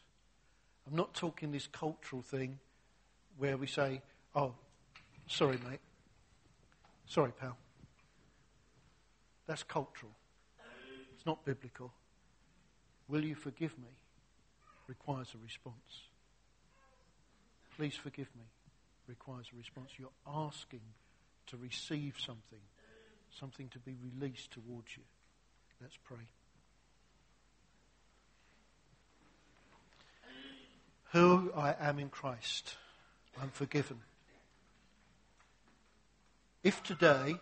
I'm 0.86 0.96
not 0.96 1.14
talking 1.14 1.52
this 1.52 1.66
cultural 1.66 2.22
thing 2.22 2.58
where 3.38 3.56
we 3.56 3.66
say, 3.66 4.02
oh, 4.34 4.54
sorry, 5.26 5.58
mate. 5.68 5.80
Sorry, 7.06 7.30
pal. 7.32 7.56
That's 9.46 9.62
cultural. 9.62 10.12
It's 11.14 11.26
not 11.26 11.44
biblical. 11.44 11.92
Will 13.08 13.24
you 13.24 13.34
forgive 13.34 13.78
me? 13.78 13.88
Requires 14.86 15.28
a 15.34 15.42
response. 15.42 15.76
Please 17.76 17.94
forgive 17.94 18.28
me. 18.36 18.44
Requires 19.06 19.46
a 19.52 19.56
response. 19.56 19.90
You're 19.98 20.08
asking 20.26 20.82
to 21.48 21.56
receive 21.56 22.16
something, 22.18 22.60
something 23.38 23.68
to 23.68 23.78
be 23.78 23.96
released 24.02 24.50
towards 24.52 24.96
you. 24.96 25.02
Let's 25.80 25.98
pray. 26.04 26.18
Who 31.12 31.52
I 31.54 31.74
am 31.78 31.98
in 31.98 32.08
Christ, 32.08 32.76
I'm 33.40 33.50
forgiven. 33.50 34.00
If 36.62 36.82
today 36.82 37.36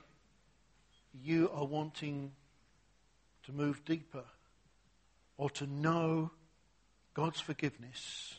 you 1.22 1.50
are 1.54 1.66
wanting 1.66 2.32
to 3.44 3.52
move 3.52 3.84
deeper 3.84 4.24
or 5.36 5.50
to 5.50 5.66
know 5.66 6.30
God's 7.14 7.40
forgiveness 7.40 8.34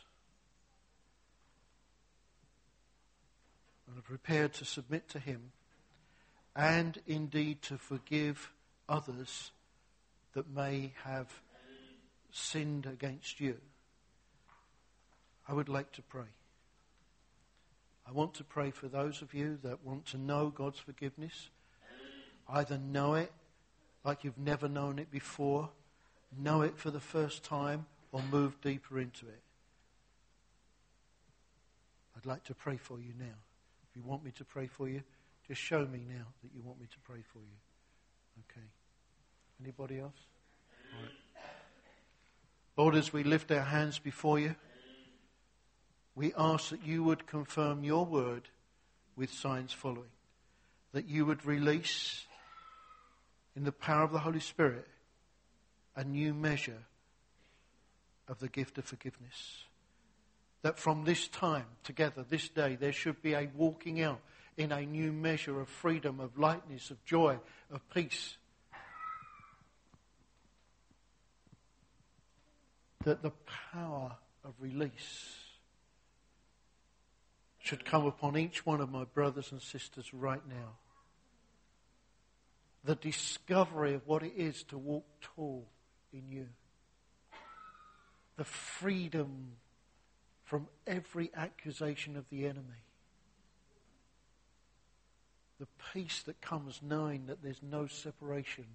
and 3.86 3.98
are 3.98 4.02
prepared 4.02 4.54
to 4.54 4.64
submit 4.64 5.08
to 5.10 5.18
Him 5.18 5.52
and 6.56 6.98
indeed 7.06 7.62
to 7.62 7.78
forgive 7.78 8.50
others 8.88 9.52
that 10.34 10.48
may 10.48 10.92
have 11.04 11.28
sinned 12.30 12.86
against 12.86 13.40
you, 13.40 13.58
I 15.46 15.52
would 15.52 15.68
like 15.68 15.92
to 15.92 16.02
pray. 16.02 16.30
I 18.06 18.12
want 18.12 18.34
to 18.34 18.44
pray 18.44 18.70
for 18.70 18.88
those 18.88 19.22
of 19.22 19.34
you 19.34 19.58
that 19.62 19.84
want 19.84 20.06
to 20.06 20.18
know 20.18 20.48
God's 20.48 20.78
forgiveness, 20.78 21.50
either 22.48 22.78
know 22.78 23.14
it 23.14 23.32
like 24.04 24.24
you've 24.24 24.38
never 24.38 24.68
known 24.68 24.98
it 24.98 25.10
before 25.10 25.68
know 26.38 26.62
it 26.62 26.78
for 26.78 26.90
the 26.90 27.00
first 27.00 27.44
time, 27.44 27.86
or 28.12 28.20
move 28.30 28.60
deeper 28.60 28.98
into 28.98 29.26
it. 29.26 29.42
I'd 32.16 32.26
like 32.26 32.44
to 32.44 32.54
pray 32.54 32.76
for 32.76 33.00
you 33.00 33.12
now. 33.18 33.34
If 33.90 33.96
you 33.96 34.02
want 34.04 34.24
me 34.24 34.30
to 34.32 34.44
pray 34.44 34.66
for 34.66 34.88
you, 34.88 35.02
just 35.48 35.60
show 35.60 35.80
me 35.86 36.04
now 36.08 36.24
that 36.42 36.50
you 36.54 36.62
want 36.62 36.80
me 36.80 36.86
to 36.86 36.98
pray 37.00 37.22
for 37.32 37.38
you. 37.38 37.56
Okay. 38.50 38.66
Anybody 39.60 39.98
else? 39.98 40.12
Lord, 42.76 42.94
as 42.94 43.12
we 43.12 43.22
lift 43.22 43.50
our 43.50 43.60
hands 43.60 43.98
before 43.98 44.38
you, 44.38 44.54
we 46.14 46.32
ask 46.36 46.70
that 46.70 46.84
you 46.84 47.02
would 47.04 47.26
confirm 47.26 47.84
your 47.84 48.04
word 48.04 48.48
with 49.16 49.32
signs 49.32 49.72
following. 49.72 50.10
That 50.92 51.08
you 51.08 51.26
would 51.26 51.44
release 51.44 52.24
in 53.56 53.64
the 53.64 53.72
power 53.72 54.04
of 54.04 54.12
the 54.12 54.20
Holy 54.20 54.40
Spirit 54.40 54.86
a 55.96 56.04
new 56.04 56.32
measure 56.32 56.84
of 58.32 58.38
the 58.40 58.48
gift 58.48 58.78
of 58.78 58.84
forgiveness. 58.86 59.64
That 60.62 60.78
from 60.78 61.04
this 61.04 61.28
time 61.28 61.66
together, 61.84 62.24
this 62.28 62.48
day, 62.48 62.76
there 62.76 62.92
should 62.92 63.20
be 63.20 63.34
a 63.34 63.50
walking 63.54 64.00
out 64.00 64.20
in 64.56 64.72
a 64.72 64.80
new 64.86 65.12
measure 65.12 65.60
of 65.60 65.68
freedom, 65.68 66.18
of 66.18 66.38
lightness, 66.38 66.90
of 66.90 67.04
joy, 67.04 67.38
of 67.70 67.80
peace. 67.90 68.38
That 73.04 73.22
the 73.22 73.32
power 73.72 74.16
of 74.44 74.54
release 74.58 75.36
should 77.58 77.84
come 77.84 78.06
upon 78.06 78.38
each 78.38 78.64
one 78.64 78.80
of 78.80 78.90
my 78.90 79.04
brothers 79.04 79.52
and 79.52 79.60
sisters 79.60 80.14
right 80.14 80.42
now. 80.48 80.78
The 82.84 82.94
discovery 82.94 83.92
of 83.94 84.06
what 84.06 84.22
it 84.22 84.32
is 84.36 84.62
to 84.64 84.78
walk 84.78 85.04
tall 85.20 85.68
in 86.12 86.30
you. 86.30 86.48
The 88.36 88.44
freedom 88.44 89.52
from 90.44 90.68
every 90.86 91.30
accusation 91.34 92.16
of 92.16 92.28
the 92.30 92.44
enemy. 92.44 92.84
The 95.58 95.68
peace 95.92 96.22
that 96.26 96.40
comes 96.40 96.80
knowing 96.82 97.26
that 97.26 97.42
there's 97.42 97.62
no 97.62 97.86
separation 97.86 98.66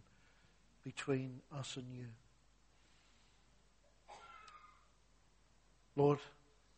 between 0.84 1.42
us 1.56 1.76
and 1.76 1.86
you. 1.94 2.08
Lord, 5.96 6.20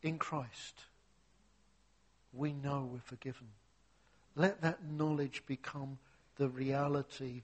in 0.01 0.17
Christ, 0.17 0.79
we 2.33 2.53
know 2.53 2.89
we're 2.91 2.99
forgiven. 2.99 3.47
Let 4.35 4.61
that 4.61 4.83
knowledge 4.83 5.43
become 5.45 5.97
the 6.37 6.49
reality, 6.49 7.43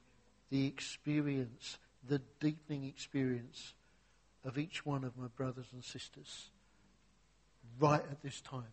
the 0.49 0.65
experience, 0.65 1.77
the 2.07 2.21
deepening 2.39 2.86
experience 2.86 3.73
of 4.45 4.57
each 4.57 4.85
one 4.85 5.03
of 5.03 5.17
my 5.17 5.27
brothers 5.27 5.65
and 5.73 5.83
sisters 5.83 6.49
right 7.79 8.03
at 8.11 8.21
this 8.21 8.41
time. 8.41 8.63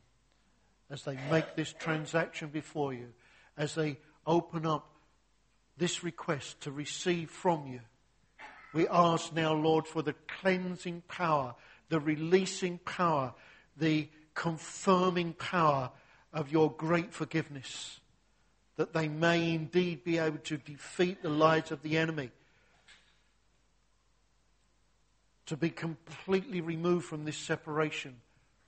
As 0.90 1.02
they 1.04 1.16
make 1.30 1.56
this 1.56 1.72
transaction 1.72 2.50
before 2.50 2.92
you, 2.92 3.08
as 3.56 3.74
they 3.74 3.98
open 4.26 4.66
up 4.66 4.88
this 5.78 6.04
request 6.04 6.60
to 6.60 6.70
receive 6.70 7.30
from 7.30 7.66
you, 7.66 7.80
we 8.74 8.86
ask 8.88 9.32
now, 9.34 9.54
Lord, 9.54 9.86
for 9.86 10.02
the 10.02 10.14
cleansing 10.40 11.02
power, 11.08 11.54
the 11.88 12.00
releasing 12.00 12.78
power, 12.78 13.34
the 13.76 14.08
confirming 14.34 15.32
power 15.34 15.90
of 16.32 16.50
your 16.50 16.70
great 16.70 17.12
forgiveness 17.12 18.00
that 18.76 18.92
they 18.94 19.08
may 19.08 19.54
indeed 19.54 20.02
be 20.02 20.18
able 20.18 20.38
to 20.38 20.56
defeat 20.56 21.22
the 21.22 21.28
lies 21.28 21.70
of 21.70 21.82
the 21.82 21.98
enemy. 21.98 22.30
To 25.47 25.57
be 25.57 25.70
completely 25.70 26.61
removed 26.61 27.07
from 27.07 27.24
this 27.24 27.36
separation 27.36 28.16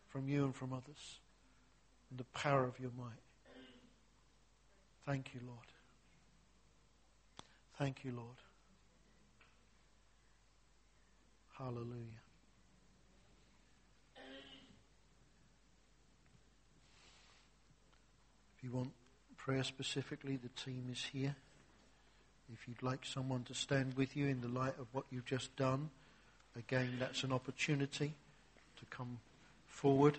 from 0.08 0.28
you 0.28 0.44
and 0.44 0.54
from 0.54 0.72
others. 0.72 1.18
And 2.10 2.20
the 2.20 2.24
power 2.38 2.64
of 2.64 2.78
your 2.78 2.92
might. 2.96 3.24
Thank 5.04 5.34
you, 5.34 5.40
Lord. 5.44 5.58
Thank 7.78 8.04
you, 8.04 8.12
Lord. 8.12 8.36
Hallelujah. 11.58 12.20
If 18.56 18.62
you 18.62 18.70
want 18.70 18.92
prayer 19.36 19.64
specifically, 19.64 20.36
the 20.36 20.48
team 20.48 20.88
is 20.90 21.04
here. 21.12 21.34
If 22.52 22.68
you'd 22.68 22.82
like 22.82 23.04
someone 23.04 23.42
to 23.44 23.54
stand 23.54 23.94
with 23.94 24.16
you 24.16 24.28
in 24.28 24.40
the 24.40 24.48
light 24.48 24.78
of 24.78 24.86
what 24.92 25.06
you've 25.10 25.24
just 25.24 25.56
done, 25.56 25.90
again, 26.56 26.96
that's 26.98 27.24
an 27.24 27.32
opportunity 27.32 28.14
to 28.78 28.84
come 28.90 29.18
forward. 29.68 30.18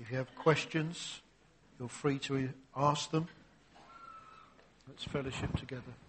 If 0.00 0.10
you 0.10 0.16
have 0.16 0.34
questions, 0.34 1.20
you're 1.78 1.88
free 1.88 2.18
to 2.20 2.50
ask 2.76 3.10
them. 3.10 3.28
Let's 4.86 5.04
fellowship 5.04 5.56
together. 5.56 6.07